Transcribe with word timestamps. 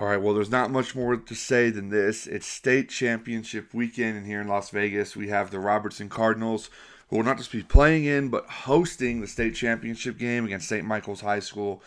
All 0.00 0.06
right, 0.06 0.16
well, 0.16 0.32
there's 0.32 0.50
not 0.50 0.70
much 0.70 0.94
more 0.94 1.14
to 1.14 1.34
say 1.34 1.68
than 1.68 1.90
this. 1.90 2.26
It's 2.26 2.46
state 2.46 2.88
championship 2.88 3.74
weekend, 3.74 4.16
and 4.16 4.26
here 4.26 4.40
in 4.40 4.48
Las 4.48 4.70
Vegas, 4.70 5.14
we 5.14 5.28
have 5.28 5.50
the 5.50 5.60
Robertson 5.60 6.08
Cardinals, 6.08 6.70
who 7.08 7.16
will 7.16 7.22
not 7.22 7.36
just 7.36 7.52
be 7.52 7.62
playing 7.62 8.06
in, 8.06 8.30
but 8.30 8.46
hosting 8.46 9.20
the 9.20 9.26
state 9.26 9.54
championship 9.54 10.16
game 10.16 10.46
against 10.46 10.70
St. 10.70 10.86
Michael's 10.86 11.20
High 11.20 11.40
School. 11.40 11.82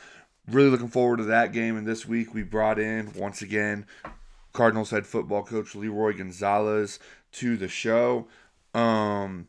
Really 0.48 0.70
looking 0.70 0.90
forward 0.90 1.18
to 1.18 1.24
that 1.24 1.54
game. 1.54 1.76
And 1.76 1.88
this 1.88 2.08
week, 2.08 2.36
we 2.36 2.44
brought 2.44 2.78
in, 2.78 3.14
once 3.16 3.42
again, 3.42 3.88
Cardinals 4.52 4.92
head 4.92 5.08
football 5.08 5.42
coach 5.42 5.74
Leroy 5.74 6.16
Gonzalez 6.16 7.00
to 7.32 7.58
the 7.58 7.68
show. 7.68 8.28
Um, 8.76 9.48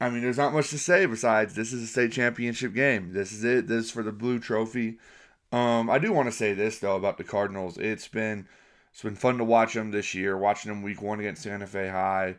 I 0.00 0.08
mean, 0.08 0.22
there's 0.22 0.38
not 0.38 0.52
much 0.52 0.70
to 0.70 0.78
say 0.78 1.04
besides 1.06 1.56
this 1.56 1.72
is 1.72 1.82
a 1.82 1.88
state 1.88 2.12
championship 2.12 2.74
game. 2.74 3.12
This 3.12 3.32
is 3.32 3.42
it. 3.42 3.66
This 3.66 3.86
is 3.86 3.90
for 3.90 4.04
the 4.04 4.12
blue 4.12 4.38
trophy. 4.38 4.98
Um, 5.52 5.88
I 5.88 5.98
do 5.98 6.12
want 6.12 6.28
to 6.28 6.32
say 6.32 6.54
this 6.54 6.78
though 6.78 6.96
about 6.96 7.18
the 7.18 7.24
Cardinals. 7.24 7.78
It's 7.78 8.08
been 8.08 8.46
it's 8.92 9.02
been 9.02 9.14
fun 9.14 9.38
to 9.38 9.44
watch 9.44 9.74
them 9.74 9.90
this 9.90 10.14
year. 10.14 10.36
Watching 10.36 10.70
them 10.70 10.82
week 10.82 11.02
one 11.02 11.20
against 11.20 11.42
Santa 11.42 11.66
Fe 11.66 11.88
High, 11.88 12.36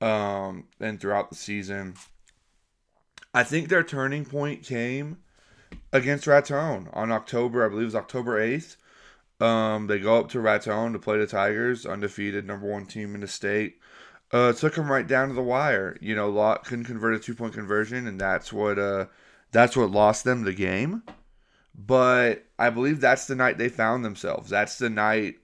um, 0.00 0.64
and 0.80 1.00
throughout 1.00 1.30
the 1.30 1.36
season. 1.36 1.94
I 3.34 3.44
think 3.44 3.68
their 3.68 3.82
turning 3.82 4.24
point 4.24 4.62
came 4.62 5.18
against 5.92 6.26
Raton 6.26 6.88
on 6.92 7.12
October, 7.12 7.64
I 7.64 7.68
believe 7.68 7.82
it 7.82 7.86
was 7.86 7.94
October 7.94 8.40
eighth. 8.40 8.76
Um, 9.40 9.86
they 9.86 9.98
go 9.98 10.18
up 10.18 10.30
to 10.30 10.40
Raton 10.40 10.94
to 10.94 10.98
play 10.98 11.18
the 11.18 11.26
Tigers, 11.26 11.84
undefeated 11.84 12.46
number 12.46 12.66
one 12.66 12.86
team 12.86 13.14
in 13.14 13.20
the 13.20 13.28
state. 13.28 13.78
Uh, 14.32 14.52
took 14.52 14.74
them 14.74 14.90
right 14.90 15.06
down 15.06 15.28
to 15.28 15.34
the 15.34 15.42
wire. 15.42 15.96
You 16.00 16.16
know, 16.16 16.30
Lot 16.30 16.64
couldn't 16.64 16.86
convert 16.86 17.14
a 17.14 17.18
two 17.18 17.34
point 17.34 17.52
conversion, 17.52 18.06
and 18.06 18.20
that's 18.20 18.52
what 18.52 18.78
uh, 18.78 19.06
that's 19.52 19.76
what 19.76 19.90
lost 19.90 20.24
them 20.24 20.42
the 20.42 20.52
game. 20.52 21.02
But 21.78 22.46
I 22.58 22.70
believe 22.70 23.00
that's 23.00 23.26
the 23.26 23.34
night 23.34 23.58
they 23.58 23.68
found 23.68 24.04
themselves. 24.04 24.48
That's 24.48 24.78
the 24.78 24.88
night 24.88 25.36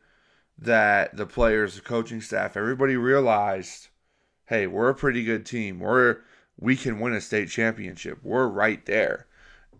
that 0.58 1.16
the 1.16 1.26
players, 1.26 1.74
the 1.74 1.82
coaching 1.82 2.20
staff, 2.20 2.56
everybody 2.56 2.96
realized, 2.96 3.88
hey, 4.46 4.66
we're 4.66 4.88
a 4.88 4.94
pretty 4.94 5.24
good 5.24 5.44
team. 5.44 5.78
We're 5.78 6.18
we 6.58 6.76
can 6.76 7.00
win 7.00 7.12
a 7.12 7.20
state 7.20 7.48
championship. 7.48 8.18
We're 8.22 8.46
right 8.46 8.84
there. 8.86 9.26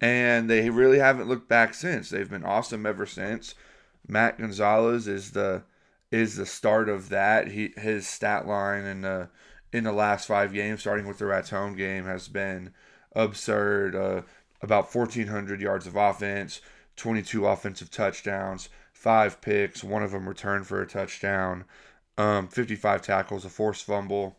And 0.01 0.51
they 0.51 0.69
really 0.69 0.99
haven't 0.99 1.29
looked 1.29 1.49
back 1.49 1.75
since. 1.75 2.11
They've 2.11 2.29
been 2.29 2.45
awesome 2.45 2.85
ever 2.87 3.07
since. 3.07 3.55
Matt 4.07 4.39
Gonzalez 4.39 5.07
is 5.07 5.31
the 5.31 5.63
is 6.11 6.37
the 6.37 6.47
start 6.47 6.89
of 6.89 7.09
that. 7.09 7.49
He 7.49 7.73
his 7.77 8.07
stat 8.09 8.47
line 8.47 8.85
in 8.85 9.03
the 9.03 9.31
in 9.73 9.85
the 9.85 9.93
last 9.93 10.27
five 10.27 10.53
games, 10.53 10.81
starting 10.81 11.07
with 11.07 11.19
the 11.19 11.27
Rats 11.27 11.51
home 11.51 11.77
game, 11.77 12.05
has 12.05 12.29
been 12.29 12.75
absurd. 13.15 13.95
Uh, 13.95 14.23
about 14.63 14.95
1,400 14.95 15.61
yards 15.61 15.87
of 15.87 15.97
offense, 15.97 16.61
22 16.97 17.47
offensive 17.47 17.91
touchdowns, 17.91 18.69
five 18.93 19.41
picks, 19.41 19.83
one 19.83 20.03
of 20.03 20.13
them 20.13 20.29
returned 20.29 20.67
for 20.67 20.81
a 20.81 20.87
touchdown, 20.87 21.65
um, 22.17 22.49
55 22.49 23.03
tackles, 23.03 23.45
a 23.45 23.49
forced 23.49 23.85
fumble. 23.85 24.37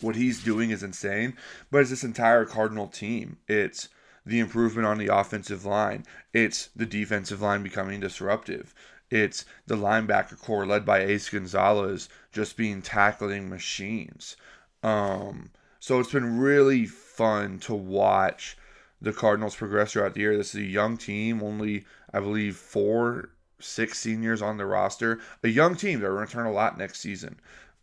What 0.00 0.16
he's 0.16 0.42
doing 0.42 0.70
is 0.70 0.82
insane, 0.82 1.36
but 1.70 1.82
it's 1.82 1.90
this 1.90 2.02
entire 2.02 2.44
Cardinal 2.44 2.88
team. 2.88 3.36
It's 3.46 3.88
the 4.26 4.40
improvement 4.40 4.86
on 4.86 4.98
the 4.98 5.14
offensive 5.14 5.64
line. 5.64 6.04
It's 6.32 6.68
the 6.74 6.86
defensive 6.86 7.40
line 7.40 7.62
becoming 7.62 8.00
disruptive. 8.00 8.74
It's 9.10 9.44
the 9.66 9.76
linebacker 9.76 10.40
corps 10.40 10.66
led 10.66 10.84
by 10.86 11.00
Ace 11.00 11.28
Gonzalez 11.28 12.08
just 12.32 12.56
being 12.56 12.80
tackling 12.82 13.48
machines. 13.48 14.36
Um, 14.82 15.50
so 15.78 16.00
it's 16.00 16.12
been 16.12 16.38
really 16.38 16.86
fun 16.86 17.58
to 17.60 17.74
watch 17.74 18.56
the 19.02 19.12
Cardinals 19.12 19.56
progress 19.56 19.92
throughout 19.92 20.14
the 20.14 20.20
year. 20.20 20.36
This 20.36 20.54
is 20.54 20.60
a 20.60 20.64
young 20.64 20.96
team, 20.96 21.42
only 21.42 21.84
I 22.14 22.20
believe 22.20 22.56
four, 22.56 23.30
six 23.58 23.98
seniors 23.98 24.40
on 24.40 24.56
the 24.56 24.64
roster. 24.64 25.20
A 25.42 25.48
young 25.48 25.74
team 25.74 26.00
that 26.00 26.08
will 26.08 26.16
return 26.16 26.46
a 26.46 26.52
lot 26.52 26.78
next 26.78 27.00
season. 27.00 27.40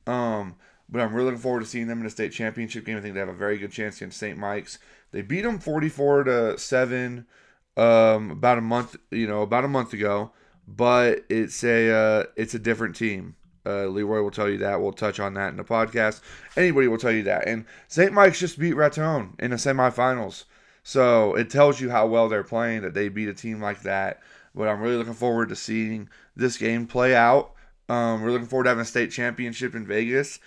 Um, 0.07 0.55
but 0.87 1.01
I'm 1.01 1.13
really 1.13 1.25
looking 1.25 1.41
forward 1.41 1.59
to 1.59 1.65
seeing 1.65 1.87
them 1.87 1.99
in 1.99 2.05
a 2.05 2.09
state 2.09 2.31
championship 2.31 2.85
game. 2.85 2.97
I 2.97 3.01
think 3.01 3.13
they 3.13 3.19
have 3.19 3.29
a 3.29 3.33
very 3.33 3.57
good 3.57 3.71
chance 3.71 3.97
against 3.97 4.17
St. 4.17 4.37
Mike's. 4.37 4.79
They 5.11 5.21
beat 5.21 5.41
them 5.41 5.59
44 5.59 6.23
to 6.23 6.57
seven 6.57 7.27
um, 7.75 8.31
about 8.31 8.57
a 8.57 8.61
month, 8.61 8.95
you 9.11 9.27
know, 9.27 9.41
about 9.41 9.65
a 9.65 9.69
month 9.69 9.93
ago. 9.93 10.31
But 10.67 11.25
it's 11.29 11.63
a 11.63 11.91
uh, 11.91 12.23
it's 12.35 12.53
a 12.53 12.59
different 12.59 12.95
team. 12.95 13.35
Uh, 13.65 13.87
Leroy 13.87 14.21
will 14.21 14.31
tell 14.31 14.49
you 14.49 14.59
that. 14.59 14.79
We'll 14.79 14.93
touch 14.93 15.19
on 15.19 15.33
that 15.33 15.49
in 15.49 15.57
the 15.57 15.63
podcast. 15.63 16.21
Anybody 16.55 16.87
will 16.87 16.97
tell 16.97 17.11
you 17.11 17.23
that. 17.23 17.47
And 17.47 17.65
St. 17.87 18.13
Mike's 18.13 18.39
just 18.39 18.57
beat 18.57 18.73
Raton 18.73 19.33
in 19.39 19.51
the 19.51 19.57
semifinals. 19.57 20.45
So 20.83 21.35
it 21.35 21.49
tells 21.49 21.79
you 21.79 21.89
how 21.89 22.07
well 22.07 22.29
they're 22.29 22.43
playing 22.43 22.81
that 22.81 22.93
they 22.93 23.09
beat 23.09 23.29
a 23.29 23.33
team 23.33 23.61
like 23.61 23.83
that. 23.83 24.21
But 24.55 24.67
I'm 24.67 24.81
really 24.81 24.97
looking 24.97 25.13
forward 25.13 25.49
to 25.49 25.55
seeing 25.55 26.09
this 26.35 26.57
game 26.57 26.87
play 26.87 27.15
out. 27.15 27.51
Um, 27.87 28.21
we're 28.21 28.31
looking 28.31 28.47
forward 28.47 28.65
to 28.65 28.69
having 28.69 28.81
a 28.81 28.85
state 28.85 29.11
championship 29.11 29.75
in 29.75 29.85
Vegas 29.85 30.39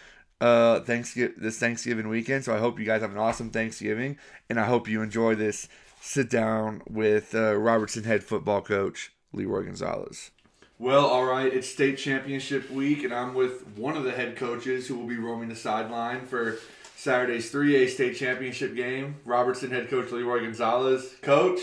uh, 0.42 0.80
Thanksgiving 0.80 1.36
this 1.38 1.58
Thanksgiving 1.58 2.08
weekend. 2.08 2.44
So 2.44 2.54
I 2.54 2.58
hope 2.58 2.78
you 2.78 2.84
guys 2.84 3.00
have 3.00 3.12
an 3.12 3.18
awesome 3.18 3.50
Thanksgiving, 3.50 4.18
and 4.50 4.58
I 4.58 4.64
hope 4.64 4.88
you 4.88 5.00
enjoy 5.00 5.36
this 5.36 5.68
sit 6.00 6.28
down 6.28 6.82
with 6.90 7.34
uh, 7.34 7.54
Robertson 7.54 8.02
head 8.02 8.24
football 8.24 8.60
coach 8.60 9.12
Leroy 9.32 9.64
Gonzalez. 9.64 10.32
Well, 10.78 11.06
all 11.06 11.24
right, 11.24 11.52
it's 11.52 11.68
state 11.68 11.96
championship 11.96 12.68
week, 12.72 13.04
and 13.04 13.14
I'm 13.14 13.34
with 13.34 13.68
one 13.76 13.96
of 13.96 14.02
the 14.02 14.10
head 14.10 14.34
coaches 14.34 14.88
who 14.88 14.98
will 14.98 15.06
be 15.06 15.16
roaming 15.16 15.48
the 15.48 15.54
sideline 15.54 16.26
for 16.26 16.58
Saturday's 17.02 17.50
3A 17.50 17.88
state 17.88 18.14
championship 18.14 18.76
game. 18.76 19.16
Robertson 19.24 19.72
head 19.72 19.90
coach 19.90 20.12
Leroy 20.12 20.42
Gonzalez. 20.42 21.16
Coach, 21.20 21.58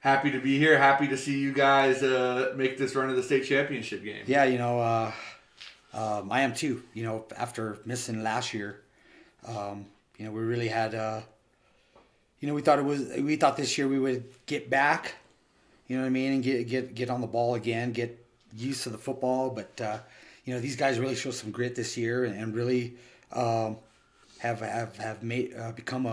happy 0.00 0.30
to 0.30 0.40
be 0.40 0.58
here. 0.58 0.78
Happy 0.78 1.06
to 1.08 1.16
see 1.18 1.38
you 1.38 1.52
guys 1.52 2.02
uh, 2.02 2.54
make 2.56 2.78
this 2.78 2.94
run 2.94 3.10
of 3.10 3.16
the 3.16 3.22
state 3.22 3.44
championship 3.44 4.02
game. 4.02 4.24
Yeah, 4.26 4.44
you 4.44 4.56
know, 4.56 4.80
uh, 4.80 5.12
um, 5.92 6.32
I 6.32 6.40
am 6.40 6.54
too. 6.54 6.82
You 6.94 7.02
know, 7.02 7.26
after 7.36 7.80
missing 7.84 8.22
last 8.22 8.54
year, 8.54 8.80
um, 9.46 9.84
you 10.16 10.24
know, 10.24 10.30
we 10.30 10.40
really 10.40 10.68
had. 10.68 10.94
Uh, 10.94 11.20
you 12.40 12.48
know, 12.48 12.54
we 12.54 12.62
thought 12.62 12.78
it 12.78 12.86
was. 12.86 13.10
We 13.18 13.36
thought 13.36 13.58
this 13.58 13.76
year 13.76 13.88
we 13.88 13.98
would 13.98 14.24
get 14.46 14.70
back. 14.70 15.16
You 15.86 15.96
know 15.96 16.04
what 16.04 16.06
I 16.06 16.12
mean, 16.12 16.32
and 16.32 16.42
get 16.42 16.66
get 16.66 16.94
get 16.94 17.10
on 17.10 17.20
the 17.20 17.26
ball 17.26 17.56
again, 17.56 17.92
get 17.92 18.24
used 18.56 18.84
to 18.84 18.88
the 18.88 18.96
football. 18.96 19.50
But 19.50 19.78
uh, 19.82 19.98
you 20.46 20.54
know, 20.54 20.60
these 20.60 20.76
guys 20.76 20.98
really 20.98 21.14
show 21.14 21.30
some 21.30 21.50
grit 21.50 21.74
this 21.74 21.98
year 21.98 22.24
and, 22.24 22.34
and 22.34 22.54
really. 22.54 22.94
Um, 23.34 23.76
have 24.42 24.60
have 24.60 24.96
have 24.96 25.22
made 25.22 25.54
uh, 25.54 25.70
become 25.72 26.04
a, 26.04 26.10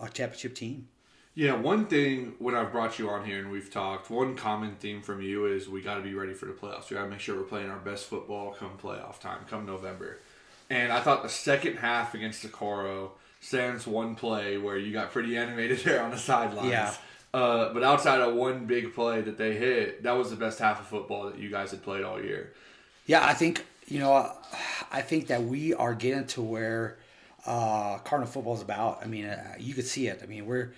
a, 0.00 0.04
a, 0.06 0.08
championship 0.08 0.54
team. 0.54 0.88
Yeah, 1.34 1.54
one 1.54 1.84
thing 1.86 2.32
when 2.38 2.54
I've 2.54 2.72
brought 2.72 2.98
you 2.98 3.10
on 3.10 3.26
here 3.26 3.38
and 3.38 3.50
we've 3.50 3.70
talked, 3.70 4.10
one 4.10 4.34
common 4.34 4.76
theme 4.76 5.02
from 5.02 5.20
you 5.20 5.44
is 5.44 5.68
we 5.68 5.82
got 5.82 5.96
to 5.96 6.00
be 6.00 6.14
ready 6.14 6.32
for 6.32 6.46
the 6.46 6.52
playoffs. 6.52 6.88
We 6.88 6.96
got 6.96 7.04
to 7.04 7.10
make 7.10 7.20
sure 7.20 7.36
we're 7.36 7.42
playing 7.42 7.68
our 7.68 7.78
best 7.78 8.06
football 8.06 8.52
come 8.58 8.78
playoff 8.82 9.20
time, 9.20 9.40
come 9.50 9.66
November. 9.66 10.18
And 10.70 10.90
I 10.90 11.00
thought 11.00 11.22
the 11.22 11.28
second 11.28 11.76
half 11.76 12.14
against 12.14 12.40
Socorro, 12.40 13.12
sans 13.40 13.86
one 13.86 14.14
play 14.14 14.56
where 14.56 14.78
you 14.78 14.94
got 14.94 15.12
pretty 15.12 15.36
animated 15.36 15.80
there 15.84 16.02
on 16.02 16.10
the 16.10 16.18
sidelines. 16.18 16.70
Yeah. 16.70 16.94
Uh, 17.34 17.74
but 17.74 17.82
outside 17.82 18.22
of 18.22 18.34
one 18.34 18.64
big 18.64 18.94
play 18.94 19.20
that 19.20 19.36
they 19.36 19.54
hit, 19.54 20.02
that 20.04 20.12
was 20.12 20.30
the 20.30 20.36
best 20.36 20.58
half 20.58 20.80
of 20.80 20.86
football 20.86 21.26
that 21.26 21.38
you 21.38 21.50
guys 21.50 21.70
had 21.70 21.82
played 21.82 22.02
all 22.02 22.22
year. 22.22 22.54
Yeah, 23.04 23.24
I 23.24 23.34
think 23.34 23.66
you 23.88 24.00
know, 24.00 24.32
I 24.90 25.02
think 25.02 25.26
that 25.26 25.44
we 25.44 25.74
are 25.74 25.94
getting 25.94 26.26
to 26.28 26.42
where 26.42 26.96
uh, 27.46 27.98
Cardinal 27.98 28.30
football 28.30 28.54
is 28.54 28.62
about. 28.62 29.00
I 29.02 29.06
mean, 29.06 29.26
uh, 29.26 29.54
you 29.58 29.74
could 29.74 29.86
see 29.86 30.08
it. 30.08 30.20
I 30.22 30.26
mean, 30.26 30.46
we're, 30.46 30.72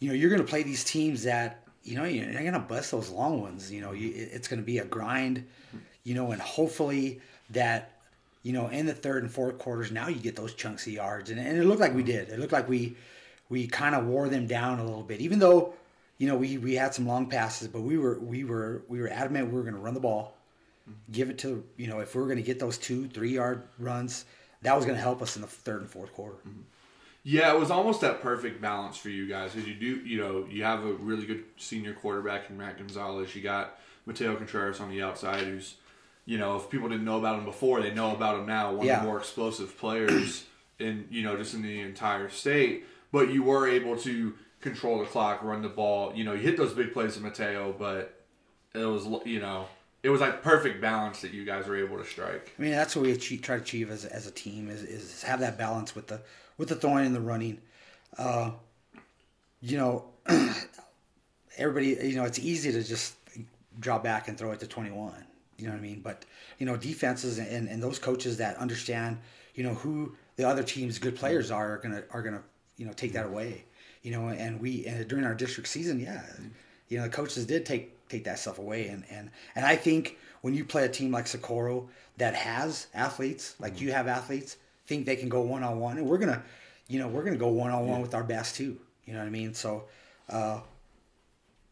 you 0.00 0.08
know, 0.08 0.14
you're 0.14 0.30
going 0.30 0.42
to 0.42 0.48
play 0.48 0.62
these 0.62 0.84
teams 0.84 1.22
that, 1.22 1.62
you 1.82 1.96
know, 1.96 2.04
you're 2.04 2.32
going 2.32 2.52
to 2.52 2.58
bust 2.58 2.90
those 2.90 3.10
long 3.10 3.40
ones. 3.40 3.70
You 3.70 3.80
know, 3.80 3.92
you, 3.92 4.12
it's 4.14 4.48
going 4.48 4.60
to 4.60 4.66
be 4.66 4.78
a 4.78 4.84
grind, 4.84 5.46
you 6.02 6.14
know, 6.14 6.32
and 6.32 6.40
hopefully 6.40 7.20
that, 7.50 7.92
you 8.42 8.52
know, 8.52 8.68
in 8.68 8.86
the 8.86 8.94
third 8.94 9.22
and 9.22 9.32
fourth 9.32 9.58
quarters, 9.58 9.92
now 9.92 10.08
you 10.08 10.16
get 10.16 10.36
those 10.36 10.54
chunks 10.54 10.86
of 10.86 10.92
yards. 10.92 11.30
And, 11.30 11.38
and 11.38 11.56
it 11.56 11.64
looked 11.64 11.80
like 11.80 11.94
we 11.94 12.02
did. 12.02 12.28
It 12.28 12.38
looked 12.38 12.52
like 12.52 12.68
we, 12.68 12.96
we 13.48 13.66
kind 13.66 13.94
of 13.94 14.06
wore 14.06 14.28
them 14.28 14.46
down 14.46 14.80
a 14.80 14.84
little 14.84 15.02
bit, 15.02 15.20
even 15.20 15.38
though, 15.38 15.74
you 16.18 16.26
know, 16.26 16.36
we, 16.36 16.58
we 16.58 16.74
had 16.74 16.94
some 16.94 17.06
long 17.06 17.28
passes, 17.28 17.68
but 17.68 17.82
we 17.82 17.98
were, 17.98 18.18
we 18.18 18.44
were, 18.44 18.82
we 18.88 19.00
were 19.00 19.08
adamant 19.08 19.48
we 19.48 19.54
were 19.54 19.62
going 19.62 19.74
to 19.74 19.80
run 19.80 19.94
the 19.94 20.00
ball, 20.00 20.36
give 21.10 21.30
it 21.30 21.38
to, 21.38 21.64
you 21.76 21.86
know, 21.86 22.00
if 22.00 22.14
we 22.14 22.20
were 22.20 22.26
going 22.26 22.38
to 22.38 22.42
get 22.42 22.58
those 22.58 22.78
two, 22.78 23.08
three 23.08 23.30
yard 23.32 23.62
runs, 23.78 24.24
that 24.64 24.74
was 24.76 24.84
going 24.84 24.96
to 24.96 25.02
help 25.02 25.22
us 25.22 25.36
in 25.36 25.42
the 25.42 25.48
third 25.48 25.82
and 25.82 25.90
fourth 25.90 26.12
quarter. 26.12 26.36
Mm-hmm. 26.38 26.62
Yeah, 27.22 27.54
it 27.54 27.58
was 27.58 27.70
almost 27.70 28.02
that 28.02 28.20
perfect 28.20 28.60
balance 28.60 28.98
for 28.98 29.08
you 29.08 29.26
guys 29.26 29.52
because 29.52 29.66
you 29.66 29.74
do, 29.74 30.06
you 30.06 30.18
know, 30.20 30.46
you 30.50 30.62
have 30.64 30.84
a 30.84 30.92
really 30.92 31.24
good 31.24 31.44
senior 31.56 31.94
quarterback 31.94 32.50
in 32.50 32.58
Matt 32.58 32.76
Gonzalez. 32.76 33.34
You 33.34 33.40
got 33.40 33.78
Mateo 34.04 34.36
Contreras 34.36 34.80
on 34.80 34.90
the 34.90 35.02
outside, 35.02 35.40
who's, 35.44 35.76
you 36.26 36.36
know, 36.36 36.56
if 36.56 36.68
people 36.68 36.88
didn't 36.88 37.06
know 37.06 37.18
about 37.18 37.38
him 37.38 37.46
before, 37.46 37.80
they 37.80 37.94
know 37.94 38.14
about 38.14 38.38
him 38.38 38.46
now. 38.46 38.74
One 38.74 38.86
yeah. 38.86 38.96
of 38.96 39.02
the 39.02 39.08
more 39.08 39.18
explosive 39.18 39.78
players 39.78 40.44
in, 40.78 41.06
you 41.10 41.22
know, 41.22 41.34
just 41.36 41.54
in 41.54 41.62
the 41.62 41.80
entire 41.80 42.28
state. 42.28 42.84
But 43.10 43.30
you 43.30 43.42
were 43.42 43.66
able 43.68 43.96
to 43.98 44.34
control 44.60 44.98
the 44.98 45.06
clock, 45.06 45.42
run 45.42 45.62
the 45.62 45.68
ball. 45.70 46.14
You 46.14 46.24
know, 46.24 46.34
you 46.34 46.40
hit 46.40 46.58
those 46.58 46.74
big 46.74 46.92
plays 46.92 47.14
with 47.14 47.24
Mateo, 47.24 47.74
but 47.78 48.20
it 48.74 48.84
was, 48.84 49.06
you 49.24 49.40
know, 49.40 49.66
it 50.04 50.10
was 50.10 50.20
like 50.20 50.42
perfect 50.42 50.82
balance 50.82 51.22
that 51.22 51.32
you 51.32 51.46
guys 51.46 51.66
were 51.66 51.76
able 51.76 51.96
to 51.96 52.04
strike. 52.04 52.52
I 52.58 52.62
mean, 52.62 52.72
that's 52.72 52.94
what 52.94 53.06
we 53.06 53.12
achieve, 53.12 53.40
try 53.40 53.56
to 53.56 53.62
achieve 53.62 53.90
as, 53.90 54.04
as 54.04 54.26
a 54.26 54.30
team 54.30 54.68
is, 54.68 54.82
is 54.82 55.22
have 55.22 55.40
that 55.40 55.56
balance 55.56 55.96
with 55.96 56.08
the 56.08 56.20
with 56.58 56.68
the 56.68 56.76
throwing 56.76 57.06
and 57.06 57.16
the 57.16 57.22
running. 57.22 57.58
Uh, 58.18 58.50
you 59.62 59.78
know, 59.78 60.04
everybody, 61.56 61.96
you 62.06 62.16
know, 62.16 62.24
it's 62.24 62.38
easy 62.38 62.70
to 62.70 62.84
just 62.84 63.14
drop 63.80 64.04
back 64.04 64.28
and 64.28 64.36
throw 64.36 64.52
it 64.52 64.60
to 64.60 64.66
21. 64.66 65.12
You 65.56 65.66
know 65.66 65.72
what 65.72 65.78
I 65.78 65.80
mean? 65.80 66.00
But 66.00 66.26
you 66.58 66.66
know, 66.66 66.76
defenses 66.76 67.38
and, 67.38 67.66
and 67.66 67.82
those 67.82 67.98
coaches 67.98 68.36
that 68.36 68.58
understand, 68.58 69.16
you 69.54 69.64
know, 69.64 69.72
who 69.72 70.14
the 70.36 70.46
other 70.46 70.62
team's 70.62 70.98
good 70.98 71.16
players 71.16 71.50
are, 71.50 71.72
are 71.72 71.78
gonna 71.78 72.02
are 72.10 72.22
gonna 72.22 72.42
you 72.76 72.84
know 72.84 72.92
take 72.92 73.14
that 73.14 73.24
away. 73.24 73.64
You 74.02 74.10
know, 74.10 74.28
and 74.28 74.60
we 74.60 74.84
and 74.84 75.08
during 75.08 75.24
our 75.24 75.34
district 75.34 75.70
season, 75.70 75.98
yeah, 75.98 76.22
you 76.90 76.98
know, 76.98 77.04
the 77.04 77.10
coaches 77.10 77.46
did 77.46 77.64
take 77.64 77.93
take 78.08 78.24
that 78.24 78.38
stuff 78.38 78.58
away, 78.58 78.88
and 78.88 79.04
and 79.10 79.30
and 79.54 79.64
I 79.64 79.76
think 79.76 80.18
when 80.42 80.54
you 80.54 80.64
play 80.64 80.84
a 80.84 80.88
team 80.88 81.10
like 81.10 81.26
Socorro 81.26 81.88
that 82.18 82.34
has 82.34 82.86
athletes, 82.94 83.54
like 83.58 83.80
you 83.80 83.92
have 83.92 84.06
athletes, 84.06 84.56
think 84.86 85.06
they 85.06 85.16
can 85.16 85.28
go 85.28 85.40
one 85.40 85.62
on 85.62 85.80
one, 85.80 85.98
and 85.98 86.06
we're 86.06 86.18
gonna, 86.18 86.42
you 86.88 86.98
know, 86.98 87.08
we're 87.08 87.24
gonna 87.24 87.36
go 87.36 87.48
one 87.48 87.70
on 87.70 87.86
one 87.88 88.00
with 88.02 88.14
our 88.14 88.24
best 88.24 88.56
too. 88.56 88.78
You 89.06 89.12
know 89.12 89.20
what 89.20 89.26
I 89.26 89.30
mean? 89.30 89.54
So, 89.54 89.84
uh, 90.28 90.60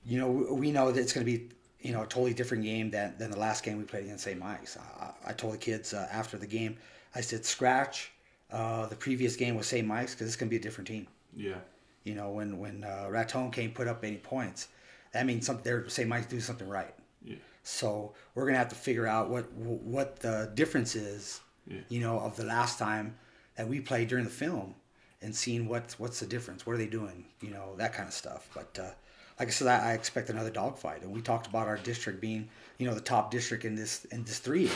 you 0.04 0.18
know, 0.18 0.30
we 0.30 0.72
know 0.72 0.90
that 0.90 1.00
it's 1.00 1.12
gonna 1.12 1.26
be 1.26 1.50
you 1.80 1.92
know 1.92 2.02
a 2.02 2.06
totally 2.06 2.34
different 2.34 2.62
game 2.64 2.90
than, 2.90 3.14
than 3.18 3.30
the 3.30 3.38
last 3.38 3.64
game 3.64 3.78
we 3.78 3.84
played 3.84 4.04
against 4.04 4.24
St. 4.24 4.38
Mike's. 4.38 4.76
I, 4.78 5.10
I 5.26 5.32
told 5.32 5.54
the 5.54 5.58
kids 5.58 5.92
uh, 5.94 6.08
after 6.10 6.38
the 6.38 6.46
game, 6.46 6.76
I 7.14 7.20
said 7.20 7.44
scratch 7.44 8.12
uh, 8.50 8.86
the 8.86 8.96
previous 8.96 9.36
game 9.36 9.54
with 9.54 9.66
St. 9.66 9.86
Mike's 9.86 10.14
because 10.14 10.26
it's 10.28 10.36
gonna 10.36 10.50
be 10.50 10.56
a 10.56 10.60
different 10.60 10.88
team. 10.88 11.06
Yeah. 11.36 11.56
You 12.04 12.14
know, 12.14 12.30
when 12.30 12.58
when 12.58 12.84
uh, 12.84 13.08
Raton 13.10 13.50
can't 13.50 13.74
put 13.74 13.88
up 13.88 14.04
any 14.04 14.16
points, 14.16 14.68
that 15.12 15.26
means 15.26 15.46
something. 15.46 15.64
They're 15.64 15.88
St. 15.88 16.08
might 16.08 16.28
do 16.28 16.40
something 16.40 16.68
right. 16.68 16.94
Yeah. 17.24 17.36
So 17.62 18.14
we're 18.34 18.46
gonna 18.46 18.58
have 18.58 18.68
to 18.68 18.74
figure 18.74 19.06
out 19.06 19.30
what 19.30 19.52
what 19.52 20.20
the 20.20 20.50
difference 20.54 20.94
is. 20.94 21.40
Yeah. 21.66 21.80
You 21.88 22.00
know, 22.00 22.18
of 22.18 22.36
the 22.36 22.44
last 22.44 22.78
time 22.78 23.16
that 23.56 23.68
we 23.68 23.80
played 23.80 24.08
during 24.08 24.24
the 24.24 24.30
film, 24.30 24.74
and 25.22 25.34
seeing 25.34 25.68
what 25.68 25.94
what's 25.98 26.20
the 26.20 26.26
difference. 26.26 26.66
What 26.66 26.74
are 26.74 26.78
they 26.78 26.86
doing? 26.86 27.24
You 27.40 27.50
know, 27.50 27.74
that 27.76 27.92
kind 27.92 28.08
of 28.08 28.14
stuff. 28.14 28.48
But 28.54 28.78
uh, 28.78 28.90
like 29.38 29.48
I 29.48 29.50
said, 29.50 29.68
I, 29.68 29.90
I 29.90 29.92
expect 29.94 30.30
another 30.30 30.50
dogfight. 30.50 31.02
And 31.02 31.12
we 31.12 31.20
talked 31.20 31.46
about 31.46 31.68
our 31.68 31.78
district 31.78 32.20
being, 32.20 32.48
you 32.78 32.86
know, 32.86 32.94
the 32.94 33.00
top 33.00 33.30
district 33.30 33.64
in 33.64 33.74
this 33.74 34.04
in 34.06 34.24
this 34.24 34.38
three. 34.38 34.70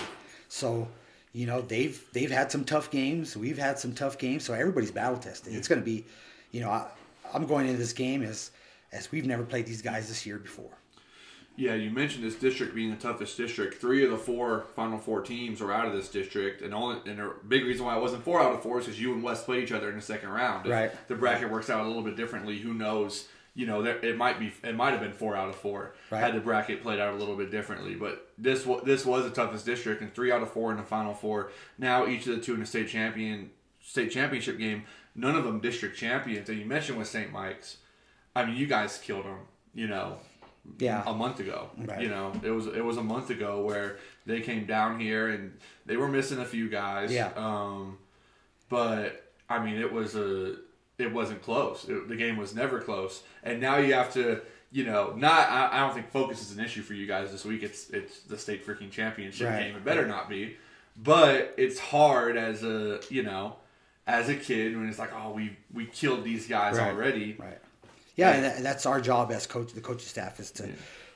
So, 0.48 0.88
you 1.32 1.46
know, 1.46 1.60
they've 1.60 2.02
they've 2.12 2.30
had 2.30 2.50
some 2.50 2.64
tough 2.64 2.90
games. 2.90 3.36
We've 3.36 3.58
had 3.58 3.78
some 3.78 3.94
tough 3.94 4.18
games. 4.18 4.44
So 4.44 4.54
everybody's 4.54 4.92
battle 4.92 5.18
tested. 5.18 5.54
It's 5.54 5.68
going 5.68 5.80
to 5.80 5.84
be, 5.84 6.04
you 6.52 6.60
know, 6.60 6.70
I, 6.70 6.86
I'm 7.34 7.46
going 7.46 7.66
into 7.66 7.78
this 7.78 7.92
game 7.92 8.22
as 8.22 8.52
as 8.96 9.12
we've 9.12 9.26
never 9.26 9.44
played 9.44 9.66
these 9.66 9.82
guys 9.82 10.08
this 10.08 10.26
year 10.26 10.38
before. 10.38 10.70
Yeah, 11.58 11.74
you 11.74 11.90
mentioned 11.90 12.22
this 12.22 12.34
district 12.34 12.74
being 12.74 12.90
the 12.90 12.96
toughest 12.96 13.36
district. 13.38 13.80
Three 13.80 14.04
of 14.04 14.10
the 14.10 14.18
four 14.18 14.66
final 14.74 14.98
four 14.98 15.22
teams 15.22 15.62
are 15.62 15.72
out 15.72 15.86
of 15.86 15.94
this 15.94 16.10
district, 16.10 16.60
and 16.60 16.74
only 16.74 16.98
and 17.10 17.18
a 17.18 17.30
big 17.48 17.64
reason 17.64 17.86
why 17.86 17.96
it 17.96 18.00
wasn't 18.02 18.24
four 18.24 18.42
out 18.42 18.52
of 18.52 18.62
four 18.62 18.78
is 18.78 18.84
because 18.84 19.00
you 19.00 19.14
and 19.14 19.22
West 19.22 19.46
played 19.46 19.62
each 19.64 19.72
other 19.72 19.88
in 19.88 19.96
the 19.96 20.02
second 20.02 20.28
round. 20.30 20.66
If 20.66 20.72
Right. 20.72 21.08
The 21.08 21.14
bracket 21.14 21.50
works 21.50 21.70
out 21.70 21.84
a 21.84 21.86
little 21.88 22.02
bit 22.02 22.16
differently. 22.16 22.58
Who 22.58 22.74
knows? 22.74 23.28
You 23.54 23.64
know, 23.64 23.80
there, 23.80 23.96
it 24.04 24.18
might 24.18 24.38
be 24.38 24.52
it 24.62 24.76
might 24.76 24.90
have 24.90 25.00
been 25.00 25.14
four 25.14 25.34
out 25.34 25.48
of 25.48 25.54
four 25.56 25.94
Right. 26.10 26.20
had 26.22 26.34
the 26.34 26.40
bracket 26.40 26.82
played 26.82 27.00
out 27.00 27.14
a 27.14 27.16
little 27.16 27.36
bit 27.36 27.50
differently. 27.50 27.94
But 27.94 28.28
this 28.36 28.68
this 28.84 29.06
was 29.06 29.24
the 29.24 29.30
toughest 29.30 29.64
district, 29.64 30.02
and 30.02 30.12
three 30.14 30.30
out 30.30 30.42
of 30.42 30.50
four 30.52 30.72
in 30.72 30.76
the 30.76 30.82
final 30.82 31.14
four. 31.14 31.52
Now 31.78 32.06
each 32.06 32.26
of 32.26 32.36
the 32.36 32.42
two 32.42 32.52
in 32.52 32.60
the 32.60 32.66
state 32.66 32.90
champion 32.90 33.50
state 33.80 34.10
championship 34.10 34.58
game. 34.58 34.82
None 35.14 35.34
of 35.34 35.44
them 35.44 35.60
district 35.60 35.96
champions. 35.96 36.50
And 36.50 36.58
you 36.58 36.66
mentioned 36.66 36.98
with 36.98 37.08
St. 37.08 37.32
Mike's. 37.32 37.78
I 38.36 38.44
mean, 38.44 38.56
you 38.56 38.66
guys 38.66 38.98
killed 38.98 39.24
them. 39.24 39.38
You 39.74 39.88
know, 39.88 40.16
Yeah. 40.78 41.02
a 41.06 41.12
month 41.12 41.40
ago. 41.40 41.70
Right. 41.76 42.00
You 42.00 42.08
know, 42.08 42.32
it 42.42 42.50
was 42.50 42.66
it 42.66 42.84
was 42.84 42.96
a 42.96 43.02
month 43.02 43.30
ago 43.30 43.62
where 43.62 43.98
they 44.26 44.40
came 44.40 44.64
down 44.66 45.00
here 45.00 45.28
and 45.28 45.56
they 45.86 45.96
were 45.96 46.08
missing 46.08 46.38
a 46.38 46.44
few 46.44 46.68
guys. 46.68 47.12
Yeah. 47.12 47.30
Um, 47.36 47.98
but 48.68 49.32
I 49.48 49.62
mean, 49.64 49.78
it 49.80 49.92
was 49.92 50.14
a 50.16 50.56
it 50.98 51.12
wasn't 51.12 51.42
close. 51.42 51.86
It, 51.88 52.08
the 52.08 52.16
game 52.16 52.36
was 52.36 52.54
never 52.54 52.80
close, 52.80 53.22
and 53.42 53.60
now 53.60 53.76
you 53.78 53.94
have 53.94 54.12
to. 54.14 54.40
You 54.72 54.84
know, 54.84 55.14
not. 55.16 55.48
I, 55.48 55.68
I 55.72 55.78
don't 55.80 55.94
think 55.94 56.10
focus 56.10 56.42
is 56.42 56.56
an 56.58 56.62
issue 56.64 56.82
for 56.82 56.92
you 56.92 57.06
guys 57.06 57.30
this 57.30 57.44
week. 57.44 57.62
It's 57.62 57.88
it's 57.90 58.20
the 58.22 58.36
state 58.36 58.66
freaking 58.66 58.90
championship 58.90 59.48
Right. 59.48 59.60
game. 59.68 59.76
It 59.76 59.84
better 59.84 60.06
not 60.06 60.28
be, 60.28 60.56
but 60.96 61.54
it's 61.56 61.78
hard 61.78 62.36
as 62.36 62.64
a 62.64 63.00
you 63.08 63.22
know, 63.22 63.56
as 64.08 64.28
a 64.28 64.34
kid 64.34 64.76
when 64.76 64.88
it's 64.88 64.98
like, 64.98 65.12
oh, 65.14 65.30
we 65.32 65.56
we 65.72 65.86
killed 65.86 66.24
these 66.24 66.48
guys 66.48 66.78
already. 66.78 67.36
Right. 67.38 67.58
Yeah, 68.16 68.32
and 68.32 68.44
that, 68.44 68.62
that's 68.62 68.86
our 68.86 69.00
job 69.00 69.30
as 69.30 69.46
coach, 69.46 69.72
the 69.72 69.80
coaching 69.80 70.08
staff, 70.08 70.40
is 70.40 70.50
to, 70.52 70.68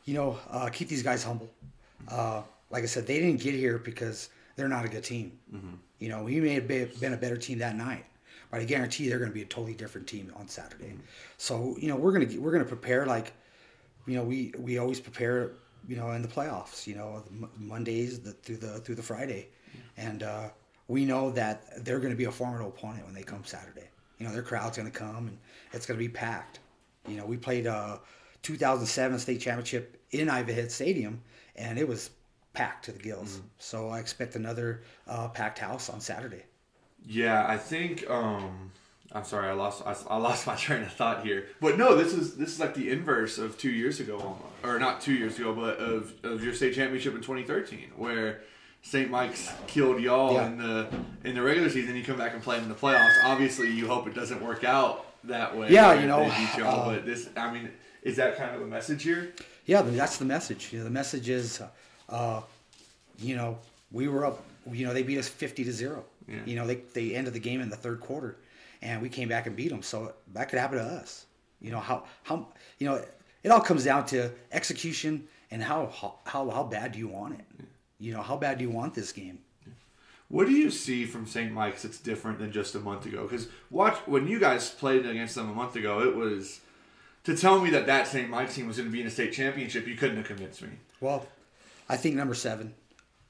you 0.05 0.14
know, 0.14 0.38
uh, 0.50 0.69
keep 0.70 0.88
these 0.88 1.02
guys 1.02 1.25
humble. 1.25 1.50
Uh, 2.08 2.43
like 2.70 2.82
I 2.82 2.87
said, 2.87 3.06
they 3.06 3.19
didn't 3.20 3.41
get 3.41 3.55
here 3.55 3.79
because 3.79 4.29
they're 4.56 4.69
not 4.69 4.85
a 4.85 4.88
good 4.88 5.05
team. 5.05 5.32
You 5.99 6.08
know, 6.08 6.25
we 6.25 6.41
may 6.41 6.55
have 6.55 6.69
been 6.69 7.12
a 7.12 7.17
better 7.17 7.37
team 7.37 7.58
that 7.58 7.76
night, 7.76 8.05
but 8.50 8.61
I 8.61 8.64
guarantee 8.64 9.08
they're 9.08 9.19
going 9.19 9.31
to 9.31 9.35
be 9.35 9.43
a 9.43 9.47
totally 9.47 9.75
different 9.75 10.06
team 10.06 10.32
on 10.37 10.49
Saturday. 10.49 10.94
So 11.38 11.76
you 11.79 11.88
know, 11.88 11.97
we're 11.97 12.12
gonna 12.12 12.41
we're 12.41 12.52
gonna 12.52 12.64
prepare 12.64 13.06
like, 13.06 13.32
you 14.06 14.14
know, 14.17 14.25
we 14.25 14.52
we 14.58 14.79
always 14.79 15.00
prepare. 15.00 15.52
You 15.88 15.97
know, 15.97 16.11
in 16.11 16.20
the 16.20 16.29
playoffs. 16.29 16.87
You 16.87 16.94
know, 16.94 17.25
Mondays 17.56 18.20
the, 18.20 18.32
through 18.32 18.58
the 18.58 18.81
through 18.81 18.97
the 18.97 19.02
Friday, 19.02 19.49
and 19.97 20.23
uh, 20.23 20.50
we 20.88 21.05
know 21.05 21.31
that 21.31 21.85
they're 21.85 21.99
going 21.99 22.12
to 22.12 22.17
be 22.17 22.25
a 22.25 22.31
formidable 22.31 22.70
opponent 22.70 23.05
when 23.06 23.14
they 23.14 23.23
come 23.23 23.44
Saturday. 23.44 23.88
You 24.19 24.26
know, 24.26 24.32
their 24.32 24.43
crowd's 24.43 24.76
going 24.76 24.91
to 24.91 24.97
come 24.97 25.29
and 25.29 25.38
it's 25.73 25.87
going 25.87 25.99
to 25.99 26.05
be 26.05 26.08
packed. 26.08 26.59
You 27.08 27.17
know, 27.17 27.25
we 27.26 27.37
played 27.37 27.67
a 27.67 28.00
2007 28.43 29.19
state 29.19 29.41
championship 29.41 30.00
in 30.11 30.29
Ivan 30.29 30.55
Head 30.55 30.70
Stadium, 30.70 31.20
and 31.56 31.79
it 31.79 31.87
was 31.88 32.11
packed 32.52 32.85
to 32.87 32.93
the 32.93 32.99
gills. 32.99 33.41
So 33.58 33.88
I 33.88 34.00
expect 34.00 34.35
another 34.37 34.82
uh, 35.06 35.29
packed 35.29 35.58
house 35.58 35.88
on 35.88 36.00
Saturday. 36.00 36.44
Yeah, 37.06 37.44
I 37.49 37.56
think. 37.56 38.08
um 38.11 38.70
I'm 39.12 39.25
sorry, 39.25 39.49
I 39.49 39.55
lost. 39.55 39.82
I, 39.85 39.97
I 40.08 40.19
lost 40.19 40.47
my 40.47 40.55
train 40.55 40.82
of 40.82 40.93
thought 40.93 41.25
here. 41.25 41.47
But 41.61 41.76
no, 41.79 41.97
this 41.97 42.12
is 42.12 42.37
this 42.37 42.50
is 42.50 42.61
like 42.61 42.75
the 42.75 42.91
inverse 42.91 43.38
of 43.38 43.58
two 43.58 43.70
years 43.70 43.99
ago, 43.99 44.38
or 44.62 44.79
not 44.79 45.00
two 45.00 45.14
years 45.14 45.37
ago, 45.38 45.52
but 45.52 45.79
of 45.79 46.12
of 46.23 46.44
your 46.44 46.55
state 46.55 46.75
championship 46.76 47.14
in 47.17 47.20
2013, 47.20 47.91
where 47.97 48.43
St. 48.82 49.11
Mike's 49.11 49.50
killed 49.67 50.00
y'all 50.00 50.35
Yeah. 50.35 50.47
in 50.47 50.58
the 50.58 50.88
in 51.25 51.35
the 51.35 51.43
regular 51.43 51.69
season. 51.70 51.97
You 51.97 52.05
come 52.05 52.19
back 52.19 52.35
and 52.35 52.43
play 52.43 52.58
in 52.58 52.69
the 52.69 52.75
playoffs. 52.75 53.17
Obviously, 53.25 53.69
you 53.73 53.88
hope 53.88 54.06
it 54.06 54.14
doesn't 54.14 54.41
work 54.44 54.62
out 54.62 55.05
that 55.25 55.56
way. 55.56 55.70
Yeah, 55.70 56.00
you 56.00 56.06
know, 56.06 56.20
they 56.20 56.28
beat 56.28 56.56
y'all. 56.58 56.90
uh, 56.90 56.94
but 56.94 57.06
this, 57.06 57.28
I 57.37 57.52
mean, 57.52 57.70
is 58.02 58.17
that 58.17 58.37
kind 58.37 58.55
of 58.55 58.62
a 58.62 58.67
message 58.67 59.02
here? 59.02 59.32
Yeah, 59.67 59.82
that's 59.82 60.17
the 60.19 60.25
message. 60.25 60.72
You 60.72 60.78
know, 60.78 60.84
the 60.84 60.90
message 60.90 61.28
is, 61.28 61.62
uh, 62.08 62.40
you 63.19 63.37
know, 63.37 63.58
we 63.93 64.08
were 64.08 64.26
up. 64.26 64.43
You 64.70 64.87
know, 64.87 64.94
they 64.94 65.02
beat 65.02 65.19
us 65.19 65.28
fifty 65.28 65.64
to 65.64 65.72
zero. 65.72 66.05
Yeah. 66.28 66.38
You 66.44 66.56
know, 66.56 66.67
they 66.67 66.76
they 66.94 67.14
ended 67.14 67.34
the 67.34 67.40
game 67.40 67.61
in 67.61 67.70
the 67.70 67.76
third 67.76 68.00
quarter, 68.00 68.37
and 68.82 69.02
we 69.02 69.08
came 69.08 69.28
back 69.28 69.46
and 69.46 69.56
beat 69.56 69.70
them. 69.70 69.82
So 69.82 70.14
that 70.32 70.49
could 70.49 70.58
happen 70.58 70.78
to 70.78 70.84
us. 70.84 71.26
You 71.61 71.70
know 71.70 71.81
how 71.81 72.05
how 72.23 72.49
you 72.78 72.87
know 72.87 73.02
it 73.43 73.50
all 73.50 73.61
comes 73.61 73.84
down 73.84 74.06
to 74.06 74.31
execution 74.52 75.26
and 75.50 75.62
how 75.62 76.19
how 76.25 76.49
how 76.50 76.64
bad 76.64 76.93
do 76.93 76.99
you 76.99 77.08
want 77.08 77.34
it? 77.34 77.44
You 77.99 78.12
know, 78.14 78.23
how 78.23 78.37
bad 78.37 78.59
do 78.59 78.64
you 78.64 78.71
want 78.71 78.94
this 78.94 79.12
game? 79.12 79.38
What 80.30 80.46
do 80.46 80.52
you 80.52 80.70
see 80.70 81.06
from 81.06 81.26
St. 81.26 81.52
Mike's 81.52 81.82
that's 81.82 81.99
different 81.99 82.38
than 82.38 82.52
just 82.52 82.76
a 82.76 82.78
month 82.78 83.04
ago? 83.04 83.25
Because 83.25 83.49
watch 83.68 83.96
when 84.06 84.28
you 84.28 84.38
guys 84.38 84.70
played 84.70 85.04
against 85.04 85.34
them 85.34 85.50
a 85.50 85.52
month 85.52 85.75
ago, 85.75 86.00
it 86.02 86.14
was 86.14 86.60
to 87.25 87.37
tell 87.37 87.60
me 87.60 87.70
that 87.70 87.87
that 87.87 88.06
St. 88.06 88.30
Mike's 88.30 88.54
team 88.54 88.68
was 88.68 88.76
going 88.76 88.88
to 88.88 88.92
be 88.92 89.00
in 89.00 89.08
a 89.08 89.10
state 89.10 89.32
championship. 89.32 89.88
You 89.88 89.96
couldn't 89.96 90.18
have 90.18 90.26
convinced 90.26 90.62
me. 90.62 90.68
Well, 91.00 91.26
I 91.88 91.96
think 91.96 92.14
number 92.14 92.34
seven, 92.34 92.72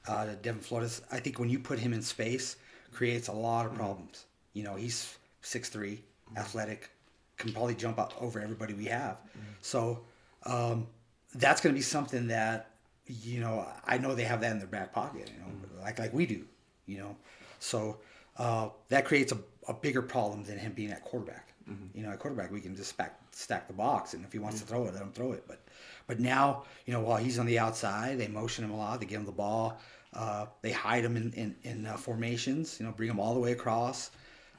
uh, 0.07 0.27
Devin 0.43 0.61
Flores. 0.61 1.01
I 1.11 1.19
think 1.19 1.39
when 1.39 1.49
you 1.49 1.57
put 1.57 1.79
him 1.79 1.91
in 1.91 2.03
space, 2.03 2.57
creates 2.93 3.29
a 3.29 3.33
lot 3.33 3.65
of 3.65 3.73
problems. 3.73 4.25
You 4.53 4.63
know, 4.63 4.75
he's 4.75 5.17
6'3", 5.43 5.97
athletic, 6.37 6.91
can 7.37 7.51
probably 7.51 7.73
jump 7.73 7.97
out 7.97 8.13
over 8.21 8.39
everybody 8.39 8.75
we 8.75 8.85
have. 8.85 9.17
So 9.61 10.01
um, 10.45 10.85
that's 11.33 11.61
going 11.61 11.73
to 11.73 11.77
be 11.77 11.83
something 11.83 12.27
that 12.27 12.67
you 13.07 13.39
know 13.39 13.67
I 13.85 13.97
know 13.97 14.13
they 14.13 14.23
have 14.23 14.41
that 14.41 14.51
in 14.51 14.59
their 14.59 14.67
back 14.67 14.93
pocket. 14.93 15.31
You 15.33 15.39
know, 15.39 15.81
like 15.81 15.97
like 15.97 16.13
we 16.13 16.27
do. 16.27 16.45
You 16.85 16.97
know, 16.99 17.15
so 17.59 17.97
uh, 18.37 18.69
that 18.89 19.05
creates 19.05 19.31
a, 19.31 19.37
a 19.67 19.73
bigger 19.73 20.01
problem 20.01 20.43
than 20.43 20.57
him 20.57 20.73
being 20.73 20.91
at 20.91 21.03
quarterback. 21.03 21.47
You 21.93 22.03
know, 22.03 22.09
at 22.09 22.19
quarterback 22.19 22.51
we 22.51 22.59
can 22.59 22.75
just 22.75 22.89
stack 22.89 23.17
stack 23.31 23.67
the 23.67 23.73
box, 23.73 24.13
and 24.13 24.25
if 24.25 24.33
he 24.33 24.39
wants 24.39 24.59
to 24.59 24.67
throw 24.67 24.85
it, 24.87 24.93
let 24.93 25.01
him 25.01 25.13
throw 25.13 25.31
it. 25.31 25.45
But 25.47 25.61
but 26.05 26.19
now 26.19 26.63
you 26.85 26.91
know 26.91 26.99
while 26.99 27.15
he's 27.17 27.39
on 27.39 27.45
the 27.45 27.59
outside, 27.59 28.17
they 28.19 28.27
motion 28.27 28.65
him 28.65 28.71
a 28.71 28.77
lot. 28.77 28.99
They 28.99 29.05
give 29.05 29.21
him 29.21 29.25
the 29.25 29.31
ball. 29.31 29.79
Uh, 30.13 30.47
they 30.63 30.73
hide 30.73 31.05
him 31.05 31.15
in 31.15 31.31
in, 31.31 31.55
in 31.63 31.85
uh, 31.85 31.95
formations. 31.95 32.77
You 32.77 32.85
know, 32.87 32.91
bring 32.91 33.09
him 33.09 33.21
all 33.21 33.33
the 33.33 33.39
way 33.39 33.53
across. 33.53 34.11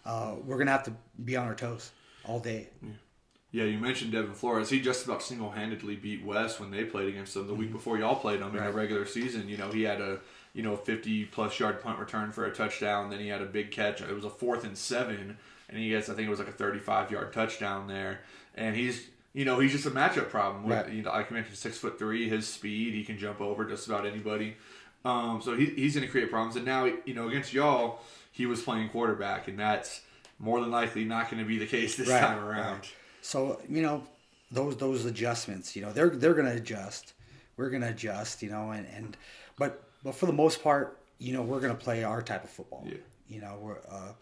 Uh, 0.06 0.36
we're 0.46 0.56
gonna 0.56 0.70
have 0.70 0.84
to 0.84 0.92
be 1.22 1.36
on 1.36 1.46
our 1.46 1.54
toes 1.54 1.90
all 2.24 2.40
day. 2.40 2.70
Yeah, 3.50 3.64
you 3.64 3.76
mentioned 3.78 4.12
Devin 4.12 4.32
Flores. 4.32 4.70
He 4.70 4.80
just 4.80 5.04
about 5.04 5.22
single 5.22 5.50
handedly 5.50 5.96
beat 5.96 6.24
West 6.24 6.60
when 6.60 6.70
they 6.70 6.84
played 6.84 7.08
against 7.08 7.34
them 7.34 7.46
the 7.46 7.52
week 7.54 7.70
before 7.72 7.98
y'all 7.98 8.16
played 8.16 8.40
them 8.40 8.48
in 8.48 8.54
the 8.56 8.60
Right. 8.62 8.74
regular 8.74 9.04
season. 9.04 9.46
You 9.50 9.58
know, 9.58 9.70
he 9.70 9.82
had 9.82 10.00
a 10.00 10.20
you 10.54 10.62
know 10.62 10.76
fifty 10.76 11.24
plus 11.24 11.58
yard 11.58 11.82
punt 11.82 11.98
return 11.98 12.32
for 12.32 12.44
a 12.46 12.52
touchdown. 12.54 13.10
Then 13.10 13.20
he 13.20 13.28
had 13.28 13.42
a 13.42 13.46
big 13.46 13.70
catch. 13.70 14.00
It 14.00 14.14
was 14.14 14.24
a 14.24 14.30
fourth 14.30 14.64
and 14.64 14.76
seven, 14.76 15.38
and 15.68 15.78
he 15.78 15.90
gets 15.90 16.08
I 16.08 16.14
think 16.14 16.26
it 16.26 16.30
was 16.30 16.38
like 16.38 16.48
a 16.48 16.52
thirty 16.52 16.78
five 16.78 17.10
yard 17.10 17.32
touchdown 17.32 17.86
there. 17.86 18.20
And 18.54 18.76
he's 18.76 19.06
you 19.32 19.44
know 19.44 19.58
he's 19.60 19.72
just 19.72 19.86
a 19.86 19.90
matchup 19.90 20.28
problem. 20.28 20.64
With, 20.64 20.76
Right. 20.76 20.92
you 20.92 21.02
know, 21.02 21.10
like 21.10 21.30
you 21.30 21.36
mentioned, 21.36 21.56
six 21.56 21.78
foot 21.78 21.98
three, 21.98 22.28
his 22.28 22.46
speed, 22.48 22.94
he 22.94 23.04
can 23.04 23.16
jump 23.18 23.40
over 23.40 23.64
just 23.64 23.86
about 23.86 24.04
anybody. 24.06 24.56
Um, 25.04 25.40
so 25.42 25.56
he, 25.56 25.66
he's 25.66 25.94
going 25.96 26.06
to 26.06 26.10
create 26.12 26.30
problems. 26.30 26.54
And 26.56 26.64
now 26.64 26.84
you 26.84 27.14
know 27.14 27.28
against 27.28 27.52
y'all, 27.52 28.00
he 28.30 28.46
was 28.46 28.62
playing 28.62 28.90
quarterback, 28.90 29.48
and 29.48 29.58
that's 29.58 30.02
more 30.38 30.60
than 30.60 30.70
likely 30.70 31.04
not 31.04 31.30
going 31.30 31.42
to 31.42 31.48
be 31.48 31.58
the 31.58 31.66
case 31.66 31.96
this 31.96 32.08
Right, 32.08 32.20
time 32.20 32.38
around. 32.44 32.88
So 33.20 33.60
you 33.68 33.82
know 33.82 34.04
those 34.50 34.76
those 34.76 35.04
adjustments, 35.06 35.74
you 35.74 35.82
know 35.82 35.92
they're 35.92 36.10
they're 36.10 36.34
going 36.34 36.46
to 36.46 36.52
adjust, 36.56 37.14
we're 37.56 37.70
gonna 37.70 37.88
adjust, 37.88 38.42
you 38.42 38.50
know, 38.50 38.70
and 38.70 38.86
and 38.94 39.16
but 39.58 39.82
but 40.04 40.14
for 40.14 40.26
the 40.26 40.32
most 40.32 40.62
part, 40.62 40.98
you 41.18 41.32
know, 41.32 41.42
we're 41.42 41.60
gonna 41.60 41.74
play 41.74 42.04
our 42.04 42.22
type 42.22 42.44
of 42.44 42.50
football. 42.50 42.84
Yeah. 42.86 42.96
You 43.28 43.40
know, 43.40 43.58
we're 43.60 43.78
uh, 43.90 44.12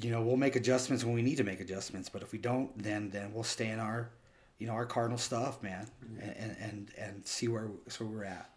you 0.00 0.10
know, 0.10 0.22
we'll 0.22 0.36
make 0.36 0.56
adjustments 0.56 1.04
when 1.04 1.14
we 1.14 1.22
need 1.22 1.36
to 1.36 1.44
make 1.44 1.60
adjustments, 1.60 2.08
but 2.08 2.22
if 2.22 2.32
we 2.32 2.38
don't, 2.38 2.76
then 2.82 3.10
then 3.10 3.32
we'll 3.32 3.44
stay 3.44 3.68
in 3.68 3.78
our 3.78 4.10
you 4.58 4.66
know 4.66 4.74
our 4.74 4.86
cardinal 4.86 5.18
stuff, 5.18 5.62
man, 5.62 5.86
and 6.20 6.56
and 6.60 6.90
and 6.98 7.26
see 7.26 7.48
where 7.48 7.68
so 7.88 8.04
we're 8.04 8.24
at. 8.24 8.50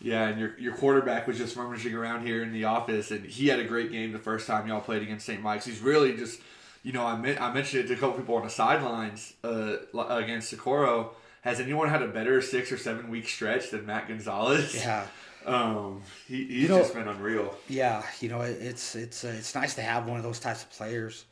Yeah, 0.00 0.28
and 0.28 0.38
your 0.38 0.58
your 0.58 0.74
quarterback 0.74 1.26
was 1.26 1.36
just 1.36 1.56
rummaging 1.56 1.94
around 1.94 2.24
here 2.24 2.42
in 2.42 2.52
the 2.52 2.64
office, 2.64 3.10
and 3.10 3.26
he 3.26 3.48
had 3.48 3.58
a 3.58 3.64
great 3.64 3.90
game 3.90 4.12
the 4.12 4.18
first 4.18 4.46
time 4.46 4.68
y'all 4.68 4.80
played 4.80 5.02
against 5.02 5.26
St. 5.26 5.42
Mike's. 5.42 5.64
He's 5.64 5.80
really 5.80 6.16
just, 6.16 6.40
you 6.84 6.92
know, 6.92 7.04
I 7.04 7.16
meant, 7.16 7.40
I 7.40 7.52
mentioned 7.52 7.84
it 7.84 7.88
to 7.88 7.94
a 7.94 7.96
couple 7.96 8.18
people 8.18 8.36
on 8.36 8.44
the 8.44 8.50
sidelines 8.50 9.34
uh, 9.42 9.78
against 10.08 10.50
Socorro. 10.50 11.10
Has 11.42 11.58
anyone 11.58 11.88
had 11.88 12.02
a 12.02 12.08
better 12.08 12.40
six 12.40 12.70
or 12.70 12.78
seven 12.78 13.10
week 13.10 13.28
stretch 13.28 13.70
than 13.70 13.86
Matt 13.86 14.06
Gonzalez? 14.06 14.74
Yeah. 14.76 15.06
Um, 15.48 16.02
he, 16.26 16.44
he's 16.44 16.62
You 16.62 16.68
know- 16.68 16.78
just 16.80 16.94
been 16.94 17.08
unreal. 17.08 17.56
Yeah, 17.68 18.02
you 18.20 18.28
know, 18.28 18.40
it- 18.42 18.58
it's 18.60 18.94
it's 18.94 19.24
uh, 19.24 19.34
it's 19.38 19.54
nice 19.54 19.74
to 19.74 19.82
have 19.82 20.06
one 20.06 20.16
of 20.18 20.22
those 20.22 20.38
types 20.40 20.62
of 20.62 20.70
players, 20.70 21.24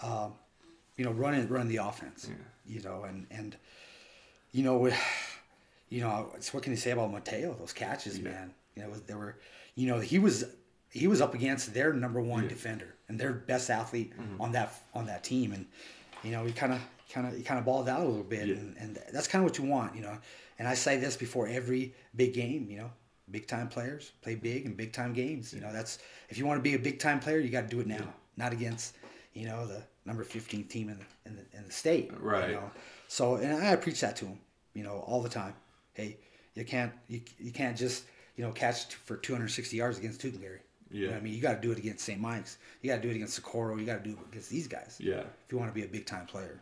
um, 0.00 0.34
you 0.96 1.04
know, 1.04 1.12
running 1.12 1.48
run 1.48 1.68
the 1.68 1.76
offense. 1.78 2.28
You 2.66 2.80
know, 2.82 3.04
and 3.04 3.26
and 3.30 3.56
you 4.52 4.62
know, 4.64 4.90
you 5.90 6.00
know, 6.00 6.30
it's 6.36 6.52
what 6.54 6.62
can 6.62 6.72
you 6.72 6.76
say 6.78 6.92
about 6.92 7.12
Mateo? 7.12 7.54
Those 7.54 7.72
catches, 7.72 8.20
man. 8.20 8.54
You 8.76 8.82
know, 8.84 8.90
there 9.06 9.18
were, 9.18 9.38
you 9.74 9.86
know, 9.86 10.00
he 10.00 10.18
was 10.18 10.44
he 10.90 11.06
was 11.08 11.20
up 11.20 11.34
against 11.34 11.74
their 11.74 11.92
number 11.92 12.20
one 12.20 12.48
defender 12.48 12.94
and 13.08 13.18
their 13.18 13.32
best 13.32 13.68
athlete 13.70 14.12
on 14.40 14.52
that 14.52 14.72
on 14.94 15.06
that 15.06 15.24
team, 15.24 15.52
and 15.52 15.66
you 16.22 16.30
know, 16.30 16.44
he 16.44 16.52
kind 16.52 16.72
of 16.72 16.80
kind 17.12 17.26
of 17.26 17.36
he 17.36 17.42
kind 17.42 17.58
of 17.58 17.64
balled 17.66 17.88
out 17.88 18.00
a 18.00 18.04
little 18.04 18.22
bit, 18.24 18.48
and, 18.48 18.76
and 18.78 18.98
that's 19.12 19.28
kind 19.28 19.44
of 19.44 19.50
what 19.50 19.58
you 19.58 19.64
want, 19.64 19.94
you 19.94 20.02
know. 20.02 20.16
And 20.58 20.66
I 20.68 20.74
say 20.74 20.96
this 20.96 21.16
before 21.16 21.48
every 21.48 21.94
big 22.16 22.32
game, 22.32 22.68
you 22.70 22.78
know, 22.78 22.90
big 23.30 23.46
time 23.46 23.68
players 23.68 24.12
play 24.22 24.34
big 24.34 24.66
and 24.66 24.76
big 24.76 24.92
time 24.92 25.12
games. 25.12 25.52
You 25.52 25.60
know, 25.60 25.72
that's 25.72 25.98
if 26.28 26.38
you 26.38 26.46
want 26.46 26.58
to 26.58 26.62
be 26.62 26.74
a 26.74 26.78
big 26.78 26.98
time 26.98 27.20
player, 27.20 27.38
you 27.38 27.50
got 27.50 27.62
to 27.62 27.68
do 27.68 27.80
it 27.80 27.86
now, 27.86 28.12
not 28.36 28.52
against 28.52 28.96
you 29.32 29.46
know 29.46 29.66
the 29.66 29.82
number 30.04 30.24
fifteen 30.24 30.64
team 30.64 30.88
in 30.88 30.98
the 30.98 31.30
in 31.30 31.36
the, 31.36 31.58
in 31.58 31.64
the 31.64 31.72
state. 31.72 32.10
Right. 32.20 32.50
You 32.50 32.54
know? 32.56 32.70
So 33.08 33.36
and 33.36 33.64
I 33.64 33.76
preach 33.76 34.00
that 34.00 34.16
to 34.16 34.26
him, 34.26 34.38
you 34.74 34.84
know, 34.84 35.04
all 35.06 35.22
the 35.22 35.28
time. 35.28 35.54
Hey, 35.94 36.18
you 36.54 36.64
can't 36.64 36.92
you, 37.08 37.20
you 37.38 37.52
can't 37.52 37.76
just 37.76 38.04
you 38.36 38.44
know 38.44 38.52
catch 38.52 38.94
for 38.94 39.16
260 39.16 39.76
yards 39.76 39.98
against 39.98 40.20
Tucumcari. 40.20 40.58
You 40.90 41.06
know 41.06 41.12
Yeah. 41.12 41.16
I 41.16 41.20
mean, 41.20 41.34
you 41.34 41.40
got 41.40 41.54
to 41.54 41.60
do 41.60 41.72
it 41.72 41.78
against 41.78 42.04
St. 42.04 42.20
Mike's. 42.20 42.58
You 42.82 42.90
got 42.90 42.96
to 42.96 43.02
do 43.02 43.08
it 43.10 43.16
against 43.16 43.34
Socorro. 43.34 43.76
You 43.76 43.86
got 43.86 44.04
to 44.04 44.10
do 44.10 44.16
it 44.16 44.28
against 44.30 44.50
these 44.50 44.68
guys. 44.68 44.98
Yeah. 45.00 45.20
If 45.20 45.50
you 45.50 45.58
want 45.58 45.70
to 45.70 45.74
be 45.74 45.84
a 45.84 45.88
big 45.88 46.06
time 46.06 46.26
player. 46.26 46.60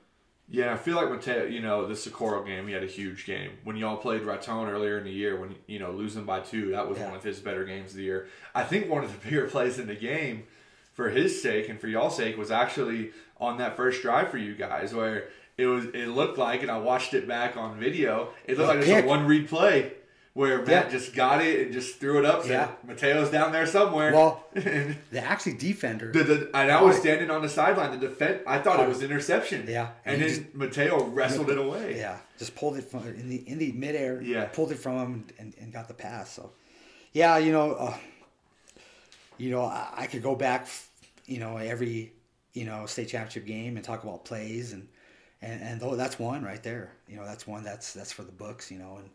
Yeah, 0.55 0.75
I 0.75 0.77
feel 0.77 0.97
like 0.97 1.09
Mateo, 1.09 1.47
you 1.47 1.61
know, 1.63 1.87
the 1.87 1.97
Socorro 1.97 2.45
game, 2.45 2.67
he 2.67 2.75
had 2.75 2.83
a 2.83 2.87
huge 2.87 3.25
game. 3.25 3.53
When 3.65 3.75
y'all 3.79 3.97
played 3.97 4.21
Raton 4.21 4.69
earlier 4.69 4.99
in 4.99 5.05
the 5.05 5.11
year, 5.11 5.35
when, 5.41 5.55
you 5.67 5.79
know, 5.79 5.91
losing 5.93 6.25
by 6.25 6.41
two, 6.41 6.73
that 6.73 6.87
was 6.87 6.99
Yeah. 6.99 7.07
one 7.07 7.17
of 7.17 7.25
his 7.25 7.41
better 7.41 7.65
games 7.65 7.93
of 7.93 7.97
the 7.97 8.03
year. 8.03 8.27
I 8.55 8.63
think 8.63 8.87
one 8.91 9.03
of 9.03 9.11
the 9.11 9.19
bigger 9.29 9.47
plays 9.49 9.79
in 9.79 9.87
the 9.87 9.95
game, 9.95 10.45
for 10.93 11.09
his 11.09 11.43
sake 11.43 11.71
and 11.71 11.81
for 11.81 11.89
y'all's 11.89 12.19
sake, 12.19 12.37
was 12.37 12.51
actually 12.51 13.13
on 13.41 13.57
that 13.59 13.77
first 13.79 14.03
drive 14.03 14.29
for 14.31 14.37
you 14.37 14.55
guys, 14.55 14.93
where 14.93 15.25
it 15.57 15.67
was, 15.67 15.87
it 15.87 16.09
looked 16.09 16.37
like, 16.37 16.61
and 16.61 16.71
I 16.71 16.77
watched 16.79 17.15
it 17.15 17.27
back 17.27 17.57
on 17.57 17.79
video, 17.81 18.29
it 18.45 18.59
looked 18.59 18.69
like 18.69 18.87
it 18.87 18.95
was 18.95 19.05
a 19.05 19.07
one 19.07 19.27
read 19.27 19.49
play. 19.49 19.93
Where 20.35 20.59
Matt 20.59 20.69
Yeah. 20.87 20.89
just 20.89 21.15
got 21.15 21.43
it 21.45 21.61
and 21.61 21.73
just 21.75 21.99
threw 22.01 22.19
it 22.19 22.25
up. 22.25 22.43
Said, 22.43 22.51
Yeah. 22.53 22.71
Mateo's 22.87 23.31
down 23.31 23.53
there 23.53 23.67
somewhere. 23.67 24.13
Well, 24.15 24.43
the 24.55 24.97
actually 25.23 25.55
defender. 25.55 26.11
the, 26.11 26.25
the, 26.25 26.51
and 26.57 26.71
I 26.73 26.81
was 26.81 26.97
standing 26.97 27.31
on 27.31 27.43
the 27.43 27.51
sideline. 27.51 27.91
The 27.99 28.09
defense, 28.09 28.43
I 28.47 28.59
thought 28.59 28.81
it 28.81 28.89
was 28.89 29.03
interception. 29.03 29.67
Yeah. 29.69 29.91
And 30.07 30.23
And 30.23 30.31
he 30.31 30.37
then 30.39 30.49
Mateo 30.55 31.05
wrestled 31.05 31.51
it 31.51 31.59
away. 31.59 31.99
Yeah, 31.99 32.17
just 32.39 32.55
pulled 32.55 32.79
it 32.79 32.85
from 32.85 33.07
in 33.09 33.29
the 33.29 33.47
in 33.47 33.59
the 33.59 33.73
midair. 33.73 34.23
Yeah. 34.23 34.47
pulled 34.47 34.73
it 34.73 34.79
from 34.79 34.99
him 34.99 35.25
and, 35.39 35.55
and 35.61 35.71
got 35.73 35.87
the 35.89 35.95
pass. 35.95 36.33
So, 36.33 36.53
yeah, 37.13 37.37
you 37.37 37.53
know, 37.53 37.73
uh, 37.73 37.97
you 39.37 39.51
know, 39.51 39.65
I, 39.67 39.89
I 39.97 40.07
could 40.07 40.23
go 40.23 40.35
back, 40.35 40.67
you 41.27 41.41
know, 41.41 41.59
every 41.59 42.13
you 42.55 42.65
know 42.65 42.87
state 42.87 43.09
championship 43.09 43.45
game 43.47 43.77
and 43.77 43.85
talk 43.85 44.03
about 44.03 44.25
plays 44.25 44.73
and 44.73 44.89
and 45.43 45.61
and 45.63 45.79
though 45.81 45.95
that's 45.97 46.19
one 46.19 46.43
right 46.43 46.63
there. 46.63 46.93
You 47.07 47.17
know, 47.17 47.25
that's 47.27 47.47
one 47.47 47.65
that's 47.65 47.93
that's 47.93 48.13
for 48.13 48.23
the 48.23 48.33
books. 48.33 48.71
You 48.71 48.79
know, 48.79 48.97
and 48.97 49.11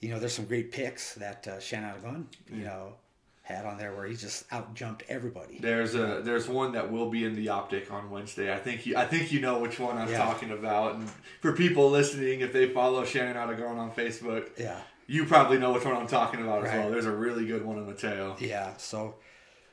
you 0.00 0.08
know, 0.10 0.18
there's 0.18 0.32
some 0.34 0.44
great 0.46 0.70
picks 0.72 1.14
that 1.14 1.46
uh, 1.48 1.58
Shannon 1.60 2.00
Gun, 2.02 2.28
you 2.52 2.64
know, 2.64 2.94
had 3.42 3.64
on 3.64 3.78
there 3.78 3.94
where 3.94 4.06
he 4.06 4.14
just 4.14 4.44
out 4.52 4.74
jumped 4.74 5.02
everybody. 5.08 5.58
There's 5.58 5.94
a 5.94 6.20
there's 6.22 6.48
one 6.48 6.72
that 6.72 6.90
will 6.92 7.08
be 7.08 7.24
in 7.24 7.34
the 7.34 7.48
optic 7.48 7.90
on 7.90 8.10
Wednesday. 8.10 8.52
I 8.52 8.58
think 8.58 8.84
you 8.86 8.96
I 8.96 9.06
think 9.06 9.32
you 9.32 9.40
know 9.40 9.58
which 9.58 9.78
one 9.80 9.96
I'm 9.96 10.08
Yeah. 10.10 10.18
talking 10.18 10.50
about. 10.50 10.96
And 10.96 11.08
for 11.40 11.52
people 11.52 11.88
listening, 11.90 12.40
if 12.40 12.52
they 12.52 12.68
follow 12.68 13.04
Shannon 13.04 13.36
Otagon 13.36 13.78
on 13.78 13.90
Facebook, 13.92 14.50
Yeah. 14.58 14.78
you 15.06 15.24
probably 15.24 15.56
know 15.58 15.72
which 15.72 15.84
one 15.86 15.96
I'm 15.96 16.06
talking 16.06 16.42
about 16.42 16.66
as 16.66 16.72
well. 16.74 16.90
There's 16.90 17.06
a 17.06 17.10
really 17.10 17.46
good 17.46 17.64
one 17.64 17.78
on 17.78 17.86
Mateo. 17.86 18.36
Yeah, 18.38 18.76
so 18.76 19.14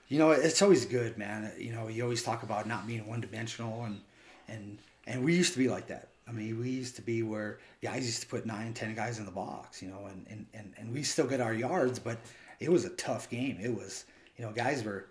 you 0.07 0.19
know 0.19 0.31
it's 0.31 0.61
always 0.61 0.85
good, 0.85 1.17
man. 1.17 1.51
You 1.59 1.73
know, 1.73 1.89
you 1.89 2.01
always 2.03 2.23
talk 2.23 2.43
about 2.43 2.67
not 2.67 2.87
being 2.87 3.05
one 3.05 3.19
dimensional, 3.21 3.83
and 3.83 3.99
and 4.47 4.79
and 5.05 5.23
we 5.25 5.35
used 5.35 5.51
to 5.51 5.59
be 5.59 5.67
like 5.67 5.87
that. 5.87 6.07
I 6.27 6.31
mean, 6.31 6.59
we 6.59 6.69
used 6.69 6.95
to 6.95 7.01
be 7.01 7.21
where 7.21 7.59
guys 7.83 8.05
used 8.05 8.21
to 8.21 8.27
put 8.27 8.45
nine, 8.45 8.73
ten 8.73 8.95
guys 8.95 9.19
in 9.19 9.25
the 9.25 9.31
box, 9.31 9.81
you 9.81 9.89
know, 9.89 10.07
and 10.07 10.25
and 10.29 10.45
and, 10.53 10.73
and 10.77 10.93
we 10.93 11.03
still 11.03 11.27
get 11.27 11.39
our 11.39 11.53
yards, 11.53 11.99
but 11.99 12.17
it 12.59 12.71
was 12.71 12.85
a 12.85 12.89
tough 12.91 13.29
game. 13.29 13.57
It 13.61 13.73
was, 13.73 14.05
you 14.37 14.45
know, 14.45 14.51
guys 14.51 14.83
were, 14.83 15.05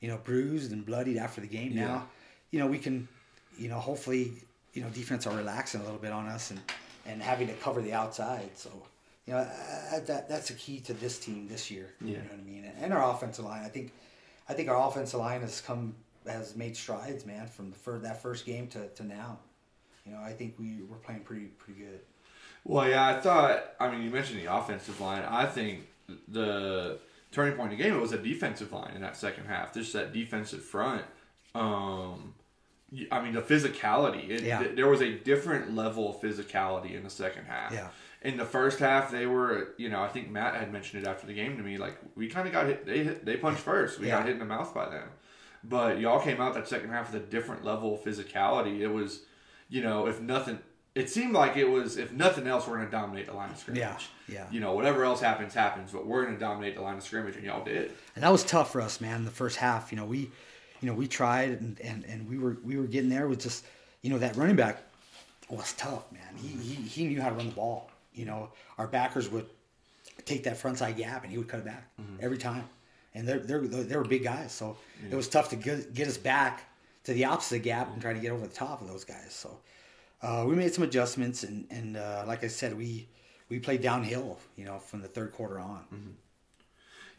you 0.00 0.08
know, 0.08 0.18
bruised 0.18 0.72
and 0.72 0.84
bloodied 0.84 1.16
after 1.16 1.40
the 1.40 1.46
game. 1.46 1.72
Yeah. 1.72 1.86
Now, 1.86 2.08
you 2.50 2.58
know, 2.58 2.66
we 2.66 2.78
can, 2.78 3.08
you 3.56 3.68
know, 3.68 3.78
hopefully, 3.78 4.32
you 4.74 4.82
know, 4.82 4.88
defense 4.90 5.26
are 5.26 5.36
relaxing 5.36 5.80
a 5.80 5.84
little 5.84 5.98
bit 5.98 6.12
on 6.12 6.26
us 6.26 6.50
and 6.50 6.60
and 7.06 7.22
having 7.22 7.48
to 7.48 7.54
cover 7.54 7.80
the 7.80 7.94
outside. 7.94 8.50
So, 8.54 8.70
you 9.26 9.32
know, 9.32 9.38
uh, 9.40 10.00
that 10.00 10.28
that's 10.28 10.50
a 10.50 10.54
key 10.54 10.80
to 10.80 10.92
this 10.92 11.18
team 11.18 11.48
this 11.48 11.70
year. 11.70 11.94
You 12.00 12.14
know 12.14 12.22
what 12.22 12.40
I 12.40 12.42
mean? 12.42 12.70
And 12.80 12.92
our 12.92 13.14
offensive 13.14 13.44
line, 13.44 13.62
I 13.64 13.68
think, 13.68 13.92
I 14.48 14.52
think 14.52 14.68
our 14.68 14.88
offensive 14.88 15.20
line 15.20 15.40
has 15.40 15.60
come 15.60 15.94
has 16.26 16.54
made 16.54 16.76
strides, 16.76 17.24
man, 17.24 17.46
from 17.46 17.70
the 17.70 17.76
fir- 17.76 17.98
that 18.00 18.20
first 18.20 18.44
game 18.44 18.66
to, 18.68 18.88
to 18.88 19.04
now. 19.04 19.38
You 20.10 20.16
know, 20.16 20.22
I 20.22 20.32
think 20.32 20.54
we 20.58 20.78
we're 20.88 20.96
playing 20.96 21.20
pretty 21.20 21.46
pretty 21.46 21.80
good. 21.80 22.00
Well, 22.64 22.88
yeah, 22.88 23.06
I 23.06 23.20
thought. 23.20 23.74
I 23.78 23.90
mean, 23.90 24.02
you 24.02 24.10
mentioned 24.10 24.40
the 24.40 24.52
offensive 24.52 25.00
line. 25.00 25.22
I 25.22 25.46
think 25.46 25.86
the 26.28 26.98
turning 27.30 27.54
point 27.56 27.72
in 27.72 27.78
the 27.78 27.84
game 27.84 27.94
it 27.94 28.00
was 28.00 28.10
a 28.12 28.18
defensive 28.18 28.72
line 28.72 28.92
in 28.96 29.02
that 29.02 29.16
second 29.16 29.46
half. 29.46 29.72
Just 29.72 29.92
that 29.92 30.12
defensive 30.12 30.64
front. 30.64 31.02
Um, 31.54 32.34
I 33.12 33.22
mean, 33.22 33.34
the 33.34 33.40
physicality. 33.42 34.28
It, 34.28 34.42
Yeah. 34.42 34.58
th- 34.58 34.74
there 34.74 34.88
was 34.88 35.00
a 35.00 35.12
different 35.12 35.76
level 35.76 36.10
of 36.10 36.20
physicality 36.20 36.94
in 36.96 37.04
the 37.04 37.10
second 37.10 37.44
half. 37.44 37.72
Yeah. 37.72 37.88
In 38.22 38.36
the 38.36 38.44
first 38.44 38.80
half, 38.80 39.12
they 39.12 39.26
were. 39.26 39.74
You 39.78 39.90
know, 39.90 40.02
I 40.02 40.08
think 40.08 40.28
Matt 40.28 40.56
had 40.56 40.72
mentioned 40.72 41.04
it 41.04 41.08
after 41.08 41.28
the 41.28 41.34
game 41.34 41.56
to 41.56 41.62
me. 41.62 41.78
Like 41.78 41.98
we 42.16 42.26
kind 42.26 42.48
of 42.48 42.52
got 42.52 42.66
hit. 42.66 42.84
They 42.84 43.04
hit, 43.04 43.24
they 43.24 43.36
punched 43.36 43.60
first. 43.60 44.00
We 44.00 44.08
Yeah. 44.08 44.18
got 44.18 44.24
hit 44.26 44.32
in 44.32 44.38
the 44.40 44.44
mouth 44.44 44.74
by 44.74 44.88
them. 44.88 45.08
But 45.62 46.00
y'all 46.00 46.20
came 46.20 46.40
out 46.40 46.54
that 46.54 46.66
second 46.66 46.90
half 46.90 47.12
with 47.12 47.22
a 47.22 47.26
different 47.26 47.64
level 47.64 47.94
of 47.94 48.00
physicality. 48.02 48.80
It 48.80 48.88
was, 48.88 49.20
you 49.70 49.82
know, 49.82 50.06
if 50.06 50.20
nothing, 50.20 50.58
it 50.94 51.08
seemed 51.08 51.32
like 51.32 51.56
it 51.56 51.64
was, 51.64 51.96
if 51.96 52.12
nothing 52.12 52.46
else, 52.46 52.66
we're 52.66 52.76
going 52.76 52.88
to 52.88 52.92
dominate 52.92 53.26
the 53.26 53.32
line 53.32 53.50
of 53.50 53.56
scrimmage. 53.56 53.80
Yeah, 53.80 53.96
yeah. 54.28 54.46
You 54.50 54.60
know, 54.60 54.74
whatever 54.74 55.04
else 55.04 55.20
happens, 55.20 55.54
happens, 55.54 55.92
but 55.92 56.04
we're 56.04 56.24
going 56.24 56.34
to 56.34 56.40
dominate 56.40 56.74
the 56.74 56.82
line 56.82 56.96
of 56.96 57.02
scrimmage, 57.02 57.36
and 57.36 57.44
y'all 57.44 57.64
did. 57.64 57.92
and 58.14 58.24
that 58.24 58.32
was 58.32 58.44
tough 58.44 58.72
for 58.72 58.80
us, 58.80 59.00
man. 59.00 59.24
The 59.24 59.30
first 59.30 59.56
half, 59.56 59.92
you 59.92 59.96
know, 59.96 60.04
we, 60.04 60.30
you 60.80 60.88
know, 60.88 60.94
we 60.94 61.06
tried 61.06 61.50
and, 61.50 61.80
and, 61.80 62.04
and 62.04 62.28
we 62.28 62.38
were 62.38 62.56
we 62.64 62.76
were 62.76 62.86
getting 62.86 63.10
there 63.10 63.28
with 63.28 63.40
just, 63.40 63.64
you 64.02 64.10
know, 64.10 64.18
that 64.18 64.36
running 64.36 64.56
back 64.56 64.82
was 65.48 65.72
tough, 65.74 66.10
man. 66.12 66.22
He, 66.36 66.48
he 66.48 66.74
he 66.74 67.04
knew 67.06 67.20
how 67.20 67.28
to 67.28 67.34
run 67.36 67.48
the 67.48 67.54
ball. 67.54 67.90
You 68.12 68.24
know, 68.24 68.50
our 68.78 68.88
backers 68.88 69.28
would 69.28 69.46
take 70.24 70.44
that 70.44 70.56
front 70.56 70.78
side 70.78 70.96
gap 70.96 71.22
and 71.22 71.30
he 71.30 71.38
would 71.38 71.48
cut 71.48 71.60
it 71.60 71.66
back 71.66 71.88
mm-hmm. 72.00 72.16
every 72.20 72.38
time. 72.38 72.68
And 73.14 73.26
they're 73.26 73.38
they're 73.38 73.60
they 73.60 73.96
were 73.96 74.04
big 74.04 74.22
guys, 74.24 74.52
so 74.52 74.76
it 75.10 75.14
was 75.14 75.28
tough 75.28 75.48
to 75.50 75.56
get, 75.56 75.94
get 75.94 76.06
us 76.08 76.16
back 76.16 76.64
to 77.04 77.12
the 77.14 77.24
opposite 77.24 77.60
gap 77.60 77.92
and 77.92 78.00
try 78.00 78.12
to 78.12 78.20
get 78.20 78.30
over 78.32 78.46
the 78.46 78.52
top 78.54 78.80
of 78.82 78.88
those 78.88 79.04
guys. 79.04 79.32
So 79.32 79.58
uh, 80.22 80.44
we 80.46 80.54
made 80.54 80.72
some 80.74 80.84
adjustments, 80.84 81.42
and 81.44 81.66
and 81.70 81.96
uh, 81.96 82.24
like 82.26 82.44
I 82.44 82.48
said, 82.48 82.76
we 82.76 83.08
we 83.48 83.58
played 83.58 83.82
downhill, 83.82 84.38
you 84.56 84.64
know, 84.64 84.78
from 84.78 85.00
the 85.02 85.08
third 85.08 85.32
quarter 85.32 85.58
on. 85.58 86.16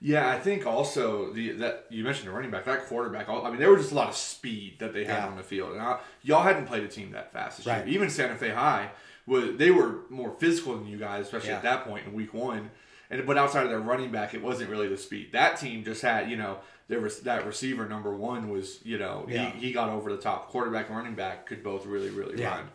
Yeah, 0.03 0.29
I 0.31 0.39
think 0.39 0.65
also 0.65 1.31
the 1.31 1.51
that 1.53 1.85
you 1.89 2.03
mentioned 2.03 2.27
the 2.27 2.31
running 2.31 2.49
back, 2.49 2.65
that 2.65 2.87
quarterback. 2.87 3.29
I 3.29 3.49
mean, 3.49 3.59
there 3.59 3.69
was 3.71 3.81
just 3.81 3.91
a 3.91 3.95
lot 3.95 4.09
of 4.09 4.15
speed 4.15 4.77
that 4.79 4.93
they 4.93 5.03
had 5.05 5.17
Yeah. 5.17 5.27
on 5.27 5.37
the 5.37 5.43
field, 5.43 5.73
and 5.73 5.81
I, 5.81 5.99
y'all 6.23 6.41
hadn't 6.41 6.65
played 6.65 6.83
a 6.83 6.87
team 6.87 7.11
that 7.11 7.31
fast 7.31 7.57
this 7.57 7.67
Right. 7.67 7.85
year. 7.85 7.95
Even 7.95 8.09
Santa 8.09 8.35
Fe 8.35 8.49
High 8.49 8.89
was 9.27 9.57
they 9.57 9.69
were 9.69 9.99
more 10.09 10.31
physical 10.39 10.75
than 10.75 10.87
you 10.87 10.97
guys, 10.97 11.25
especially 11.25 11.49
Yeah. 11.49 11.57
at 11.57 11.63
that 11.63 11.83
point 11.85 12.07
in 12.07 12.13
week 12.13 12.33
one. 12.33 12.71
And 13.11 13.27
but 13.27 13.37
outside 13.37 13.63
of 13.63 13.69
their 13.69 13.79
running 13.79 14.11
back, 14.11 14.33
it 14.33 14.41
wasn't 14.41 14.71
really 14.71 14.87
the 14.87 14.97
speed. 14.97 15.33
That 15.33 15.57
team 15.59 15.83
just 15.83 16.01
had, 16.01 16.29
you 16.31 16.37
know, 16.37 16.59
there 16.91 16.99
was 16.99 17.21
that 17.21 17.45
receiver 17.45 17.87
number 17.87 18.13
one 18.13 18.49
was, 18.49 18.79
you 18.83 18.97
know, 18.97 19.25
Yeah. 19.29 19.49
he, 19.51 19.67
he 19.67 19.71
got 19.71 19.87
over 19.87 20.11
the 20.13 20.21
top. 20.21 20.49
Quarterback 20.49 20.89
and 20.89 20.97
running 20.97 21.15
back 21.15 21.45
could 21.45 21.63
both 21.63 21.85
really, 21.85 22.09
really 22.09 22.37
Yeah. 22.37 22.49
run. 22.57 22.69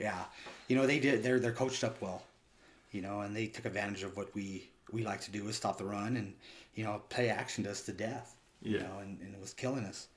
Yeah, 0.00 0.24
you 0.66 0.74
know 0.76 0.84
they 0.84 0.98
did. 0.98 1.22
They're 1.22 1.38
they're 1.38 1.52
coached 1.52 1.82
up 1.84 2.02
well, 2.02 2.22
you 2.90 3.00
know, 3.02 3.20
and 3.20 3.34
they 3.36 3.46
took 3.46 3.64
advantage 3.64 4.02
of 4.02 4.16
what 4.16 4.34
we 4.34 4.68
we 4.92 5.04
like 5.04 5.20
to 5.22 5.30
do 5.30 5.48
is 5.48 5.54
stop 5.56 5.78
the 5.78 5.84
run 5.84 6.16
and 6.16 6.34
you 6.74 6.82
know 6.84 7.00
play 7.08 7.28
action 7.30 7.62
to 7.64 7.70
us 7.70 7.82
to 7.82 7.92
death. 7.92 8.34
You 8.60 8.78
Yeah. 8.78 8.82
know, 8.88 8.98
and, 8.98 9.20
and 9.20 9.32
it 9.32 9.40
was 9.40 9.54
killing 9.54 9.84
us. 9.84 10.08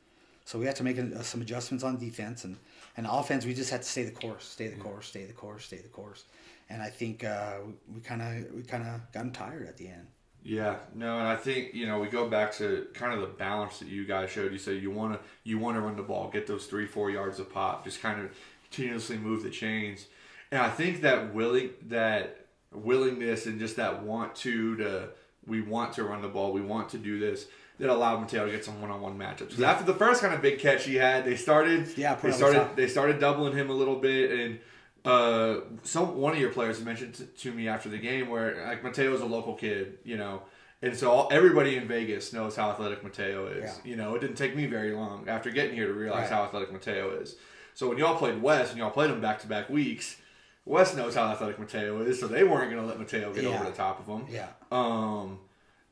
So 0.45 0.57
we 0.57 0.65
had 0.65 0.75
to 0.77 0.83
make 0.83 0.97
uh, 0.97 1.21
some 1.21 1.41
adjustments 1.41 1.83
on 1.83 1.97
defense 1.97 2.43
and 2.45 2.57
and 2.97 3.05
offense. 3.07 3.45
We 3.45 3.53
just 3.53 3.69
had 3.69 3.83
to 3.83 3.87
stay 3.87 4.03
the 4.05 4.11
course, 4.23 4.43
stay 4.45 4.67
the 4.69 4.75
course, 4.81 5.05
stay 5.07 5.25
the 5.25 5.33
course, 5.33 5.65
stay 5.65 5.77
the 5.77 5.87
course. 5.99 6.25
And 6.71 6.81
I 6.81 6.89
think 6.89 7.23
uh, 7.23 7.59
we 7.93 8.01
kind 8.01 8.21
of 8.23 8.53
we 8.55 8.63
kind 8.63 8.83
of 8.83 9.11
gotten 9.13 9.31
tired 9.31 9.67
at 9.67 9.77
the 9.77 9.87
end. 9.87 10.07
Yeah, 10.43 10.77
no, 10.95 11.19
and 11.19 11.27
I 11.27 11.35
think 11.35 11.73
you 11.73 11.85
know 11.85 11.99
we 11.99 12.07
go 12.07 12.27
back 12.27 12.53
to 12.55 12.87
kind 12.93 13.13
of 13.13 13.21
the 13.21 13.27
balance 13.27 13.79
that 13.79 13.89
you 13.89 14.05
guys 14.05 14.29
showed. 14.29 14.51
You 14.51 14.57
said 14.57 14.81
you 14.81 14.89
want 14.89 15.13
to 15.13 15.19
you 15.43 15.59
want 15.59 15.75
to 15.75 15.81
run 15.81 15.95
the 15.97 16.03
ball, 16.03 16.29
get 16.29 16.47
those 16.47 16.65
three 16.65 16.87
four 16.87 17.11
yards 17.11 17.39
of 17.39 17.51
pop, 17.51 17.83
just 17.83 18.01
kind 18.01 18.21
of 18.21 18.31
continuously 18.63 19.17
move 19.17 19.43
the 19.43 19.49
chains. 19.49 20.07
And 20.51 20.61
I 20.61 20.69
think 20.69 21.01
that 21.01 21.33
willing 21.33 21.71
that 21.87 22.45
willingness 22.71 23.45
and 23.45 23.59
just 23.59 23.75
that 23.75 24.03
want 24.03 24.35
to 24.37 24.77
to 24.77 25.09
we 25.45 25.61
want 25.61 25.93
to 25.93 26.03
run 26.03 26.21
the 26.21 26.27
ball, 26.27 26.53
we 26.53 26.61
want 26.61 26.89
to 26.89 26.97
do 26.97 27.19
this. 27.19 27.47
That 27.79 27.89
allowed 27.89 28.19
Mateo 28.19 28.45
to 28.45 28.51
get 28.51 28.65
some 28.65 28.81
one-on-one 28.81 29.17
matchups. 29.17 29.57
Yeah. 29.57 29.71
After 29.71 29.85
the 29.85 29.93
first 29.93 30.21
kind 30.21 30.33
of 30.33 30.41
big 30.41 30.59
catch 30.59 30.83
he 30.83 30.95
had, 30.95 31.23
they 31.23 31.37
started. 31.37 31.87
Yeah, 31.97 32.15
they 32.15 32.31
started. 32.31 32.75
They 32.75 32.87
started 32.87 33.19
doubling 33.19 33.55
him 33.55 33.69
a 33.69 33.73
little 33.73 33.95
bit, 33.95 34.31
and 34.37 34.59
uh, 35.05 35.61
some 35.83 36.17
one 36.17 36.33
of 36.33 36.39
your 36.39 36.51
players 36.51 36.81
mentioned 36.81 37.15
to, 37.15 37.25
to 37.25 37.51
me 37.51 37.67
after 37.67 37.89
the 37.89 37.97
game 37.97 38.29
where 38.29 38.65
like 38.67 38.83
Mateo 38.83 39.11
Mateo's 39.11 39.21
a 39.21 39.25
local 39.25 39.55
kid, 39.55 39.97
you 40.03 40.17
know, 40.17 40.43
and 40.81 40.95
so 40.95 41.11
all, 41.11 41.29
everybody 41.31 41.75
in 41.75 41.87
Vegas 41.87 42.31
knows 42.31 42.55
how 42.55 42.69
athletic 42.69 43.03
Mateo 43.03 43.47
is. 43.47 43.63
Yeah. 43.63 43.91
You 43.91 43.95
know, 43.95 44.15
it 44.15 44.21
didn't 44.21 44.37
take 44.37 44.55
me 44.55 44.65
very 44.65 44.93
long 44.93 45.27
after 45.27 45.51
getting 45.51 45.75
here 45.75 45.87
to 45.87 45.93
realize 45.93 46.29
right. 46.29 46.29
how 46.29 46.43
athletic 46.43 46.71
Mateo 46.71 47.11
is. 47.19 47.35
So 47.73 47.89
when 47.89 47.97
y'all 47.97 48.17
played 48.17 48.41
West 48.41 48.71
and 48.71 48.79
y'all 48.79 48.91
played 48.91 49.09
him 49.09 49.21
back 49.21 49.39
to 49.39 49.47
back 49.47 49.69
weeks, 49.69 50.17
West 50.65 50.95
knows 50.95 51.15
how 51.15 51.23
athletic 51.23 51.59
Mateo 51.59 52.01
is, 52.01 52.19
so 52.19 52.27
they 52.27 52.43
weren't 52.43 52.71
going 52.71 52.81
to 52.81 52.87
let 52.87 52.99
Mateo 52.99 53.33
get 53.33 53.43
yeah. 53.43 53.49
over 53.49 53.65
the 53.65 53.75
top 53.75 53.99
of 53.99 54.05
him. 54.05 54.27
Yeah. 54.29 54.49
Um, 54.71 55.39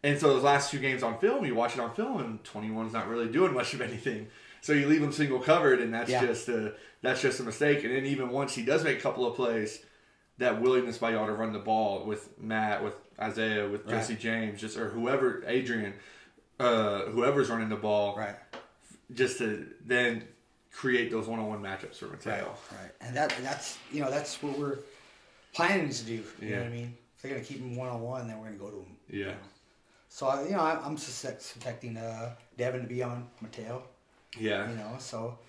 and 0.03 0.19
so 0.19 0.27
those 0.27 0.43
last 0.43 0.71
two 0.71 0.79
games 0.79 1.03
on 1.03 1.17
film, 1.19 1.45
you 1.45 1.55
watch 1.55 1.73
it 1.73 1.79
on 1.79 1.93
film, 1.93 2.19
and 2.21 2.43
21's 2.43 2.93
not 2.93 3.07
really 3.07 3.27
doing 3.27 3.53
much 3.53 3.73
of 3.73 3.81
anything. 3.81 4.27
So 4.61 4.73
you 4.73 4.87
leave 4.87 5.01
him 5.01 5.11
single 5.11 5.39
covered, 5.39 5.79
and 5.79 5.93
that's 5.93 6.09
yeah. 6.09 6.25
just 6.25 6.49
a 6.49 6.73
that's 7.01 7.21
just 7.21 7.39
a 7.39 7.43
mistake. 7.43 7.83
And 7.83 7.93
then 7.93 8.05
even 8.05 8.29
once 8.29 8.53
he 8.53 8.63
does 8.63 8.83
make 8.83 8.97
a 8.97 9.01
couple 9.01 9.25
of 9.25 9.35
plays, 9.35 9.83
that 10.37 10.61
willingness 10.61 10.97
by 10.97 11.11
y'all 11.11 11.27
to 11.27 11.33
run 11.33 11.53
the 11.53 11.59
ball 11.59 12.05
with 12.05 12.37
Matt, 12.39 12.83
with 12.83 12.95
Isaiah, 13.19 13.67
with 13.67 13.85
right. 13.85 13.91
Jesse 13.91 14.15
James, 14.15 14.59
just 14.59 14.77
or 14.77 14.89
whoever 14.89 15.43
Adrian, 15.47 15.93
uh, 16.59 17.01
whoever's 17.05 17.49
running 17.49 17.69
the 17.69 17.75
ball, 17.75 18.15
right? 18.17 18.35
Just 19.13 19.37
to 19.39 19.67
then 19.85 20.27
create 20.71 21.09
those 21.09 21.27
one-on-one 21.27 21.61
matchups 21.61 21.95
for 21.95 22.07
Mateo. 22.07 22.55
Right, 22.71 22.81
right. 22.81 22.91
And 23.01 23.15
that 23.15 23.33
that's 23.41 23.77
you 23.91 24.01
know 24.01 24.11
that's 24.11 24.41
what 24.43 24.57
we're 24.57 24.79
planning 25.53 25.89
to 25.89 26.03
do. 26.03 26.13
You 26.13 26.23
yeah. 26.41 26.49
know 26.49 26.63
what 26.63 26.67
I 26.67 26.71
mean? 26.71 26.97
If 27.15 27.21
they're 27.21 27.31
gonna 27.31 27.43
keep 27.43 27.59
him 27.59 27.75
one-on-one, 27.75 28.27
then 28.27 28.37
we're 28.39 28.45
gonna 28.45 28.57
go 28.57 28.69
to 28.69 28.77
him. 28.77 28.97
Yeah. 29.09 29.17
You 29.17 29.25
know? 29.25 29.37
So 30.09 30.43
you 30.43 30.51
know, 30.51 30.59
I'm 30.59 30.97
suspecting 30.97 31.97
uh, 31.97 32.35
Devin 32.57 32.81
to 32.81 32.87
be 32.87 33.03
on 33.03 33.27
Mateo. 33.41 33.83
Yeah. 34.39 34.69
You 34.69 34.75
know, 34.75 34.95
so 34.99 35.39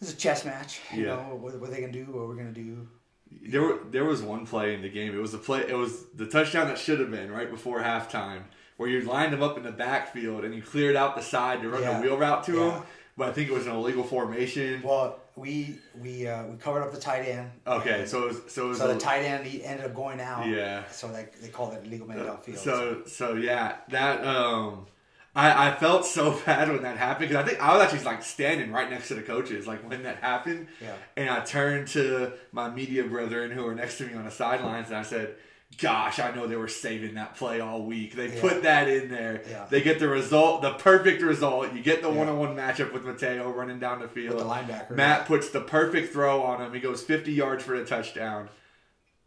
it's 0.00 0.12
a 0.12 0.16
chess 0.16 0.44
match. 0.44 0.80
You 0.92 1.06
yeah. 1.06 1.16
know 1.16 1.36
what, 1.40 1.58
what 1.60 1.70
they 1.70 1.80
gonna 1.80 1.92
do, 1.92 2.04
what 2.06 2.28
we're 2.28 2.36
gonna 2.36 2.52
do. 2.52 2.88
There, 3.30 3.62
were, 3.62 3.78
there 3.90 4.04
was 4.04 4.22
one 4.22 4.46
play 4.46 4.74
in 4.74 4.82
the 4.82 4.88
game. 4.88 5.14
It 5.14 5.20
was 5.20 5.34
a 5.34 5.38
play. 5.38 5.60
It 5.68 5.76
was 5.76 6.06
the 6.14 6.26
touchdown 6.26 6.68
that 6.68 6.78
should 6.78 7.00
have 7.00 7.10
been 7.10 7.32
right 7.32 7.50
before 7.50 7.80
halftime, 7.80 8.42
where 8.76 8.88
you 8.88 9.00
lined 9.02 9.32
them 9.32 9.42
up 9.42 9.56
in 9.56 9.64
the 9.64 9.72
backfield 9.72 10.44
and 10.44 10.54
you 10.54 10.62
cleared 10.62 10.94
out 10.94 11.16
the 11.16 11.22
side 11.22 11.62
to 11.62 11.68
run 11.68 11.82
yeah. 11.82 11.98
the 11.98 12.06
wheel 12.06 12.16
route 12.16 12.44
to 12.44 12.52
yeah. 12.52 12.70
them. 12.70 12.82
But 13.16 13.28
I 13.28 13.32
think 13.32 13.48
it 13.48 13.52
was 13.52 13.66
an 13.66 13.72
illegal 13.74 14.02
formation. 14.02 14.82
Well, 14.82 15.20
we 15.36 15.78
we 16.00 16.26
uh, 16.26 16.46
we 16.46 16.56
covered 16.56 16.82
up 16.82 16.92
the 16.92 17.00
tight 17.00 17.22
end. 17.22 17.50
Okay, 17.66 18.06
so 18.06 18.24
it 18.24 18.26
was, 18.28 18.52
so 18.52 18.66
it 18.66 18.68
was 18.70 18.78
so 18.78 18.90
a, 18.90 18.94
the 18.94 19.00
tight 19.00 19.22
end 19.22 19.46
he 19.46 19.64
ended 19.64 19.86
up 19.86 19.94
going 19.94 20.20
out. 20.20 20.46
Yeah. 20.46 20.84
So 20.90 21.08
they 21.08 21.28
they 21.40 21.48
called 21.48 21.74
it 21.74 21.84
illegal 21.84 22.06
man 22.06 22.20
uh, 22.20 22.36
downfield. 22.36 22.58
So 22.58 23.02
so 23.06 23.34
yeah, 23.34 23.76
that 23.88 24.24
um 24.24 24.86
I, 25.34 25.70
I 25.70 25.74
felt 25.74 26.06
so 26.06 26.40
bad 26.46 26.68
when 26.68 26.82
that 26.82 26.96
happened 26.96 27.30
because 27.30 27.44
I 27.44 27.48
think 27.48 27.60
I 27.60 27.74
was 27.74 27.82
actually 27.82 28.04
like 28.04 28.22
standing 28.22 28.70
right 28.70 28.88
next 28.88 29.08
to 29.08 29.14
the 29.14 29.22
coaches 29.22 29.66
like 29.66 29.88
when 29.88 30.02
that 30.04 30.16
happened. 30.18 30.68
Yeah. 30.80 30.94
And 31.16 31.28
I 31.28 31.40
turned 31.40 31.88
to 31.88 32.32
my 32.52 32.70
media 32.70 33.04
brethren 33.04 33.50
who 33.50 33.64
were 33.64 33.74
next 33.74 33.98
to 33.98 34.06
me 34.06 34.14
on 34.14 34.24
the 34.24 34.30
sidelines 34.30 34.88
and 34.88 34.96
I 34.96 35.02
said, 35.02 35.34
"Gosh, 35.78 36.20
I 36.20 36.32
know 36.32 36.46
they 36.46 36.56
were 36.56 36.68
saving 36.68 37.14
that 37.14 37.34
play 37.34 37.60
all 37.60 37.82
week. 37.82 38.14
They 38.14 38.32
yeah. 38.32 38.40
put 38.40 38.62
that 38.62 38.88
in 38.88 39.08
there. 39.08 39.42
Yeah. 39.50 39.66
They 39.68 39.82
get 39.82 39.98
the 39.98 40.08
result, 40.08 40.62
the 40.62 40.74
perfect 40.74 41.20
result. 41.20 41.72
You 41.72 41.82
get 41.82 42.02
the 42.02 42.10
one-on-one 42.10 42.54
matchup 42.54 42.92
with 42.92 43.04
Mateo 43.04 43.50
running 43.50 43.80
down 43.80 44.00
the 44.00 44.08
field. 44.08 44.36
With 44.36 44.44
the 44.44 44.50
linebacker. 44.50 44.92
Matt 44.92 45.26
puts 45.26 45.50
the 45.50 45.60
perfect 45.60 46.12
throw 46.12 46.42
on 46.42 46.60
him. 46.60 46.72
He 46.72 46.80
goes 46.80 47.02
50 47.02 47.32
yards 47.32 47.64
for 47.64 47.76
the 47.78 47.84
touchdown." 47.84 48.50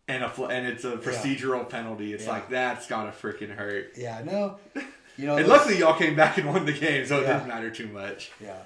And 0.10 0.24
a 0.24 0.44
and 0.46 0.66
it's 0.66 0.86
a 0.86 0.96
procedural 0.96 1.68
penalty. 1.68 2.14
It's 2.14 2.28
like 2.28 2.50
that's 2.50 2.88
gotta 2.88 3.12
freaking 3.12 3.54
hurt. 3.54 3.92
Yeah, 3.98 4.22
no. 4.24 4.58
You 5.18 5.26
know, 5.26 5.38
and 5.38 5.48
luckily 5.48 5.80
y'all 5.80 5.98
came 5.98 6.16
back 6.16 6.38
and 6.38 6.48
won 6.48 6.66
the 6.66 6.74
game, 6.74 7.06
so 7.06 7.20
it 7.20 7.26
didn't 7.26 7.48
matter 7.48 7.72
too 7.72 7.88
much. 7.88 8.32
Yeah, 8.40 8.58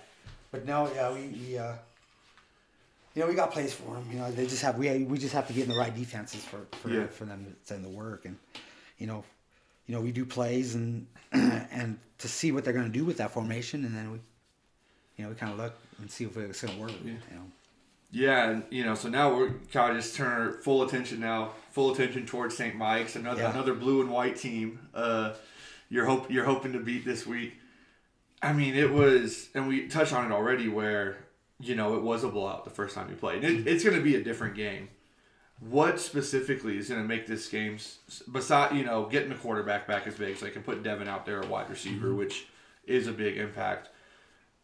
but 0.52 0.66
no, 0.66 0.92
yeah, 0.94 1.12
we, 1.12 1.28
we 1.28 1.58
uh, 1.58 1.74
you 3.16 3.22
know, 3.22 3.28
we 3.28 3.36
got 3.36 3.52
plays 3.52 3.74
for 3.74 3.96
them. 3.96 4.06
You 4.12 4.20
know, 4.20 4.32
they 4.32 4.46
just 4.46 4.62
have 4.62 4.78
we 4.78 5.04
we 5.04 5.18
just 5.18 5.34
have 5.34 5.48
to 5.48 5.54
get 5.54 5.64
in 5.64 5.70
the 5.70 5.76
right 5.76 5.96
defenses 5.96 6.44
for 6.44 6.66
for, 6.78 6.90
yeah. 6.90 7.08
for 7.08 7.26
them 7.26 7.46
to 7.46 7.68
send 7.68 7.84
the 7.84 7.90
work, 7.90 8.26
and 8.26 8.38
you 8.98 9.08
know, 9.08 9.24
you 9.88 9.96
know, 9.96 10.02
we 10.02 10.12
do 10.12 10.26
plays 10.26 10.76
and 10.76 11.08
and 11.32 12.00
to 12.20 12.28
see 12.28 12.52
what 12.52 12.64
they're 12.64 12.74
going 12.74 12.92
to 12.92 12.98
do 12.98 13.06
with 13.06 13.18
that 13.18 13.32
formation, 13.32 13.86
and 13.86 13.96
then 13.96 14.12
we, 14.12 14.20
you 15.18 15.24
know, 15.24 15.30
we 15.30 15.36
kind 15.36 15.52
of 15.52 15.58
look 15.58 15.74
and 16.00 16.10
see 16.10 16.26
if 16.26 16.38
it's 16.38 16.62
going 16.62 16.76
to 16.76 16.82
work. 16.82 16.92
Yeah. 17.04 17.12
You 17.12 17.36
know. 17.36 17.46
Yeah, 18.14 18.50
and 18.50 18.64
you 18.70 18.84
know, 18.84 18.96
so 18.96 19.08
now 19.08 19.34
we're 19.34 19.52
kind 19.72 19.96
of 19.96 20.02
just 20.04 20.16
turn 20.16 20.62
full 20.62 20.84
attention 20.84 21.22
now, 21.22 21.54
full 21.72 21.94
attention 21.94 22.26
towards 22.26 22.58
St. 22.58 22.76
Mike's, 22.76 23.16
another 23.16 23.42
yeah. 23.42 23.52
another 23.52 23.74
blue 23.74 24.02
and 24.02 24.12
white 24.12 24.36
team. 24.36 24.80
Uh, 24.94 25.34
you're 25.92 26.06
hope 26.06 26.32
you're 26.32 26.46
hoping 26.46 26.74
to 26.74 26.80
beat 26.80 27.06
this 27.06 27.28
week. 27.28 27.54
I 28.42 28.54
mean, 28.54 28.74
it 28.74 28.92
was, 28.92 29.50
and 29.54 29.68
we 29.68 29.88
touched 29.88 30.14
on 30.14 30.26
it 30.26 30.34
already, 30.34 30.68
where 30.68 31.18
you 31.60 31.76
know 31.76 31.96
it 31.96 32.02
was 32.02 32.24
a 32.24 32.30
blowout 32.30 32.64
the 32.64 32.72
first 32.72 32.96
time 32.96 33.10
you 33.10 33.16
played. 33.16 33.44
It, 33.44 33.68
it's 33.68 33.84
going 33.84 33.96
to 33.96 34.02
be 34.02 34.16
a 34.16 34.24
different 34.24 34.56
game. 34.56 34.90
What 35.60 36.00
specifically 36.00 36.78
is 36.78 36.90
going 36.90 37.02
to 37.02 37.08
make 37.08 37.28
this 37.28 37.48
game, 37.48 37.78
besides 38.32 38.74
you 38.74 38.84
know 38.84 39.06
getting 39.06 39.30
the 39.30 39.36
quarterback 39.36 39.86
back 39.86 40.08
as 40.08 40.16
big, 40.16 40.38
so 40.38 40.46
they 40.46 40.52
can 40.52 40.64
put 40.64 40.82
Devin 40.82 41.08
out 41.08 41.26
there 41.26 41.42
a 41.42 41.46
wide 41.46 41.70
receiver, 41.70 42.08
mm-hmm. 42.08 42.18
which 42.18 42.48
is 42.86 43.06
a 43.06 43.12
big 43.12 43.38
impact. 43.38 43.90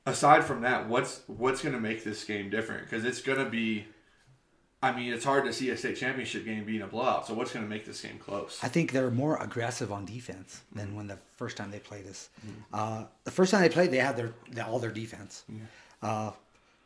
Aside 0.06 0.46
from 0.46 0.62
that, 0.62 0.88
what's 0.88 1.22
what's 1.28 1.62
going 1.62 1.76
to 1.76 1.82
make 1.82 2.06
this 2.06 2.24
game 2.24 2.50
different? 2.50 2.86
Because 2.86 3.04
it's 3.04 3.22
going 3.22 3.44
to 3.44 3.50
be 3.50 3.86
I 4.82 4.96
mean, 4.96 5.12
it's 5.12 5.26
hard 5.26 5.46
to 5.46 5.54
see 5.54 5.72
a 5.72 5.78
state 5.78 5.98
championship 5.98 6.46
game 6.46 6.64
being 6.64 6.84
a 6.84 6.88
blowout. 6.88 7.26
So 7.26 7.34
what's 7.34 7.52
going 7.52 7.66
to 7.66 7.70
make 7.70 7.86
this 7.86 8.00
game 8.02 8.20
close? 8.20 8.60
I 8.62 8.68
think 8.68 8.92
they're 8.92 9.10
more 9.10 9.42
aggressive 9.42 9.92
on 9.92 10.06
defense 10.06 10.62
than 10.72 10.96
when 10.96 11.08
the 11.08 11.18
first 11.36 11.58
time 11.58 11.72
they 11.72 11.80
played 11.80 12.06
us. 12.08 12.30
Mm-hmm. 12.46 12.62
Uh, 12.74 13.04
the 13.24 13.32
first 13.32 13.52
time 13.52 13.62
they 13.62 13.70
played, 13.70 13.90
they 13.90 13.98
had 13.98 14.16
their, 14.16 14.34
their 14.52 14.66
all 14.66 14.78
their 14.78 14.92
defense, 14.92 15.44
yeah. 15.50 15.58
uh, 16.08 16.32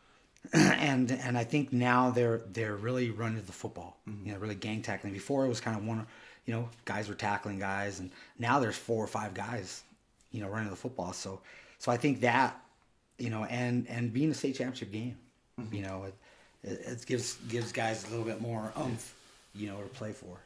and 0.54 1.12
and 1.12 1.38
I 1.38 1.44
think 1.44 1.72
now 1.72 2.10
they're 2.10 2.42
they're 2.52 2.76
really 2.76 3.12
running 3.12 3.44
the 3.44 3.52
football. 3.52 3.98
Mm-hmm. 4.10 4.26
You 4.26 4.34
know, 4.34 4.40
really 4.40 4.56
gang 4.56 4.82
tackling. 4.82 5.14
Before 5.14 5.46
it 5.46 5.50
was 5.50 5.60
kind 5.60 5.78
of 5.78 5.86
one, 5.86 6.08
you 6.46 6.54
know, 6.54 6.70
guys 6.86 7.08
were 7.10 7.14
tackling 7.14 7.60
guys, 7.60 8.00
and 8.00 8.10
now 8.40 8.60
there's 8.60 8.78
four 8.78 9.04
or 9.04 9.08
five 9.08 9.36
guys, 9.36 9.84
you 10.32 10.42
know, 10.42 10.48
running 10.48 10.70
the 10.70 10.76
football. 10.76 11.14
So 11.14 11.42
so 11.78 11.92
I 11.92 11.98
think 11.98 12.22
that, 12.22 12.60
you 13.20 13.30
know, 13.30 13.44
and 13.46 13.86
and 13.88 14.12
being 14.12 14.32
a 14.32 14.34
state 14.34 14.56
championship 14.56 14.92
game, 14.92 15.18
mm-hmm. 15.60 15.76
you 15.76 15.84
know. 15.84 16.06
It, 16.06 16.16
it, 16.64 16.82
it 16.86 17.06
gives 17.06 17.36
gives 17.50 17.72
guys 17.72 18.06
a 18.06 18.10
little 18.10 18.26
bit 18.26 18.42
more 18.42 18.72
oomph, 18.80 19.14
you 19.56 19.68
know, 19.68 19.78
to 19.78 19.90
play 19.90 20.12
for. 20.12 20.38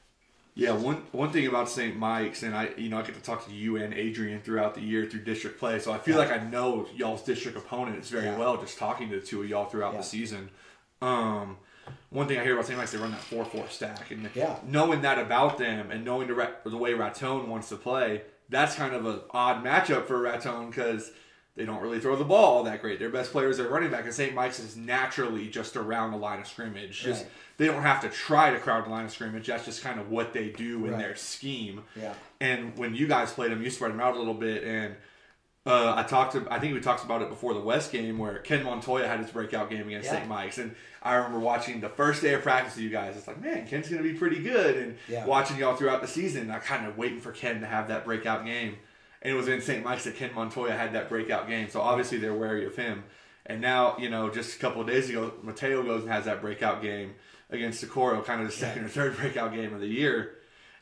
Yeah, 0.57 0.71
one 0.71 1.03
one 1.11 1.31
thing 1.31 1.47
about 1.47 1.69
St. 1.69 1.97
Mike's, 1.97 2.43
and 2.43 2.55
I, 2.55 2.69
you 2.77 2.87
know, 2.87 2.97
I 2.97 3.01
get 3.01 3.15
to 3.15 3.21
talk 3.21 3.45
to 3.45 3.53
you 3.53 3.75
and 3.75 3.93
Adrian 3.93 4.39
throughout 4.39 4.73
the 4.73 4.81
year 4.81 5.05
through 5.05 5.23
district 5.23 5.59
play, 5.59 5.79
so 5.79 5.91
I 5.91 5.97
feel 5.97 6.15
yeah. 6.15 6.21
like 6.21 6.31
I 6.31 6.43
know 6.45 6.87
y'all's 6.95 7.23
district 7.23 7.57
opponents 7.57 8.09
very 8.09 8.25
yeah. 8.25 8.37
well, 8.37 8.55
just 8.55 8.77
talking 8.77 9.09
to 9.09 9.19
the 9.19 9.25
two 9.25 9.43
of 9.43 9.49
y'all 9.49 9.65
throughout 9.65 9.93
yeah. 9.93 9.99
the 9.99 10.03
season. 10.05 10.49
Um, 11.01 11.57
one 12.09 12.27
thing 12.27 12.39
I 12.39 12.43
hear 12.43 12.53
about 12.53 12.67
St. 12.67 12.79
Mike's, 12.79 12.93
they 12.93 12.97
run 12.97 13.11
that 13.11 13.19
four 13.19 13.43
four 13.43 13.67
stack, 13.67 14.11
and 14.11 14.29
knowing 14.65 15.01
that 15.01 15.19
about 15.19 15.57
them, 15.57 15.91
and 15.91 16.05
knowing 16.05 16.29
the 16.29 16.51
the 16.63 16.77
way 16.77 16.93
Raton 16.93 17.49
wants 17.49 17.67
to 17.69 17.75
play, 17.75 18.21
that's 18.47 18.75
kind 18.75 18.95
of 18.95 19.05
an 19.05 19.19
odd 19.31 19.61
matchup 19.61 20.05
for 20.05 20.21
Raton 20.21 20.67
because 20.67 21.11
they 21.55 21.65
don't 21.65 21.81
really 21.81 21.99
throw 21.99 22.15
the 22.17 22.25
ball 22.25 22.57
all 22.57 22.63
that 22.63 22.81
great. 22.81 22.99
Their 22.99 23.09
best 23.09 23.31
players 23.31 23.59
are 23.59 23.69
running 23.69 23.89
back, 23.89 24.03
and 24.03 24.13
St. 24.13 24.33
Mike's 24.33 24.59
is 24.59 24.75
naturally 24.75 25.47
just 25.47 25.77
around 25.77 26.11
the 26.11 26.17
line 26.17 26.39
of 26.39 26.47
scrimmage. 26.47 27.01
Just 27.01 27.23
right. 27.23 27.31
they 27.57 27.65
don't 27.67 27.81
have 27.81 28.01
to 28.01 28.09
try 28.09 28.51
to 28.51 28.59
crowd 28.59 28.85
the 28.85 28.89
line 28.89 29.05
of 29.05 29.11
scrimmage. 29.11 29.47
That's 29.47 29.63
just 29.63 29.81
kind 29.81 29.99
of 29.99 30.09
what 30.09 30.33
they 30.33 30.49
do 30.49 30.85
in 30.85 30.91
right. 30.91 30.99
their 30.99 31.15
scheme. 31.15 31.83
Yeah. 31.95 32.13
And 32.41 32.77
when 32.77 32.93
you 32.93 33.07
guys 33.07 33.31
played 33.31 33.51
them, 33.51 33.61
you 33.61 33.69
spread 33.69 33.91
them 33.91 34.01
out 34.01 34.15
a 34.15 34.19
little 34.19 34.33
bit. 34.33 34.65
And 34.65 34.95
uh, 35.65 35.93
I 35.95 36.03
talked 36.03 36.33
to, 36.33 36.45
I 36.51 36.59
think 36.59 36.73
we 36.73 36.81
talked 36.81 37.05
about 37.05 37.21
it 37.21 37.29
before 37.29 37.53
the 37.53 37.61
West 37.61 37.91
game 37.91 38.17
where 38.17 38.39
Ken 38.39 38.63
Montoya 38.63 39.07
had 39.07 39.21
his 39.21 39.31
breakout 39.31 39.69
game 39.69 39.87
against 39.87 40.07
yeah. 40.07 40.17
St. 40.17 40.27
Mike's, 40.27 40.57
and 40.57 40.75
I 41.01 41.15
remember 41.15 41.39
watching 41.39 41.79
the 41.79 41.89
first 41.89 42.21
day 42.21 42.33
of 42.33 42.41
practice 42.41 42.75
with 42.75 42.83
you 42.83 42.89
guys. 42.89 43.15
It's 43.15 43.27
like, 43.27 43.41
man, 43.41 43.65
Ken's 43.65 43.87
gonna 43.87 44.03
be 44.03 44.13
pretty 44.13 44.43
good. 44.43 44.75
And 44.75 44.97
yeah. 45.07 45.25
watching 45.25 45.57
y'all 45.57 45.75
throughout 45.75 46.01
the 46.01 46.07
season, 46.07 46.51
I 46.51 46.59
kind 46.59 46.85
of 46.85 46.97
waiting 46.97 47.21
for 47.21 47.31
Ken 47.31 47.61
to 47.61 47.67
have 47.67 47.87
that 47.87 48.05
breakout 48.05 48.45
game 48.45 48.77
and 49.25 49.33
it 49.33 49.35
was 49.35 49.47
in 49.47 49.59
St. 49.59 49.83
Mike's 49.83 50.03
that 50.03 50.15
Ken 50.15 50.29
Montoya 50.35 50.73
had 50.73 50.93
that 50.93 51.09
breakout 51.09 51.47
game. 51.47 51.67
So 51.67 51.81
obviously 51.81 52.19
they're 52.19 52.35
wary 52.35 52.63
of 52.63 52.75
him. 52.75 53.03
And 53.47 53.59
now, 53.59 53.97
you 53.97 54.07
know, 54.07 54.29
just 54.29 54.55
a 54.55 54.59
couple 54.59 54.81
of 54.81 54.87
days 54.87 55.09
ago, 55.09 55.33
Mateo 55.41 55.81
goes 55.81 56.03
and 56.03 56.11
has 56.11 56.25
that 56.25 56.41
breakout 56.41 56.83
game 56.83 57.15
against 57.49 57.79
Socorro, 57.79 58.21
kind 58.21 58.41
of 58.41 58.47
the 58.47 58.53
second 58.53 58.83
yeah. 58.83 58.87
or 58.87 58.91
third 58.91 59.17
breakout 59.17 59.51
game 59.51 59.73
of 59.73 59.79
the 59.79 59.87
year. 59.87 60.35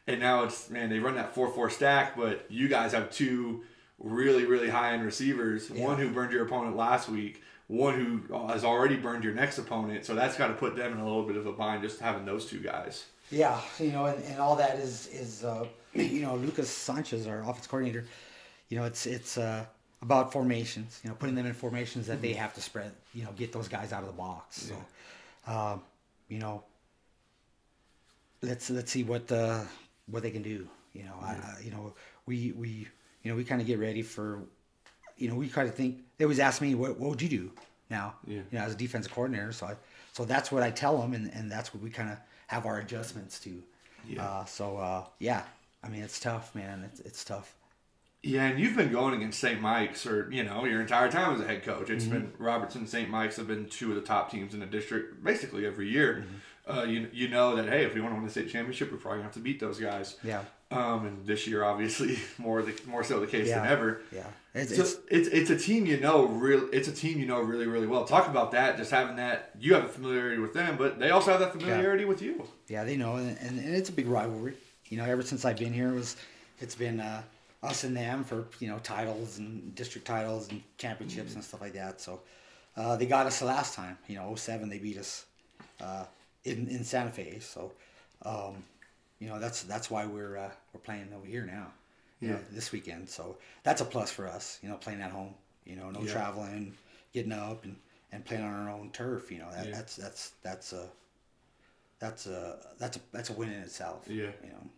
And 0.07 0.19
now 0.19 0.43
it's 0.43 0.69
man, 0.69 0.89
they 0.89 0.99
run 0.99 1.15
that 1.15 1.33
four 1.33 1.53
four 1.53 1.69
stack, 1.69 2.17
but 2.17 2.45
you 2.49 2.67
guys 2.67 2.91
have 2.91 3.09
two 3.11 3.63
really, 3.97 4.43
really 4.43 4.69
high 4.69 4.91
end 4.91 5.05
receivers. 5.05 5.69
One 5.69 5.97
who 5.97 6.09
burned 6.09 6.33
your 6.33 6.45
opponent 6.45 6.75
last 6.75 7.07
week, 7.07 7.41
one 7.67 7.93
who 7.93 8.47
has 8.47 8.65
already 8.65 8.97
burned 8.97 9.23
your 9.23 9.33
next 9.33 9.57
opponent. 9.57 10.03
So 10.03 10.15
that's 10.15 10.35
got 10.35 10.47
to 10.47 10.53
put 10.53 10.75
them 10.75 10.91
in 10.91 10.97
a 10.97 11.05
little 11.05 11.23
bit 11.23 11.37
of 11.37 11.45
a 11.45 11.53
bind 11.53 11.81
just 11.81 12.01
having 12.01 12.25
those 12.25 12.45
two 12.45 12.59
guys. 12.59 13.05
Yeah, 13.31 13.61
you 13.79 13.93
know, 13.93 14.07
and, 14.07 14.21
and 14.25 14.39
all 14.41 14.57
that 14.57 14.79
is 14.79 15.07
is 15.07 15.45
uh, 15.45 15.65
you 15.93 16.21
know 16.23 16.35
Lucas 16.35 16.69
Sanchez, 16.69 17.25
our 17.25 17.39
offense 17.39 17.67
coordinator. 17.67 18.03
You 18.73 18.79
know, 18.79 18.85
it's 18.85 19.05
it's 19.05 19.37
uh, 19.37 19.65
about 20.01 20.33
formations. 20.33 20.99
You 21.03 21.11
know, 21.11 21.15
putting 21.15 21.35
them 21.35 21.45
in 21.45 21.53
formations 21.53 22.07
that 22.07 22.23
they 22.23 22.33
have 22.33 22.55
to 22.55 22.59
spread. 22.59 22.91
You 23.13 23.23
know, 23.23 23.29
get 23.35 23.53
those 23.53 23.67
guys 23.67 23.93
out 23.93 24.01
of 24.01 24.07
the 24.07 24.13
box. 24.13 24.67
So, 24.67 25.53
um, 25.53 25.83
you 26.27 26.39
know, 26.39 26.63
let's 28.41 28.71
let's 28.71 28.91
see 28.91 29.03
what 29.03 29.31
uh, 29.31 29.61
what 30.07 30.23
they 30.23 30.31
can 30.31 30.41
do. 30.41 30.67
You 30.93 31.03
know, 31.03 31.13
I, 31.21 31.33
I, 31.33 31.57
you 31.63 31.69
know 31.69 31.93
we 32.25 32.51
we 32.53 32.87
you 33.21 33.29
know 33.29 33.35
we 33.35 33.43
kind 33.43 33.61
of 33.61 33.67
get 33.67 33.77
ready 33.77 34.01
for. 34.01 34.39
You 35.17 35.29
know, 35.29 35.35
we 35.35 35.49
kind 35.49 35.69
of 35.69 35.75
think 35.75 35.99
they 36.17 36.25
always 36.25 36.39
ask 36.39 36.59
me, 36.59 36.73
"What, 36.73 36.99
what 36.99 37.11
would 37.11 37.21
you 37.21 37.29
do 37.29 37.51
now?" 37.91 38.15
Yeah. 38.25 38.41
You 38.51 38.57
know, 38.57 38.61
as 38.61 38.73
a 38.73 38.75
defensive 38.75 39.13
coordinator, 39.13 39.51
so 39.51 39.67
I, 39.67 39.75
so 40.13 40.25
that's 40.25 40.51
what 40.51 40.63
I 40.63 40.71
tell 40.71 40.97
them, 40.97 41.13
and, 41.13 41.31
and 41.31 41.51
that's 41.51 41.75
what 41.75 41.83
we 41.83 41.91
kind 41.91 42.09
of 42.09 42.17
have 42.47 42.65
our 42.65 42.79
adjustments 42.79 43.39
to. 43.41 43.61
Yeah. 44.09 44.25
Uh, 44.25 44.45
so 44.45 44.77
uh, 44.77 45.03
yeah, 45.19 45.43
I 45.83 45.89
mean 45.89 46.01
it's 46.01 46.19
tough, 46.19 46.55
man. 46.55 46.89
It's 46.91 47.01
it's 47.01 47.23
tough. 47.23 47.53
Yeah, 48.25 48.45
and 48.45 48.57
you've 48.59 48.77
been 48.77 48.89
going 48.91 49.13
against 49.15 49.37
St. 49.39 49.59
Mike's, 49.59 50.05
or 50.07 50.31
you 50.31 50.43
know, 50.43 50.63
your 50.63 50.79
entire 50.79 51.11
time 51.11 51.35
as 51.35 51.41
a 51.41 51.45
head 51.45 51.63
coach. 51.63 51.89
It's 51.89 52.05
Mm-hmm. 52.05 52.13
been 52.13 52.33
Robertson, 52.37 52.87
St. 52.87 53.09
Mike's 53.09 53.35
have 53.35 53.47
been 53.47 53.67
two 53.67 53.89
of 53.89 53.95
the 53.95 54.01
top 54.01 54.31
teams 54.31 54.53
in 54.53 54.61
the 54.61 54.65
district 54.65 55.23
basically 55.23 55.65
every 55.65 55.89
year. 55.89 56.23
Mm-hmm. 56.25 56.37
Uh, 56.79 56.83
you 56.85 57.09
you 57.11 57.27
know 57.27 57.57
that 57.57 57.67
hey, 57.67 57.83
if 57.83 57.93
we 57.93 57.99
want 57.99 58.13
to 58.13 58.15
win 58.15 58.23
the 58.25 58.31
state 58.31 58.49
championship, 58.49 58.89
we're 58.91 58.97
probably 58.97 59.17
gonna 59.17 59.25
have 59.25 59.33
to 59.33 59.41
beat 59.41 59.59
those 59.59 59.77
guys. 59.79 60.15
Yeah. 60.23 60.43
Um, 60.71 61.05
and 61.05 61.25
this 61.27 61.45
year, 61.45 61.63
obviously, 61.65 62.17
more 62.37 62.61
the 62.61 62.73
more 62.87 63.03
so 63.03 63.19
the 63.19 63.27
case 63.27 63.49
Yeah. 63.49 63.59
than 63.59 63.67
ever. 63.71 64.01
Yeah. 64.13 64.23
It's, 64.53 64.73
So 64.73 64.99
it's 65.09 65.27
it's 65.27 65.49
a 65.49 65.57
team 65.57 65.85
you 65.85 65.99
know 65.99 66.25
real. 66.27 66.69
It's 66.71 66.87
a 66.87 66.93
team 66.93 67.19
you 67.19 67.25
know 67.25 67.41
really 67.41 67.67
really 67.67 67.87
well. 67.87 68.05
Talk 68.05 68.29
about 68.29 68.51
that. 68.51 68.77
Just 68.77 68.91
having 68.91 69.17
that 69.17 69.49
you 69.59 69.73
have 69.73 69.83
a 69.83 69.89
familiarity 69.89 70.39
with 70.41 70.53
them, 70.53 70.77
but 70.77 70.97
they 70.99 71.09
also 71.09 71.31
have 71.31 71.41
that 71.41 71.51
familiarity 71.51 72.05
with 72.05 72.21
you. 72.21 72.47
yeah, 72.69 72.85
they 72.85 72.95
know, 72.95 73.17
and, 73.17 73.37
and, 73.39 73.59
and 73.59 73.75
it's 73.75 73.89
a 73.89 73.93
big 73.93 74.07
rivalry. 74.07 74.53
You 74.87 74.97
know, 74.99 75.03
ever 75.05 75.21
since 75.23 75.43
I've 75.43 75.57
been 75.57 75.73
here, 75.73 75.89
it 75.89 75.95
was 75.95 76.15
it's 76.61 76.75
been 76.75 77.01
uh, 77.01 77.23
us 77.63 77.83
and 77.85 77.95
them 77.97 78.23
for 78.23 78.45
you 78.59 78.67
know 78.67 78.77
titles 78.79 79.39
and 79.39 79.73
district 79.73 80.05
titles 80.05 80.49
and 80.49 80.61
championships 80.77 81.33
and 81.33 81.43
stuff 81.43 81.61
like 81.61 81.73
that. 81.73 81.99
So 82.01 82.19
uh, 82.77 82.95
they 82.97 83.05
got 83.05 83.25
us 83.25 83.39
the 83.39 83.45
last 83.45 83.73
time. 83.73 83.97
You 84.07 84.15
know, 84.17 84.35
07 84.35 84.69
they 84.69 84.79
beat 84.79 84.97
us 84.97 85.25
uh, 85.81 86.05
in 86.43 86.67
in 86.67 86.83
Santa 86.83 87.11
Fe. 87.11 87.39
So 87.39 87.71
um, 88.23 88.63
you 89.19 89.29
know 89.29 89.39
that's 89.39 89.63
that's 89.63 89.89
why 89.89 90.05
we're 90.05 90.37
uh, 90.37 90.51
we're 90.73 90.81
playing 90.81 91.07
over 91.15 91.25
here 91.25 91.45
now. 91.45 91.67
You 92.19 92.29
know, 92.29 92.35
Yeah. 92.35 92.41
this 92.51 92.71
weekend. 92.71 93.09
So 93.09 93.37
that's 93.63 93.81
a 93.81 93.85
plus 93.85 94.11
for 94.11 94.27
us. 94.27 94.59
You 94.61 94.69
know, 94.69 94.75
playing 94.75 95.01
at 95.01 95.11
home. 95.11 95.33
You 95.65 95.75
know, 95.77 95.89
no 95.89 96.01
Yeah. 96.01 96.11
traveling, 96.11 96.73
getting 97.13 97.31
up 97.31 97.63
and, 97.63 97.77
and 98.11 98.23
playing 98.25 98.43
on 98.43 98.53
our 98.53 98.69
own 98.69 98.89
turf. 98.91 99.31
You 99.31 99.39
know, 99.39 99.51
that, 99.51 99.65
Yeah. 99.67 99.75
that's 99.75 99.95
that's 99.95 100.31
that's 100.41 100.73
a 100.73 100.89
that's 101.99 102.27
a 102.27 102.57
that's 102.79 102.97
a 102.97 102.99
that's 103.13 103.29
a 103.29 103.33
win 103.33 103.49
in 103.51 103.61
itself. 103.61 104.05
Yeah. 104.09 104.31
You 104.43 104.49
know. 104.49 104.69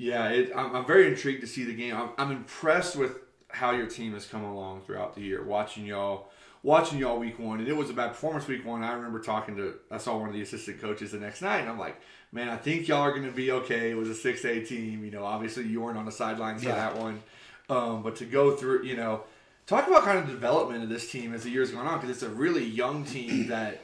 Yeah, 0.00 0.28
it, 0.30 0.50
I'm, 0.56 0.74
I'm 0.74 0.86
very 0.86 1.08
intrigued 1.08 1.42
to 1.42 1.46
see 1.46 1.64
the 1.64 1.74
game. 1.74 1.94
I'm, 1.94 2.08
I'm 2.16 2.32
impressed 2.32 2.96
with 2.96 3.18
how 3.48 3.72
your 3.72 3.86
team 3.86 4.14
has 4.14 4.24
come 4.24 4.42
along 4.42 4.80
throughout 4.80 5.14
the 5.14 5.20
year. 5.20 5.44
Watching 5.44 5.84
y'all, 5.84 6.30
watching 6.62 6.98
y'all 6.98 7.18
week 7.18 7.38
one, 7.38 7.58
and 7.58 7.68
it 7.68 7.76
was 7.76 7.90
a 7.90 7.92
bad 7.92 8.08
performance 8.08 8.48
week 8.48 8.64
one. 8.64 8.82
I 8.82 8.94
remember 8.94 9.20
talking 9.20 9.56
to, 9.56 9.74
I 9.90 9.98
saw 9.98 10.16
one 10.16 10.28
of 10.28 10.34
the 10.34 10.40
assistant 10.40 10.80
coaches 10.80 11.12
the 11.12 11.18
next 11.18 11.42
night, 11.42 11.58
and 11.58 11.68
I'm 11.68 11.78
like, 11.78 12.00
man, 12.32 12.48
I 12.48 12.56
think 12.56 12.88
y'all 12.88 13.02
are 13.02 13.10
going 13.10 13.26
to 13.26 13.30
be 13.30 13.50
okay. 13.50 13.90
It 13.90 13.94
was 13.94 14.08
a 14.08 14.14
six 14.14 14.42
A 14.46 14.64
team, 14.64 15.04
you 15.04 15.10
know. 15.10 15.22
Obviously, 15.22 15.66
you 15.66 15.82
weren't 15.82 15.98
on 15.98 16.06
the 16.06 16.12
sidelines 16.12 16.62
for 16.62 16.70
that 16.70 16.96
one, 16.96 17.22
um, 17.68 18.02
but 18.02 18.16
to 18.16 18.24
go 18.24 18.56
through, 18.56 18.84
you 18.84 18.96
know, 18.96 19.24
talk 19.66 19.86
about 19.86 20.04
kind 20.04 20.18
of 20.18 20.26
the 20.26 20.32
development 20.32 20.82
of 20.82 20.88
this 20.88 21.12
team 21.12 21.34
as 21.34 21.42
the 21.42 21.50
years 21.50 21.72
gone 21.72 21.86
on 21.86 22.00
because 22.00 22.08
it's 22.08 22.22
a 22.22 22.30
really 22.30 22.64
young 22.64 23.04
team 23.04 23.46
that 23.48 23.82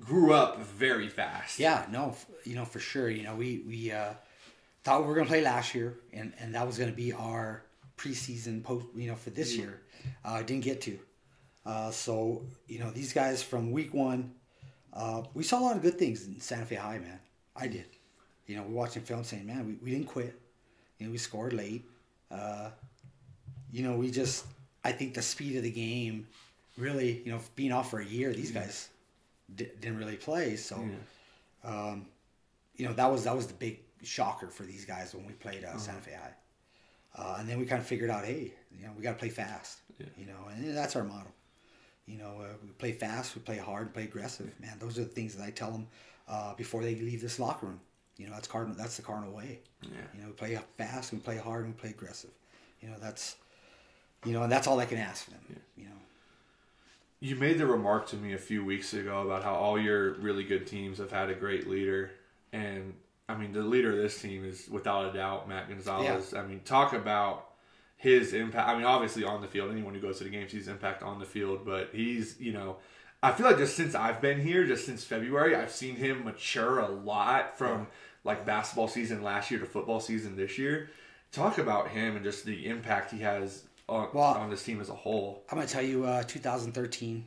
grew 0.00 0.32
up 0.32 0.60
very 0.60 1.08
fast. 1.08 1.60
Yeah, 1.60 1.86
no, 1.88 2.16
you 2.42 2.56
know 2.56 2.64
for 2.64 2.80
sure. 2.80 3.08
You 3.08 3.22
know, 3.22 3.36
we 3.36 3.62
we 3.64 3.92
uh, 3.92 4.14
thought 4.84 5.02
we 5.02 5.08
were 5.08 5.14
gonna 5.14 5.28
play 5.28 5.42
last 5.42 5.74
year, 5.74 5.98
and 6.12 6.32
and 6.38 6.54
that 6.54 6.66
was 6.66 6.78
gonna 6.78 6.92
be 6.92 7.12
our 7.12 7.64
preseason 7.96 8.62
post. 8.62 8.86
You 8.94 9.08
know, 9.08 9.16
for 9.16 9.30
this 9.30 9.56
year, 9.56 9.82
uh, 10.24 10.42
didn't 10.42 10.64
get 10.64 10.80
to. 10.82 10.98
Uh, 11.64 11.90
so 11.90 12.42
you 12.66 12.78
know, 12.78 12.90
these 12.90 13.12
guys 13.12 13.42
from 13.42 13.70
week 13.72 13.94
one, 13.94 14.32
uh, 14.92 15.22
we 15.34 15.42
saw 15.42 15.58
a 15.58 15.62
lot 15.62 15.76
of 15.76 15.82
good 15.82 15.98
things 15.98 16.26
in 16.26 16.40
Santa 16.40 16.66
Fe 16.66 16.76
High, 16.76 16.98
man. 16.98 17.20
I 17.54 17.68
did. 17.68 17.86
You 18.46 18.56
know, 18.56 18.62
we're 18.62 18.74
watching 18.74 19.02
film, 19.02 19.22
saying, 19.22 19.46
man, 19.46 19.66
we, 19.66 19.74
we 19.74 19.90
didn't 19.92 20.08
quit. 20.08 20.38
You 20.98 21.06
know, 21.06 21.12
we 21.12 21.18
scored 21.18 21.52
late. 21.52 21.84
Uh, 22.30 22.70
you 23.70 23.82
know, 23.82 23.96
we 23.96 24.10
just. 24.10 24.46
I 24.84 24.90
think 24.90 25.14
the 25.14 25.22
speed 25.22 25.56
of 25.56 25.62
the 25.62 25.70
game, 25.70 26.26
really, 26.76 27.22
you 27.24 27.30
know, 27.30 27.38
being 27.54 27.70
off 27.70 27.90
for 27.90 28.00
a 28.00 28.04
year, 28.04 28.32
these 28.32 28.50
guys 28.50 28.88
di- 29.54 29.70
didn't 29.80 29.98
really 29.98 30.16
play. 30.16 30.56
So 30.56 30.76
um, 31.64 32.06
you 32.76 32.86
know 32.86 32.92
that 32.94 33.10
was 33.10 33.24
that 33.24 33.36
was 33.36 33.46
the 33.46 33.54
big 33.54 33.80
shocker 34.02 34.48
for 34.48 34.64
these 34.64 34.84
guys 34.84 35.14
when 35.14 35.26
we 35.26 35.32
played 35.32 35.64
uh, 35.64 35.76
Santa 35.76 36.00
Fe 36.00 36.12
High, 36.12 36.34
uh, 37.16 37.36
and 37.38 37.48
then 37.48 37.58
we 37.58 37.66
kind 37.66 37.80
of 37.80 37.86
figured 37.86 38.10
out, 38.10 38.24
hey, 38.24 38.52
you 38.76 38.84
know, 38.84 38.92
we 38.96 39.02
got 39.02 39.12
to 39.12 39.18
play 39.18 39.28
fast, 39.28 39.80
you 40.16 40.26
know, 40.26 40.48
and 40.50 40.76
that's 40.76 40.96
our 40.96 41.04
model. 41.04 41.32
You 42.06 42.18
know, 42.18 42.40
uh, 42.40 42.54
we 42.62 42.70
play 42.70 42.92
fast, 42.92 43.34
we 43.34 43.42
play 43.42 43.58
hard, 43.58 43.94
play 43.94 44.04
aggressive. 44.04 44.52
Man, 44.60 44.76
those 44.80 44.98
are 44.98 45.04
the 45.04 45.08
things 45.08 45.36
that 45.36 45.44
I 45.44 45.50
tell 45.50 45.70
them 45.70 45.86
uh, 46.28 46.54
before 46.54 46.82
they 46.82 46.94
leave 46.96 47.20
this 47.20 47.38
locker 47.38 47.66
room. 47.66 47.80
You 48.16 48.26
know, 48.26 48.34
that's 48.34 48.48
cardinal. 48.48 48.76
That's 48.76 48.96
the 48.96 49.02
cardinal 49.02 49.32
way. 49.32 49.60
Yeah. 49.82 49.88
You 50.14 50.20
know, 50.22 50.26
we 50.28 50.32
play 50.32 50.58
fast, 50.76 51.12
we 51.12 51.18
play 51.18 51.36
hard, 51.36 51.64
and 51.64 51.74
we 51.74 51.80
play 51.80 51.90
aggressive. 51.90 52.30
You 52.80 52.88
know, 52.88 52.96
that's 53.00 53.36
you 54.24 54.32
know, 54.32 54.42
and 54.42 54.52
that's 54.52 54.66
all 54.66 54.78
I 54.78 54.86
can 54.86 54.98
ask 54.98 55.26
them. 55.26 55.40
You 55.76 55.84
know. 55.84 55.90
You 57.20 57.36
made 57.36 57.58
the 57.58 57.66
remark 57.66 58.08
to 58.08 58.16
me 58.16 58.34
a 58.34 58.38
few 58.38 58.64
weeks 58.64 58.94
ago 58.94 59.22
about 59.22 59.44
how 59.44 59.54
all 59.54 59.78
your 59.78 60.14
really 60.14 60.44
good 60.44 60.66
teams 60.66 60.98
have 60.98 61.12
had 61.12 61.30
a 61.30 61.34
great 61.34 61.68
leader, 61.68 62.10
and 62.52 62.94
I 63.28 63.36
mean 63.36 63.52
the 63.52 63.62
leader 63.62 63.92
of 63.92 63.98
this 63.98 64.20
team 64.20 64.44
is 64.44 64.68
without 64.68 65.10
a 65.10 65.12
doubt 65.16 65.48
Matt 65.48 65.68
Gonzalez. 65.68 66.34
I 66.34 66.44
mean, 66.44 66.60
talk 66.64 66.92
about 66.92 67.48
his 67.96 68.32
impact. 68.34 68.68
I 68.68 68.74
mean, 68.74 68.84
obviously 68.84 69.24
on 69.24 69.40
the 69.40 69.46
field, 69.46 69.70
anyone 69.70 69.94
who 69.94 70.00
goes 70.00 70.18
to 70.18 70.24
the 70.24 70.30
games 70.30 70.52
sees 70.52 70.68
impact 70.68 71.02
on 71.02 71.18
the 71.18 71.24
field, 71.24 71.64
but 71.64 71.90
he's 71.92 72.38
you 72.40 72.52
know, 72.52 72.76
I 73.22 73.32
feel 73.32 73.46
like 73.46 73.58
just 73.58 73.76
since 73.76 73.94
I've 73.94 74.20
been 74.20 74.40
here, 74.40 74.66
just 74.66 74.84
since 74.86 75.04
February, 75.04 75.54
I've 75.54 75.70
seen 75.70 75.96
him 75.96 76.24
mature 76.24 76.80
a 76.80 76.88
lot 76.88 77.56
from 77.56 77.86
like 78.24 78.44
basketball 78.44 78.88
season 78.88 79.22
last 79.22 79.50
year 79.50 79.60
to 79.60 79.66
football 79.66 80.00
season 80.00 80.36
this 80.36 80.58
year. 80.58 80.90
Talk 81.30 81.58
about 81.58 81.88
him 81.88 82.16
and 82.16 82.24
just 82.24 82.44
the 82.44 82.66
impact 82.66 83.10
he 83.10 83.20
has 83.20 83.64
on, 83.88 84.08
Well, 84.12 84.24
on 84.24 84.50
this 84.50 84.62
team 84.62 84.80
as 84.80 84.90
a 84.90 84.94
whole. 84.94 85.44
I'm 85.50 85.56
gonna 85.56 85.68
tell 85.68 85.82
you, 85.82 86.04
uh, 86.04 86.22
2013, 86.24 87.24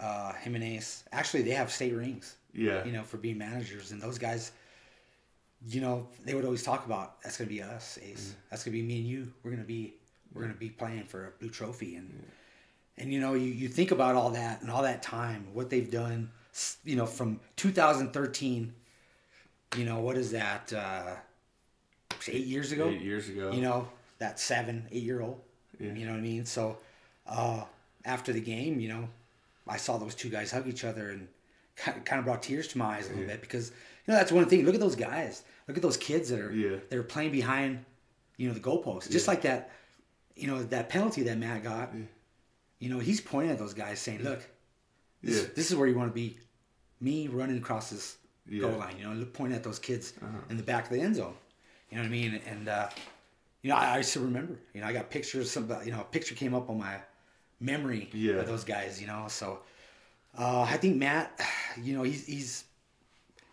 uh, 0.00 0.32
Jimenez. 0.34 1.04
Actually, 1.12 1.42
they 1.42 1.50
have 1.52 1.70
state 1.70 1.94
rings. 1.94 2.36
Yeah. 2.52 2.84
You 2.84 2.92
know, 2.92 3.02
for 3.02 3.16
being 3.16 3.38
managers, 3.38 3.92
and 3.92 4.02
those 4.02 4.18
guys, 4.18 4.52
you 5.68 5.80
know, 5.80 6.08
they 6.24 6.34
would 6.34 6.44
always 6.44 6.62
talk 6.62 6.86
about 6.86 7.22
that's 7.22 7.36
gonna 7.36 7.48
be 7.48 7.62
us, 7.62 7.98
Ace. 8.02 8.34
That's 8.50 8.64
gonna 8.64 8.72
be 8.72 8.82
me 8.82 8.98
and 8.98 9.06
you. 9.06 9.32
We're 9.42 9.52
gonna 9.52 9.62
be, 9.62 9.94
we're 10.34 10.42
gonna 10.42 10.54
be 10.54 10.70
playing 10.70 11.04
for 11.04 11.26
a 11.26 11.30
blue 11.38 11.50
trophy, 11.50 11.96
and 11.96 12.10
and 12.98 13.12
you 13.12 13.20
know, 13.20 13.34
you 13.34 13.46
you 13.46 13.68
think 13.68 13.90
about 13.90 14.14
all 14.14 14.30
that 14.30 14.62
and 14.62 14.70
all 14.70 14.82
that 14.82 15.02
time, 15.02 15.46
what 15.52 15.70
they've 15.70 15.90
done. 15.90 16.30
You 16.84 16.96
know, 16.96 17.06
from 17.06 17.40
2013. 17.56 18.74
You 19.76 19.86
know, 19.86 20.00
what 20.00 20.18
is 20.18 20.32
that? 20.32 20.70
Uh, 20.72 21.14
eight 22.28 22.46
years 22.46 22.72
ago. 22.72 22.88
Eight 22.88 23.00
years 23.00 23.28
ago. 23.30 23.52
You 23.52 23.62
know, 23.62 23.88
that 24.18 24.38
seven, 24.38 24.86
eight 24.92 25.02
year 25.02 25.22
old. 25.22 25.40
Yeah. 25.80 25.92
You 25.94 26.04
know 26.04 26.12
what 26.12 26.18
I 26.18 26.22
mean? 26.22 26.44
So 26.44 26.76
uh, 27.26 27.64
after 28.04 28.32
the 28.32 28.40
game, 28.40 28.80
you 28.80 28.88
know, 28.88 29.08
I 29.66 29.76
saw 29.76 29.96
those 29.96 30.14
two 30.14 30.28
guys 30.28 30.50
hug 30.50 30.66
each 30.68 30.84
other 30.84 31.10
and 31.10 31.28
kind 31.76 32.18
of 32.18 32.24
brought 32.24 32.42
tears 32.42 32.68
to 32.68 32.78
my 32.78 32.96
eyes 32.96 33.06
a 33.06 33.10
little 33.10 33.26
bit 33.26 33.40
because 33.40 33.72
you 34.06 34.12
know 34.12 34.18
that's 34.18 34.32
one 34.32 34.46
thing. 34.46 34.64
Look 34.64 34.74
at 34.74 34.80
those 34.80 34.96
guys. 34.96 35.42
Look 35.68 35.76
at 35.76 35.82
those 35.82 35.96
kids 35.96 36.28
that 36.30 36.40
are 36.40 36.52
Yeah. 36.52 36.76
that 36.90 36.98
are 36.98 37.02
playing 37.04 37.32
behind, 37.32 37.84
you 38.36 38.48
know, 38.48 38.54
the 38.54 38.60
goalposts. 38.60 39.10
Just 39.10 39.28
like 39.28 39.42
that, 39.42 39.70
you 40.36 40.46
know, 40.46 40.62
that 40.64 40.88
penalty 40.88 41.22
that 41.24 41.38
Matt 41.38 41.62
got. 41.62 41.92
You 42.78 42.88
know, 42.88 42.98
he's 42.98 43.20
pointing 43.20 43.52
at 43.52 43.58
those 43.58 43.74
guys 43.74 44.00
saying, 44.00 44.22
"Look, 44.24 44.40
this, 45.22 45.42
Yeah. 45.42 45.48
this 45.54 45.70
is 45.70 45.76
where 45.76 45.86
you 45.86 45.94
want 45.94 46.10
to 46.10 46.14
be. 46.14 46.38
Me 47.00 47.28
running 47.28 47.58
across 47.58 47.90
this 47.90 48.16
Yeah. 48.48 48.62
goal 48.62 48.78
line. 48.78 48.96
You 48.98 49.04
know, 49.12 49.24
pointing 49.26 49.56
at 49.56 49.62
those 49.62 49.78
kids 49.78 50.14
Uh-huh. 50.20 50.38
in 50.50 50.56
the 50.56 50.62
back 50.64 50.84
of 50.86 50.90
the 50.90 51.00
end 51.00 51.14
zone. 51.16 51.36
You 51.90 51.96
know 51.98 52.02
what 52.02 52.08
I 52.08 52.10
mean? 52.10 52.34
And 52.46 52.68
uh, 52.68 52.88
you 53.62 53.70
know, 53.70 53.76
I, 53.76 53.98
I 53.98 54.00
still 54.00 54.22
remember. 54.24 54.58
You 54.74 54.80
know, 54.80 54.88
I 54.88 54.92
got 54.92 55.10
pictures. 55.10 55.48
Some 55.50 55.70
you 55.84 55.92
know, 55.92 56.00
a 56.00 56.04
picture 56.04 56.34
came 56.34 56.54
up 56.54 56.68
on 56.68 56.78
my 56.78 56.96
memory 57.60 58.08
Yeah. 58.12 58.34
of 58.40 58.46
those 58.46 58.64
guys. 58.64 59.00
You 59.00 59.06
know, 59.06 59.26
so 59.28 59.60
uh, 60.36 60.62
I 60.62 60.76
think 60.76 60.96
Matt. 60.96 61.38
You 61.80 61.94
know, 61.94 62.02
he's 62.02 62.26
he's 62.26 62.64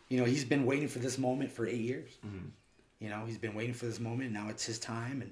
you 0.09 0.17
know 0.19 0.25
he's 0.25 0.43
been 0.45 0.65
waiting 0.65 0.87
for 0.87 0.99
this 0.99 1.17
moment 1.17 1.51
for 1.51 1.65
eight 1.67 1.81
years. 1.81 2.09
Mm-hmm. 2.25 2.47
You 2.99 3.09
know, 3.09 3.23
he's 3.25 3.37
been 3.37 3.53
waiting 3.55 3.73
for 3.73 3.85
this 3.85 3.99
moment. 3.99 4.31
Now 4.33 4.49
it's 4.49 4.65
his 4.65 4.79
time, 4.79 5.21
and 5.21 5.31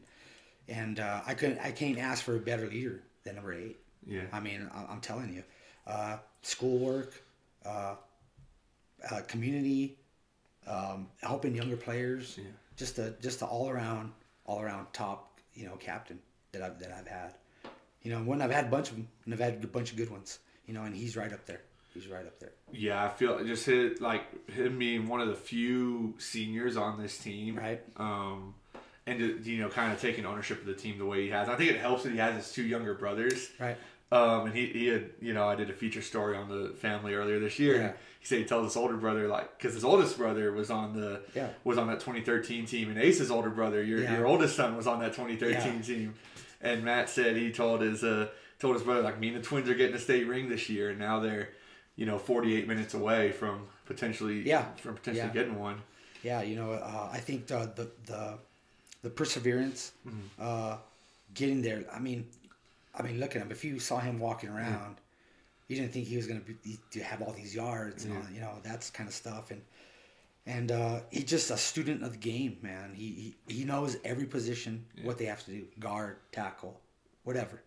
and 0.68 1.00
uh, 1.00 1.22
I 1.26 1.34
couldn't 1.34 1.60
I 1.60 1.72
can't 1.72 1.98
ask 1.98 2.24
for 2.24 2.36
a 2.36 2.40
better 2.40 2.68
leader 2.68 3.02
than 3.24 3.36
number 3.36 3.54
eight. 3.54 3.78
Yeah. 4.06 4.24
I 4.32 4.40
mean, 4.40 4.70
I- 4.74 4.86
I'm 4.92 5.02
telling 5.02 5.34
you, 5.34 5.44
uh, 5.86 6.18
schoolwork, 6.44 7.22
uh, 7.66 7.96
uh, 9.12 9.22
community, 9.28 9.98
um, 10.66 11.08
helping 11.22 11.56
younger 11.56 11.76
players, 11.78 12.38
Yeah. 12.38 12.46
just 12.78 13.00
a 13.00 13.12
just 13.22 13.42
a 13.42 13.46
all 13.46 13.70
around 13.70 14.13
all 14.46 14.62
around 14.62 14.88
top 14.94 15.40
you 15.54 15.66
know 15.66 15.76
captain 15.76 16.20
that 16.54 16.62
I've 16.62 16.80
that 16.80 16.92
I've 16.92 17.08
had. 17.08 17.34
You 18.04 18.12
know, 18.13 18.20
when 18.24 18.42
I've 18.42 18.52
had 18.52 18.66
a 18.66 18.70
bunch 18.70 18.90
of 18.92 18.96
them, 18.96 19.08
and 19.26 19.34
I've 19.34 19.40
had 19.42 19.62
a 19.63 19.68
bunch 19.68 19.92
of 19.92 19.98
good 19.98 20.10
ones. 20.10 20.40
You 20.68 20.74
know, 20.74 20.84
and 20.84 20.96
he's 20.96 21.16
right 21.18 21.32
up 21.34 21.46
there. 21.46 21.62
He's 21.97 22.07
right 22.07 22.25
up 22.25 22.39
there. 22.39 22.51
Yeah, 22.71 23.03
I 23.03 23.10
feel 23.10 23.43
just 23.43 23.65
hit 23.65 23.99
like 24.01 24.49
him 24.51 24.77
being 24.77 25.07
one 25.07 25.19
of 25.19 25.27
the 25.29 25.36
few 25.36 26.13
seniors 26.19 26.77
on 26.77 27.01
this 27.01 27.17
team, 27.17 27.55
Right. 27.57 27.81
Um, 27.97 28.53
and 29.07 29.19
you 29.45 29.57
know, 29.60 29.69
kind 29.69 29.91
of 29.91 29.99
taking 29.99 30.25
ownership 30.25 30.60
of 30.60 30.67
the 30.67 30.73
team 30.75 30.97
the 30.99 31.05
way 31.05 31.23
he 31.23 31.29
has. 31.29 31.49
I 31.49 31.55
think 31.55 31.71
it 31.71 31.79
helps 31.79 32.03
that 32.03 32.12
he 32.12 32.17
has 32.19 32.36
his 32.36 32.51
two 32.51 32.63
younger 32.63 32.93
brothers, 32.93 33.49
Right. 33.60 33.77
Um, 34.12 34.45
and 34.45 34.55
he, 34.55 34.67
he 34.67 34.88
had, 34.88 35.10
you 35.21 35.33
know, 35.33 35.47
I 35.49 35.55
did 35.55 35.69
a 35.69 35.73
feature 35.73 36.01
story 36.01 36.38
on 36.38 36.47
the 36.47 36.69
family 36.75 37.13
earlier 37.15 37.39
this 37.39 37.57
year. 37.60 37.75
Yeah. 37.77 37.91
He 38.21 38.25
said 38.25 38.38
he 38.39 38.45
tells 38.45 38.65
his 38.67 38.77
older 38.77 38.95
brother, 38.95 39.27
like, 39.27 39.57
because 39.57 39.73
his 39.73 39.83
oldest 39.83 40.17
brother 40.17 40.51
was 40.53 40.69
on 40.71 40.93
the, 40.93 41.21
Yeah. 41.36 41.49
was 41.65 41.77
on 41.77 41.88
that 41.88 41.99
2013 41.99 42.65
team, 42.67 42.89
and 42.89 42.97
Ace's 42.99 43.29
older 43.31 43.49
brother, 43.49 43.83
your 43.83 43.99
Yeah. 44.03 44.15
your 44.17 44.25
oldest 44.27 44.55
son, 44.55 44.77
was 44.77 44.88
on 44.88 44.99
that 45.01 45.13
2013 45.13 45.75
Yeah. 45.77 45.81
team. 45.81 46.13
And 46.62 46.86
Matt 46.86 47.10
said 47.10 47.36
he 47.36 47.51
told 47.51 47.81
his, 47.81 48.01
uh, 48.03 48.29
told 48.60 48.75
his 48.75 48.83
brother, 48.83 49.01
like, 49.01 49.19
me 49.19 49.27
and 49.29 49.38
the 49.38 49.41
twins 49.41 49.67
are 49.69 49.75
getting 49.75 49.95
a 49.95 49.99
state 49.99 50.25
ring 50.25 50.47
this 50.47 50.69
year, 50.69 50.89
and 50.91 50.99
now 50.99 51.19
they're, 51.19 51.49
you 51.97 52.05
know, 52.05 52.17
48 52.17 52.67
minutes 52.67 52.93
away 52.93 53.31
from 53.31 53.67
potentially, 53.86 54.41
Yeah. 54.47 54.73
from 54.75 54.95
potentially 54.95 55.27
Yeah. 55.27 55.33
getting 55.33 55.60
one. 55.60 55.81
Yeah, 56.23 56.41
you 56.41 56.55
know, 56.55 56.71
uh, 56.71 57.10
I 57.12 57.19
think 57.19 57.47
the 57.47 57.60
the 57.75 57.91
the, 58.05 58.38
the 59.03 59.10
perseverance, 59.10 59.91
uh, 60.39 60.77
getting 61.33 61.62
there. 61.62 61.83
I 61.91 61.99
mean, 61.99 62.27
I 62.95 63.03
mean, 63.03 63.19
look 63.19 63.36
at 63.36 63.41
him. 63.41 63.51
If 63.51 63.63
you 63.65 63.79
saw 63.79 63.99
him 63.99 64.19
walking 64.19 64.49
around, 64.49 64.97
you 65.67 65.75
didn't 65.75 65.91
think 65.93 66.07
he 66.07 66.17
was 66.17 66.27
going 66.27 66.39
to 66.41 66.45
be 66.53 66.79
to 66.91 67.03
have 67.03 67.21
all 67.21 67.33
these 67.33 67.53
yards 67.53 68.05
and 68.05 68.15
all, 68.17 68.23
you 68.33 68.39
know 68.41 68.53
that's 68.63 68.89
kind 68.89 69.07
of 69.10 69.13
stuff. 69.15 69.51
And 69.51 69.62
and 70.45 70.71
uh, 70.71 70.99
he's 71.12 71.25
just 71.25 71.51
a 71.51 71.57
student 71.57 72.03
of 72.03 72.12
the 72.13 72.17
game, 72.17 72.57
man. 72.62 72.93
He 72.95 73.36
he, 73.47 73.53
he 73.60 73.63
knows 73.65 73.97
every 74.03 74.25
position 74.25 74.86
what 75.03 75.17
they 75.17 75.25
have 75.25 75.43
to 75.45 75.51
do: 75.51 75.65
guard, 75.79 76.17
tackle, 76.31 76.79
whatever. 77.23 77.62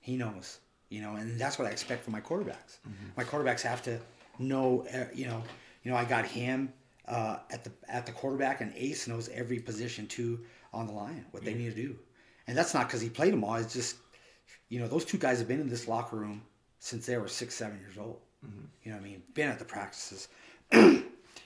He 0.00 0.16
knows, 0.16 0.58
you 0.90 1.00
know, 1.00 1.14
and 1.16 1.38
that's 1.40 1.58
what 1.58 1.66
I 1.66 1.70
expect 1.70 2.04
from 2.04 2.12
my 2.12 2.20
quarterbacks. 2.20 2.78
My 3.16 3.24
quarterbacks 3.24 3.62
have 3.62 3.82
to 3.84 3.98
know, 4.38 4.84
uh, 4.92 5.04
you 5.14 5.26
know, 5.26 5.42
you 5.82 5.90
know, 5.90 5.96
I 5.96 6.04
got 6.04 6.26
him 6.26 6.72
uh, 7.08 7.38
at 7.50 7.64
the 7.64 7.70
at 7.88 8.04
the 8.04 8.12
quarterback, 8.12 8.60
and 8.60 8.72
Ace 8.76 9.08
knows 9.08 9.28
every 9.30 9.58
position 9.60 10.06
too 10.06 10.40
on 10.72 10.86
the 10.86 10.92
line, 10.92 11.24
what 11.30 11.44
they 11.44 11.54
need 11.54 11.74
to 11.74 11.82
do, 11.82 11.96
and 12.46 12.56
that's 12.56 12.74
not 12.74 12.86
because 12.88 13.00
he 13.00 13.08
played 13.08 13.32
them 13.32 13.42
all. 13.44 13.54
It's 13.54 13.72
just, 13.72 13.96
you 14.68 14.78
know, 14.80 14.88
those 14.88 15.04
two 15.04 15.18
guys 15.18 15.38
have 15.38 15.48
been 15.48 15.60
in 15.60 15.68
this 15.70 15.88
locker 15.88 16.16
room 16.16 16.42
since 16.80 17.06
they 17.06 17.16
were 17.16 17.28
six, 17.28 17.54
seven 17.54 17.78
years 17.80 17.96
old. 17.98 18.18
You 18.82 18.90
know, 18.92 18.96
what 18.96 19.04
I 19.06 19.08
mean, 19.08 19.22
been 19.34 19.48
at 19.48 19.58
the 19.58 19.64
practices. 19.64 20.28
you 20.72 21.02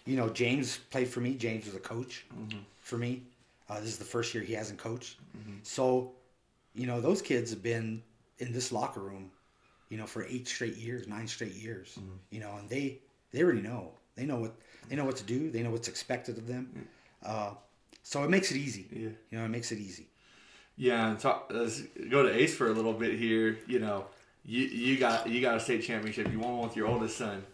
know, 0.07 0.28
James 0.28 0.78
played 0.90 1.09
for 1.09 1.20
me. 1.20 1.35
James 1.35 1.66
was 1.66 1.74
a 1.74 1.80
coach 1.80 2.24
for 2.78 2.96
me. 2.98 3.22
Uh, 3.68 3.80
this 3.80 3.88
is 3.88 3.98
the 3.98 4.04
first 4.04 4.33
year 4.35 4.44
he 4.44 4.52
hasn't 4.52 4.78
coached. 4.78 5.16
So, 5.64 6.12
you 6.74 6.87
know, 6.87 7.00
those 7.00 7.20
kids 7.20 7.50
have 7.50 7.62
been 7.62 8.02
in 8.38 8.52
this 8.52 8.72
locker 8.72 9.00
room, 9.00 9.30
you 9.88 9.96
know, 9.96 10.06
for 10.06 10.24
eight 10.24 10.48
straight 10.48 10.76
years, 10.76 11.06
nine 11.08 11.26
straight 11.28 11.54
years. 11.54 11.98
You 12.30 12.40
know, 12.40 12.56
and 12.58 12.68
they 12.68 12.98
they 13.32 13.42
already 13.42 13.62
know. 13.62 13.92
They 14.16 14.26
know 14.26 14.36
what 14.36 14.54
they 14.88 14.96
know 14.96 15.04
what 15.04 15.16
to 15.16 15.24
do. 15.24 15.50
They 15.50 15.62
know 15.62 15.70
what's 15.70 15.88
expected 15.88 16.38
of 16.38 16.46
them. 16.46 16.86
Uh, 17.24 17.50
so 18.02 18.22
it 18.22 18.30
makes 18.30 18.50
it 18.50 18.56
easy. 18.58 18.86
Yeah. 18.92 19.08
You 19.30 19.38
know, 19.38 19.44
it 19.44 19.48
makes 19.48 19.72
it 19.72 19.78
easy. 19.78 20.06
Yeah, 20.76 21.08
and 21.10 21.18
talk, 21.18 21.50
let's 21.54 21.80
go 22.10 22.24
to 22.24 22.34
Ace 22.34 22.54
for 22.54 22.68
a 22.68 22.72
little 22.72 22.92
bit 22.92 23.16
here. 23.18 23.58
You 23.66 23.78
know, 23.78 24.06
you 24.44 24.64
you 24.66 24.98
got 24.98 25.28
you 25.28 25.40
got 25.40 25.56
a 25.56 25.60
state 25.60 25.82
championship. 25.82 26.30
You 26.32 26.40
won 26.40 26.58
one 26.58 26.68
with 26.68 26.76
your 26.76 26.88
oldest 26.88 27.16
son. 27.16 27.44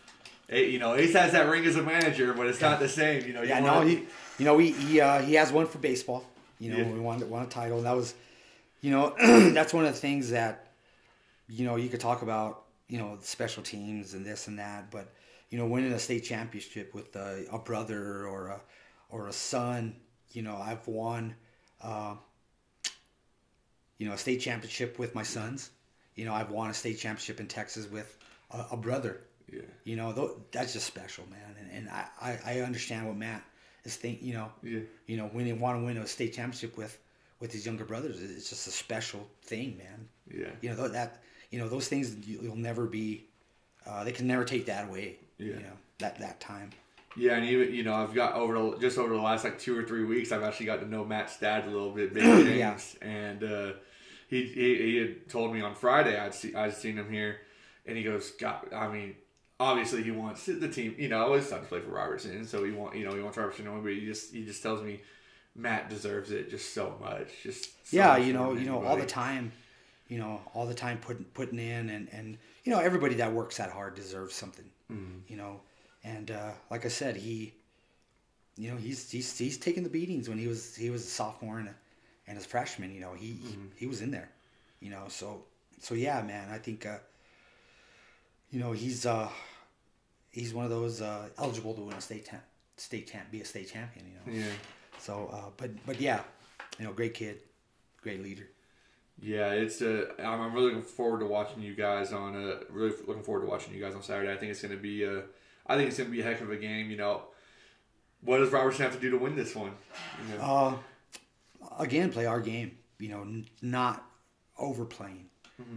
A- 0.48 0.68
You 0.70 0.78
know, 0.78 0.94
Ace 0.96 1.12
has 1.12 1.32
that 1.32 1.48
ring 1.48 1.64
as 1.66 1.76
a 1.76 1.82
manager, 1.82 2.32
but 2.34 2.46
it's 2.46 2.60
not 2.60 2.80
the 2.80 2.88
same. 2.88 3.24
You 3.26 3.34
know, 3.34 3.42
you 3.42 3.48
Yeah, 3.48 3.60
no, 3.60 3.82
he, 3.82 4.04
you 4.38 4.44
know, 4.46 4.56
he 4.58 4.72
he, 4.72 5.00
uh, 5.00 5.20
he 5.22 5.34
has 5.34 5.52
one 5.52 5.66
for 5.66 5.78
baseball. 5.78 6.24
You 6.58 6.72
know, 6.72 6.78
Yeah. 6.78 6.90
we 6.90 6.98
won 6.98 7.28
won 7.30 7.42
a 7.42 7.46
title, 7.46 7.76
and 7.78 7.86
that 7.86 7.94
was, 7.96 8.14
you 8.80 8.90
know, 8.90 9.14
that's 9.52 9.72
one 9.74 9.84
of 9.86 9.92
the 9.94 10.00
things 10.00 10.30
that, 10.30 10.69
you 11.50 11.66
know, 11.66 11.76
you 11.76 11.88
could 11.88 12.00
talk 12.00 12.22
about, 12.22 12.62
you 12.88 12.98
know, 12.98 13.18
special 13.20 13.62
teams 13.62 14.14
and 14.14 14.24
this 14.24 14.46
and 14.48 14.58
that, 14.58 14.90
but 14.90 15.12
you 15.50 15.58
know, 15.58 15.66
winning 15.66 15.92
a 15.92 15.98
state 15.98 16.24
championship 16.24 16.94
with 16.94 17.14
a, 17.16 17.44
a 17.52 17.58
brother 17.58 18.26
or 18.26 18.48
a 18.48 18.60
or 19.10 19.26
a 19.26 19.32
son, 19.32 19.96
you 20.32 20.42
know, 20.42 20.56
I've 20.56 20.86
won, 20.86 21.34
uh, 21.82 22.14
you 23.98 24.06
know, 24.06 24.14
a 24.14 24.18
state 24.18 24.40
championship 24.40 24.98
with 24.98 25.14
my 25.14 25.22
sons. 25.24 25.70
You 26.14 26.24
know, 26.24 26.34
I've 26.34 26.50
won 26.50 26.70
a 26.70 26.74
state 26.74 26.98
championship 26.98 27.40
in 27.40 27.46
Texas 27.48 27.90
with 27.90 28.16
a, 28.50 28.66
a 28.72 28.76
brother. 28.76 29.20
Yeah. 29.52 29.62
You 29.84 29.96
know, 29.96 30.12
tho- 30.12 30.40
that's 30.52 30.72
just 30.72 30.86
special, 30.86 31.24
man. 31.28 31.56
And, 31.58 31.70
and 31.72 31.88
I, 31.88 32.06
I, 32.20 32.38
I 32.46 32.60
understand 32.60 33.06
what 33.08 33.16
Matt 33.16 33.42
is 33.84 33.96
think. 33.96 34.22
You 34.22 34.34
know, 34.34 34.52
Yeah. 34.62 34.80
you 35.06 35.16
know, 35.16 35.26
when 35.32 35.44
they 35.44 35.52
want 35.52 35.80
to 35.80 35.84
win 35.84 35.96
a 35.96 36.06
state 36.06 36.34
championship 36.34 36.76
with 36.76 36.96
with 37.40 37.50
his 37.52 37.64
younger 37.64 37.84
brothers, 37.86 38.22
it's 38.22 38.50
just 38.50 38.68
a 38.68 38.70
special 38.70 39.26
thing, 39.42 39.78
man. 39.78 40.08
Yeah. 40.32 40.50
You 40.60 40.70
know 40.74 40.88
that. 40.88 41.22
You 41.50 41.58
know 41.58 41.68
those 41.68 41.88
things 41.88 42.14
you- 42.26 42.40
you'll 42.42 42.56
never 42.56 42.86
be. 42.86 43.24
Uh, 43.86 44.04
they 44.04 44.12
can 44.12 44.26
never 44.26 44.44
take 44.44 44.66
that 44.66 44.88
away. 44.88 45.16
Yeah. 45.38 45.46
You 45.54 45.60
know 45.60 45.76
that 45.98 46.18
that 46.18 46.40
time. 46.40 46.70
Yeah, 47.16 47.34
and 47.36 47.44
even 47.44 47.74
you 47.74 47.82
know, 47.82 47.94
I've 47.94 48.14
got 48.14 48.34
over 48.34 48.54
the, 48.54 48.78
just 48.78 48.96
over 48.96 49.12
the 49.12 49.20
last 49.20 49.42
like 49.42 49.58
two 49.58 49.76
or 49.76 49.82
three 49.82 50.04
weeks, 50.04 50.30
I've 50.30 50.44
actually 50.44 50.66
got 50.66 50.80
to 50.80 50.86
know 50.88 51.04
Matt's 51.04 51.38
dad 51.38 51.64
a 51.64 51.70
little 51.70 51.90
bit, 51.90 52.12
Yeah. 52.16 52.78
and 53.02 53.42
uh, 53.42 53.72
he, 54.28 54.44
he 54.44 54.76
he 54.76 54.96
had 54.96 55.28
told 55.28 55.52
me 55.52 55.60
on 55.60 55.74
Friday 55.74 56.16
I'd 56.18 56.34
see 56.34 56.54
I'd 56.54 56.74
seen 56.74 56.96
him 56.96 57.10
here, 57.10 57.38
and 57.84 57.96
he 57.96 58.04
goes, 58.04 58.30
God, 58.32 58.72
I 58.72 58.86
mean, 58.86 59.16
obviously 59.58 60.04
he 60.04 60.12
wants 60.12 60.46
the 60.46 60.68
team, 60.68 60.94
you 60.98 61.08
know, 61.08 61.32
his 61.32 61.48
to 61.48 61.56
play 61.56 61.80
for 61.80 61.90
Robertson, 61.90 62.46
so 62.46 62.62
he 62.62 62.70
want 62.70 62.94
you 62.94 63.04
know 63.04 63.14
he 63.16 63.22
wants 63.22 63.36
Robertson 63.38 63.64
to 63.64 63.72
win, 63.72 63.82
but 63.82 63.92
he 63.92 64.06
just 64.06 64.32
he 64.32 64.44
just 64.44 64.62
tells 64.62 64.80
me 64.80 65.00
Matt 65.56 65.90
deserves 65.90 66.30
it 66.30 66.48
just 66.48 66.72
so 66.72 66.94
much, 67.00 67.26
just 67.42 67.64
so 67.90 67.96
yeah, 67.96 68.16
much 68.18 68.22
you 68.26 68.32
know, 68.32 68.52
you 68.52 68.66
know, 68.66 68.84
all 68.84 68.96
the 68.96 69.04
time, 69.04 69.50
you 70.10 70.18
know, 70.18 70.40
all 70.54 70.66
the 70.66 70.74
time 70.74 70.98
putting 70.98 71.24
putting 71.32 71.58
in, 71.58 71.88
and 71.88 72.08
and 72.12 72.36
you 72.64 72.72
know, 72.72 72.80
everybody 72.80 73.14
that 73.14 73.32
works 73.32 73.56
that 73.56 73.70
hard 73.70 73.94
deserves 73.94 74.34
something, 74.34 74.66
Mm-hmm. 74.92 75.18
you 75.28 75.36
know, 75.38 75.60
and 76.04 76.30
uh, 76.30 76.50
like 76.70 76.84
I 76.84 76.88
said, 76.88 77.16
he, 77.16 77.54
you 78.58 78.70
know, 78.70 78.76
he's 78.76 79.10
he's 79.10 79.38
he's 79.38 79.56
taking 79.56 79.84
the 79.84 79.88
beatings 79.88 80.28
when 80.28 80.36
he 80.36 80.46
was 80.48 80.74
he 80.76 80.90
was 80.90 81.02
a 81.04 81.08
sophomore 81.08 81.58
and 81.60 81.68
a, 81.68 81.74
and 82.28 82.36
as 82.36 82.44
freshman, 82.44 82.92
you 82.92 83.00
know, 83.00 83.14
he, 83.14 83.28
Mm-hmm. 83.34 83.46
he 83.46 83.80
he 83.80 83.86
was 83.86 84.02
in 84.02 84.10
there, 84.10 84.28
you 84.80 84.90
know, 84.90 85.04
so 85.08 85.44
so 85.80 85.94
yeah, 85.94 86.20
man, 86.22 86.50
I 86.50 86.58
think, 86.58 86.84
uh, 86.84 86.98
you 88.50 88.58
know, 88.60 88.72
he's 88.72 89.06
uh, 89.06 89.28
he's 90.32 90.52
one 90.52 90.64
of 90.64 90.70
those 90.70 91.00
uh, 91.00 91.28
eligible 91.38 91.72
to 91.74 91.82
win 91.82 91.96
a 91.96 92.00
state 92.00 92.28
champ, 92.28 92.42
state 92.76 93.10
champ, 93.10 93.30
be 93.30 93.40
a 93.40 93.44
state 93.44 93.70
champion, 93.72 94.06
you 94.06 94.14
know. 94.14 94.38
Yeah. 94.40 94.52
So, 94.98 95.30
uh, 95.32 95.50
but 95.56 95.70
but 95.86 96.00
yeah, 96.00 96.20
you 96.78 96.84
know, 96.84 96.92
great 96.92 97.14
kid, 97.14 97.38
great 98.02 98.22
leader. 98.22 98.48
Yeah, 99.22 99.50
it's 99.50 99.82
uh, 99.82 100.06
I'm 100.18 100.54
really 100.54 100.68
looking 100.68 100.82
forward 100.82 101.20
to 101.20 101.26
watching 101.26 101.62
you 101.62 101.74
guys 101.74 102.12
on 102.12 102.34
a. 102.34 102.60
really 102.70 102.94
looking 103.06 103.22
forward 103.22 103.42
to 103.42 103.46
watching 103.50 103.74
you 103.74 103.80
guys 103.80 103.94
on 103.94 104.02
Saturday. 104.02 104.32
I 104.32 104.36
think 104.36 104.50
it's 104.50 104.62
going 104.62 104.74
to 104.74 104.80
be 104.80 105.04
a. 105.04 105.22
I 105.66 105.76
think 105.76 105.88
it's 105.88 105.98
going 105.98 106.08
to 106.08 106.16
be 106.16 106.20
a 106.22 106.24
heck 106.24 106.40
of 106.40 106.50
a 106.50 106.56
game. 106.56 106.90
You 106.90 106.96
know, 106.96 107.22
what 108.22 108.38
does 108.38 108.50
Robertson 108.50 108.84
have 108.84 108.94
to 108.94 109.00
do 109.00 109.10
to 109.10 109.18
win 109.18 109.36
this 109.36 109.54
one? 109.54 109.72
You 110.30 110.38
know? 110.38 110.42
Uh, 111.62 111.72
again, 111.78 112.10
play 112.10 112.24
our 112.24 112.40
game. 112.40 112.78
You 112.98 113.08
know, 113.08 113.20
n- 113.20 113.46
not 113.60 114.06
overplaying. 114.58 115.26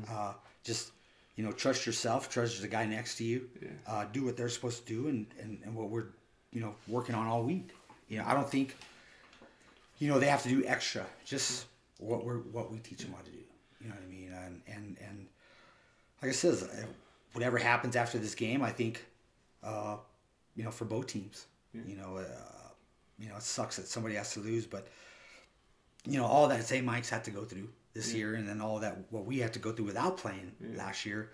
Uh, 0.10 0.34
just 0.64 0.92
you 1.36 1.44
know, 1.44 1.52
trust 1.52 1.86
yourself. 1.86 2.30
Trust 2.30 2.62
the 2.62 2.68
guy 2.70 2.86
next 2.86 3.18
to 3.18 3.26
you. 3.26 3.50
Yeah. 3.62 3.70
Uh, 3.86 4.06
do 4.12 4.24
what 4.24 4.38
they're 4.38 4.50
supposed 4.50 4.88
to 4.88 4.94
do, 4.94 5.10
and, 5.10 5.26
and 5.42 5.60
and 5.66 5.76
what 5.76 5.90
we're 5.90 6.06
you 6.54 6.62
know 6.62 6.76
working 6.88 7.16
on 7.16 7.28
all 7.28 7.44
week. 7.44 7.72
You 8.08 8.20
know, 8.20 8.26
I 8.26 8.34
don't 8.34 8.50
think 8.50 8.78
you 10.00 10.08
know 10.08 10.20
they 10.20 10.28
have 10.28 10.44
to 10.44 10.50
do 10.50 10.64
extra. 10.66 11.06
Just 11.26 11.66
what 12.00 12.26
we're 12.26 12.40
what 12.40 12.72
we 12.72 12.80
teach 12.80 13.00
them 13.00 13.14
how 13.14 13.22
to 13.22 13.32
do. 13.32 13.38
You 13.82 13.90
know 13.90 13.96
what 13.96 14.04
I 14.04 14.08
mean? 14.08 14.32
And 14.34 14.62
and 14.68 14.98
and 15.06 15.28
like 16.22 16.30
I 16.30 16.34
says, 16.34 16.68
whatever 17.34 17.58
happens 17.58 17.96
after 17.96 18.18
this 18.18 18.36
game, 18.36 18.64
I 18.64 18.70
think, 18.70 19.06
uh, 19.64 19.98
you 20.56 20.64
know, 20.64 20.72
for 20.72 20.86
both 20.86 21.08
teams, 21.08 21.46
you 21.74 21.98
know, 21.98 22.18
uh, 22.18 22.70
you 23.20 23.30
know, 23.30 23.36
it 23.36 23.44
sucks 23.44 23.76
that 23.76 23.88
somebody 23.88 24.16
has 24.16 24.34
to 24.34 24.40
lose, 24.40 24.66
but 24.66 24.88
you 26.06 26.18
know, 26.18 26.26
all 26.26 26.48
that 26.48 26.64
St. 26.64 26.86
Mike's 26.86 27.10
had 27.10 27.24
to 27.26 27.32
go 27.32 27.44
through 27.44 27.70
this 27.94 28.14
year, 28.14 28.36
and 28.36 28.48
then 28.48 28.62
all 28.62 28.80
that 28.80 28.98
what 29.10 29.26
we 29.26 29.40
had 29.40 29.54
to 29.54 29.60
go 29.60 29.72
through 29.72 29.86
without 29.86 30.18
playing 30.18 30.52
last 30.76 31.06
year. 31.06 31.32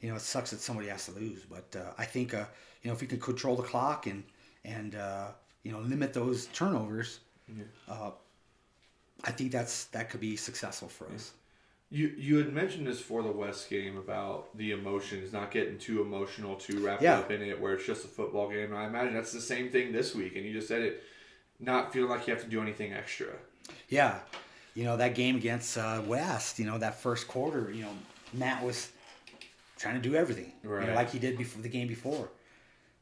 You 0.00 0.10
know, 0.10 0.16
it 0.16 0.22
sucks 0.22 0.50
that 0.50 0.60
somebody 0.60 0.88
has 0.88 1.06
to 1.06 1.12
lose, 1.12 1.42
but 1.44 1.74
uh, 1.76 1.92
I 1.98 2.04
think 2.04 2.34
uh, 2.34 2.44
you 2.82 2.88
know 2.88 2.94
if 2.94 3.00
we 3.00 3.06
can 3.06 3.20
control 3.20 3.56
the 3.56 3.62
clock 3.62 4.06
and 4.06 4.24
and 4.64 4.94
uh, 4.94 5.28
you 5.62 5.72
know 5.72 5.80
limit 5.80 6.12
those 6.12 6.46
turnovers, 6.46 7.20
uh, 7.88 8.10
I 9.24 9.30
think 9.32 9.52
that's 9.52 9.84
that 9.86 10.10
could 10.10 10.20
be 10.20 10.36
successful 10.36 10.88
for 10.88 11.06
us. 11.12 11.32
You 11.90 12.08
you 12.18 12.36
had 12.36 12.52
mentioned 12.52 12.86
this 12.86 13.00
for 13.00 13.22
the 13.22 13.30
West 13.32 13.68
game 13.70 13.96
about 13.96 14.56
the 14.56 14.72
emotions, 14.72 15.32
not 15.32 15.50
getting 15.50 15.78
too 15.78 16.02
emotional, 16.02 16.54
too 16.56 16.84
wrapped 16.84 17.02
Yeah. 17.02 17.18
up 17.18 17.30
in 17.30 17.42
it, 17.42 17.60
where 17.60 17.74
it's 17.74 17.86
just 17.86 18.04
a 18.04 18.08
football 18.08 18.48
game. 18.50 18.66
And 18.72 18.76
I 18.76 18.86
imagine 18.86 19.14
that's 19.14 19.32
the 19.32 19.40
same 19.40 19.70
thing 19.70 19.90
this 19.92 20.14
week. 20.14 20.36
And 20.36 20.44
you 20.44 20.52
just 20.52 20.68
said 20.68 20.82
it, 20.82 21.02
not 21.58 21.92
feeling 21.92 22.10
like 22.10 22.26
you 22.26 22.34
have 22.34 22.42
to 22.44 22.48
do 22.48 22.60
anything 22.62 22.92
extra. 22.92 23.28
Yeah, 23.88 24.18
you 24.74 24.84
know 24.84 24.96
that 24.98 25.14
game 25.14 25.36
against 25.36 25.76
uh, 25.78 26.02
West. 26.06 26.58
You 26.58 26.66
know 26.66 26.78
that 26.78 27.00
first 27.00 27.26
quarter. 27.26 27.70
You 27.72 27.82
know 27.82 27.94
Matt 28.34 28.62
was 28.62 28.90
trying 29.78 29.94
to 30.00 30.08
do 30.08 30.14
everything, 30.14 30.52
you 30.62 30.68
know, 30.70 30.92
like 30.94 31.10
he 31.10 31.18
did 31.18 31.38
before 31.38 31.62
the 31.62 31.68
game 31.68 31.88
before. 31.88 32.28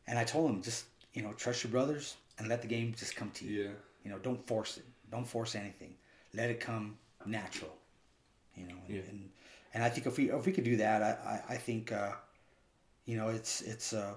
And 0.07 0.19
I 0.19 0.25
told 0.25 0.51
him 0.51 0.63
just 0.63 0.85
you 1.13 1.23
know 1.23 1.33
trust 1.33 1.65
your 1.65 1.71
brothers 1.73 2.17
and 2.39 2.49
let 2.49 2.63
the 2.63 2.69
game 2.69 2.95
just 2.97 3.17
come 3.17 3.31
to 3.33 3.45
you. 3.45 3.63
Yeah. 3.65 3.69
You 4.05 4.11
know, 4.13 4.19
don't 4.19 4.47
force 4.47 4.77
it. 4.77 4.85
Don't 5.11 5.27
force 5.27 5.55
anything. 5.57 5.95
Let 6.35 6.51
it 6.51 6.61
come 6.61 6.99
natural. 7.25 7.73
You 8.55 8.67
know. 8.69 8.75
and, 8.89 8.97
and, 9.09 9.29
and 9.75 9.85
I 9.85 9.89
think 9.91 10.07
if 10.07 10.17
we 10.17 10.31
if 10.31 10.47
we 10.47 10.53
could 10.53 10.65
do 10.65 10.77
that, 10.79 11.03
I 11.03 11.43
I, 11.51 11.55
I 11.55 11.57
think 11.57 11.93
uh, 11.93 12.13
you 13.05 13.17
know 13.17 13.29
it's 13.29 13.61
it's 13.63 13.93
uh, 13.93 14.15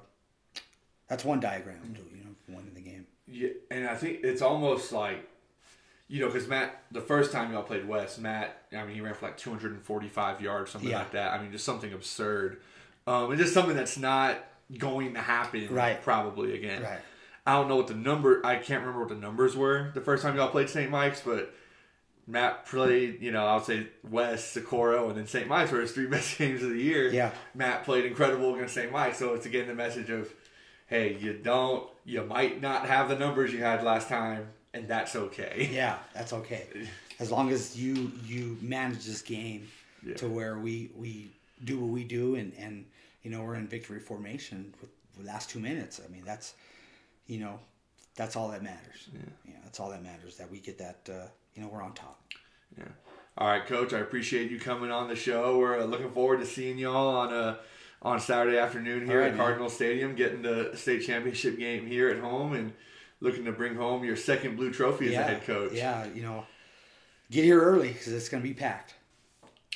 that's 1.07 1.25
one 1.25 1.39
diagram 1.39 1.81
to 1.95 2.17
you 2.17 2.23
know 2.23 2.35
one 2.55 2.65
in 2.67 2.73
the 2.73 2.81
game. 2.81 3.05
Yeah, 3.27 3.49
and 3.69 3.87
I 3.87 3.95
think 3.95 4.19
it's 4.23 4.41
almost 4.41 4.91
like 4.91 5.27
you 6.07 6.21
know, 6.21 6.27
because 6.27 6.47
Matt, 6.47 6.81
the 6.91 7.01
first 7.01 7.31
time 7.31 7.53
y'all 7.53 7.61
played 7.61 7.87
West, 7.87 8.19
Matt, 8.19 8.63
I 8.75 8.83
mean, 8.83 8.95
he 8.95 9.01
ran 9.01 9.13
for 9.13 9.27
like 9.27 9.37
245 9.37 10.41
yards, 10.41 10.71
something 10.71 10.89
Yeah. 10.89 10.97
like 10.99 11.11
that. 11.11 11.33
I 11.33 11.39
mean, 11.41 11.51
just 11.51 11.63
something 11.63 11.93
absurd. 11.93 12.61
Um, 13.05 13.29
and 13.29 13.39
just 13.39 13.53
something 13.53 13.75
that's 13.75 13.95
not 13.95 14.39
going 14.75 15.13
to 15.13 15.21
happen 15.21 15.67
Right. 15.71 16.01
probably 16.01 16.55
again. 16.55 16.81
Right. 16.81 16.99
I 17.45 17.53
don't 17.53 17.67
know 17.67 17.75
what 17.75 17.85
the 17.85 17.93
number, 17.93 18.43
I 18.43 18.55
can't 18.55 18.79
remember 18.81 19.01
what 19.01 19.09
the 19.09 19.21
numbers 19.21 19.55
were 19.55 19.91
the 19.93 20.01
first 20.01 20.23
time 20.23 20.35
y'all 20.35 20.49
played 20.49 20.67
St. 20.67 20.89
Mike's, 20.89 21.21
but 21.21 21.53
Matt 22.29 22.67
played, 22.67 23.21
you 23.21 23.31
know, 23.31 23.43
I'll 23.45 23.59
say 23.63 23.87
West, 24.07 24.53
Socorro, 24.53 25.09
and 25.09 25.17
then 25.17 25.25
St. 25.25 25.47
Mike's 25.47 25.71
were 25.71 25.81
his 25.81 25.91
three 25.91 26.05
best 26.15 26.37
games 26.37 26.61
of 26.61 26.69
the 26.69 26.79
year. 26.79 27.11
Yeah. 27.11 27.31
Matt 27.55 27.83
played 27.85 28.05
incredible 28.05 28.53
against 28.55 28.75
St. 28.75 28.91
Mike's. 28.91 29.17
So 29.17 29.33
it's 29.33 29.47
again 29.47 29.67
the 29.67 29.73
message 29.73 30.11
of, 30.11 30.31
hey, 30.85 31.17
you 31.19 31.33
don't, 31.33 31.89
you 32.05 32.23
might 32.23 32.61
not 32.61 32.85
have 32.85 33.09
the 33.09 33.17
numbers 33.17 33.51
you 33.51 33.59
had 33.63 33.83
last 33.83 34.07
time, 34.07 34.47
and 34.75 34.87
that's 34.87 35.15
okay. 35.15 35.69
Yeah, 35.73 35.97
that's 36.13 36.31
okay. 36.33 36.67
As 37.19 37.31
long 37.31 37.49
as 37.49 37.75
you 37.77 38.11
you 38.25 38.57
manage 38.61 39.05
this 39.05 39.21
game 39.23 39.67
Yeah. 40.05 40.13
to 40.15 40.27
where 40.29 40.59
we 40.59 40.91
we 40.95 41.31
do 41.65 41.79
what 41.79 41.89
we 41.89 42.03
do 42.05 42.35
and 42.35 42.53
and 42.57 42.85
you 43.23 43.31
know 43.31 43.41
we're 43.43 43.55
in 43.55 43.67
victory 43.67 43.99
formation 43.99 44.73
with 44.79 44.89
the 45.17 45.23
last 45.25 45.49
two 45.49 45.59
minutes. 45.59 45.99
I 46.05 46.07
mean 46.11 46.23
that's 46.25 46.53
you 47.27 47.39
know 47.39 47.59
that's 48.15 48.35
all 48.37 48.47
that 48.49 48.61
matters. 48.63 49.09
Yeah, 49.45 49.55
that's 49.63 49.79
all 49.79 49.89
that 49.89 50.03
matters 50.03 50.37
that 50.37 50.49
we 50.49 50.59
get 50.59 50.77
that 50.77 51.09
uh, 51.11 51.27
you 51.55 51.61
know 51.61 51.69
we're 51.69 51.81
on 51.81 51.93
top. 51.93 52.21
Yeah. 52.77 52.85
All 53.37 53.47
right, 53.47 53.65
Coach. 53.65 53.93
I 53.93 53.99
appreciate 53.99 54.51
you 54.51 54.59
coming 54.59 54.91
on 54.91 55.07
the 55.07 55.15
show. 55.15 55.57
We're 55.57 55.79
uh, 55.79 55.85
looking 55.85 56.11
forward 56.11 56.39
to 56.39 56.45
seeing 56.45 56.77
y'all 56.77 57.15
on 57.15 57.33
a 57.33 57.59
on 58.01 58.19
Saturday 58.19 58.57
afternoon 58.57 59.05
here 59.05 59.17
All 59.17 59.23
right, 59.23 59.31
at 59.31 59.37
man. 59.37 59.45
Cardinal 59.45 59.69
Stadium, 59.69 60.15
getting 60.15 60.41
the 60.41 60.71
state 60.75 61.05
championship 61.05 61.57
game 61.57 61.85
here 61.85 62.09
at 62.09 62.19
home, 62.19 62.53
and 62.53 62.73
looking 63.21 63.45
to 63.45 63.51
bring 63.51 63.75
home 63.75 64.03
your 64.03 64.15
second 64.15 64.55
blue 64.55 64.71
trophy 64.71 65.07
as 65.07 65.13
yeah, 65.13 65.21
a 65.21 65.23
head 65.23 65.43
coach. 65.45 65.73
Yeah, 65.73 66.05
you 66.13 66.21
know, 66.21 66.45
get 67.31 67.43
here 67.45 67.61
early 67.61 67.89
because 67.89 68.13
it's 68.13 68.29
gonna 68.29 68.43
be 68.43 68.53
packed. 68.53 68.95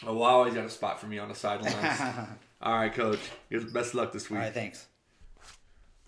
Oh, 0.06 0.16
well, 0.16 0.24
I 0.24 0.32
always 0.32 0.54
got 0.54 0.66
a 0.66 0.70
spot 0.70 1.00
for 1.00 1.08
me 1.08 1.20
on 1.20 1.30
the 1.30 1.36
sidelines. 1.36 2.02
All 2.62 2.74
right, 2.74 2.94
Coach. 2.94 3.20
Best 3.72 3.90
of 3.90 3.96
luck 3.96 4.12
this 4.12 4.30
week. 4.30 4.40
right, 4.40 4.54
thanks. 4.54 4.88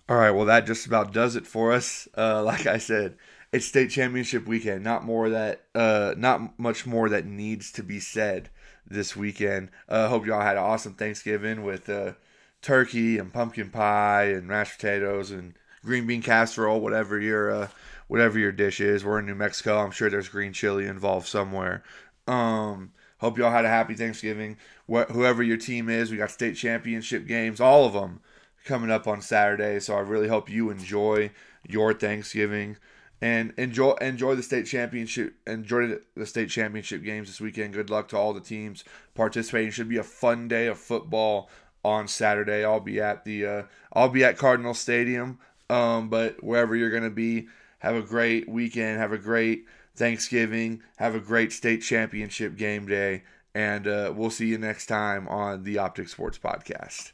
All 0.07 0.17
right, 0.17 0.31
well, 0.31 0.45
that 0.45 0.65
just 0.65 0.85
about 0.85 1.13
does 1.13 1.35
it 1.35 1.47
for 1.47 1.71
us. 1.71 2.07
Uh, 2.17 2.43
like 2.43 2.67
I 2.67 2.77
said, 2.77 3.17
it's 3.55 3.65
state 3.65 3.89
championship 3.89 4.45
weekend. 4.47 4.83
Not 4.83 5.05
more 5.05 5.29
that, 5.29 5.63
uh, 5.73 6.13
not 6.17 6.59
much 6.59 6.85
more 6.85 7.07
that 7.07 7.25
needs 7.25 7.71
to 7.73 7.83
be 7.83 8.01
said 8.01 8.49
this 8.85 9.15
weekend. 9.15 9.71
Uh, 9.87 10.09
hope 10.09 10.25
y'all 10.25 10.41
had 10.41 10.57
an 10.57 10.63
awesome 10.63 10.93
Thanksgiving 10.93 11.63
with 11.63 11.87
uh, 11.87 12.13
turkey 12.61 13.17
and 13.17 13.31
pumpkin 13.31 13.69
pie 13.69 14.25
and 14.25 14.45
mashed 14.45 14.77
potatoes 14.77 15.31
and 15.31 15.53
green 15.85 16.05
bean 16.05 16.21
casserole, 16.21 16.81
whatever 16.81 17.17
your 17.17 17.49
uh, 17.49 17.67
whatever 18.09 18.37
your 18.37 18.51
dish 18.51 18.81
is. 18.81 19.05
We're 19.05 19.19
in 19.19 19.25
New 19.25 19.35
Mexico. 19.35 19.77
I'm 19.77 19.91
sure 19.91 20.09
there's 20.09 20.27
green 20.27 20.51
chili 20.51 20.85
involved 20.85 21.27
somewhere. 21.27 21.81
Um, 22.27 22.91
hope 23.19 23.37
y'all 23.37 23.51
had 23.51 23.63
a 23.63 23.69
happy 23.69 23.93
Thanksgiving. 23.93 24.57
Wh- 24.91 25.09
whoever 25.09 25.41
your 25.41 25.57
team 25.57 25.89
is, 25.89 26.11
we 26.11 26.17
got 26.17 26.29
state 26.29 26.57
championship 26.57 27.25
games, 27.25 27.61
all 27.61 27.85
of 27.85 27.93
them 27.93 28.19
coming 28.65 28.91
up 28.91 29.07
on 29.07 29.21
Saturday. 29.21 29.79
So 29.79 29.95
I 29.95 29.99
really 29.99 30.27
hope 30.27 30.49
you 30.49 30.69
enjoy 30.71 31.31
your 31.65 31.93
Thanksgiving 31.93 32.75
and 33.21 33.53
enjoy 33.57 33.93
enjoy 34.01 34.35
the 34.35 34.43
state 34.43 34.65
championship. 34.65 35.35
Enjoy 35.47 35.97
the- 36.15 36.25
state 36.25 36.49
championship 36.49 37.03
games 37.03 37.27
this 37.27 37.41
weekend. 37.41 37.73
Good 37.73 37.89
luck 37.89 38.07
to 38.09 38.17
all 38.17 38.33
the 38.33 38.41
teams 38.41 38.83
participating. 39.13 39.71
Should 39.71 39.89
be 39.89 39.97
a 39.97 40.03
fun 40.03 40.47
day 40.47 40.67
of 40.67 40.77
football 40.77 41.49
on 41.83 42.07
Saturday. 42.07 42.65
I'll 42.65 42.79
be 42.79 42.99
at 42.99 43.25
the 43.25 43.45
uh, 43.45 43.63
I'll 43.93 44.09
be 44.09 44.23
at 44.23 44.37
Cardinal 44.37 44.73
Stadium. 44.73 45.39
Um, 45.69 46.09
but 46.09 46.43
wherever 46.43 46.75
you're 46.75 46.91
gonna 46.91 47.09
be, 47.09 47.47
have 47.79 47.95
a 47.95 48.01
great 48.01 48.47
weekend. 48.49 48.99
Have 48.99 49.13
a 49.13 49.17
great 49.17 49.65
Thanksgiving. 49.95 50.81
Have 50.97 51.15
a 51.15 51.19
great 51.19 51.51
state 51.51 51.81
championship 51.81 52.57
game 52.57 52.85
day. 52.87 53.23
And 53.53 53.87
uh, 53.87 54.13
we'll 54.15 54.29
see 54.29 54.47
you 54.47 54.57
next 54.57 54.87
time 54.87 55.27
on 55.29 55.63
the 55.63 55.77
Optic 55.77 56.09
Sports 56.09 56.37
Podcast. 56.37 57.13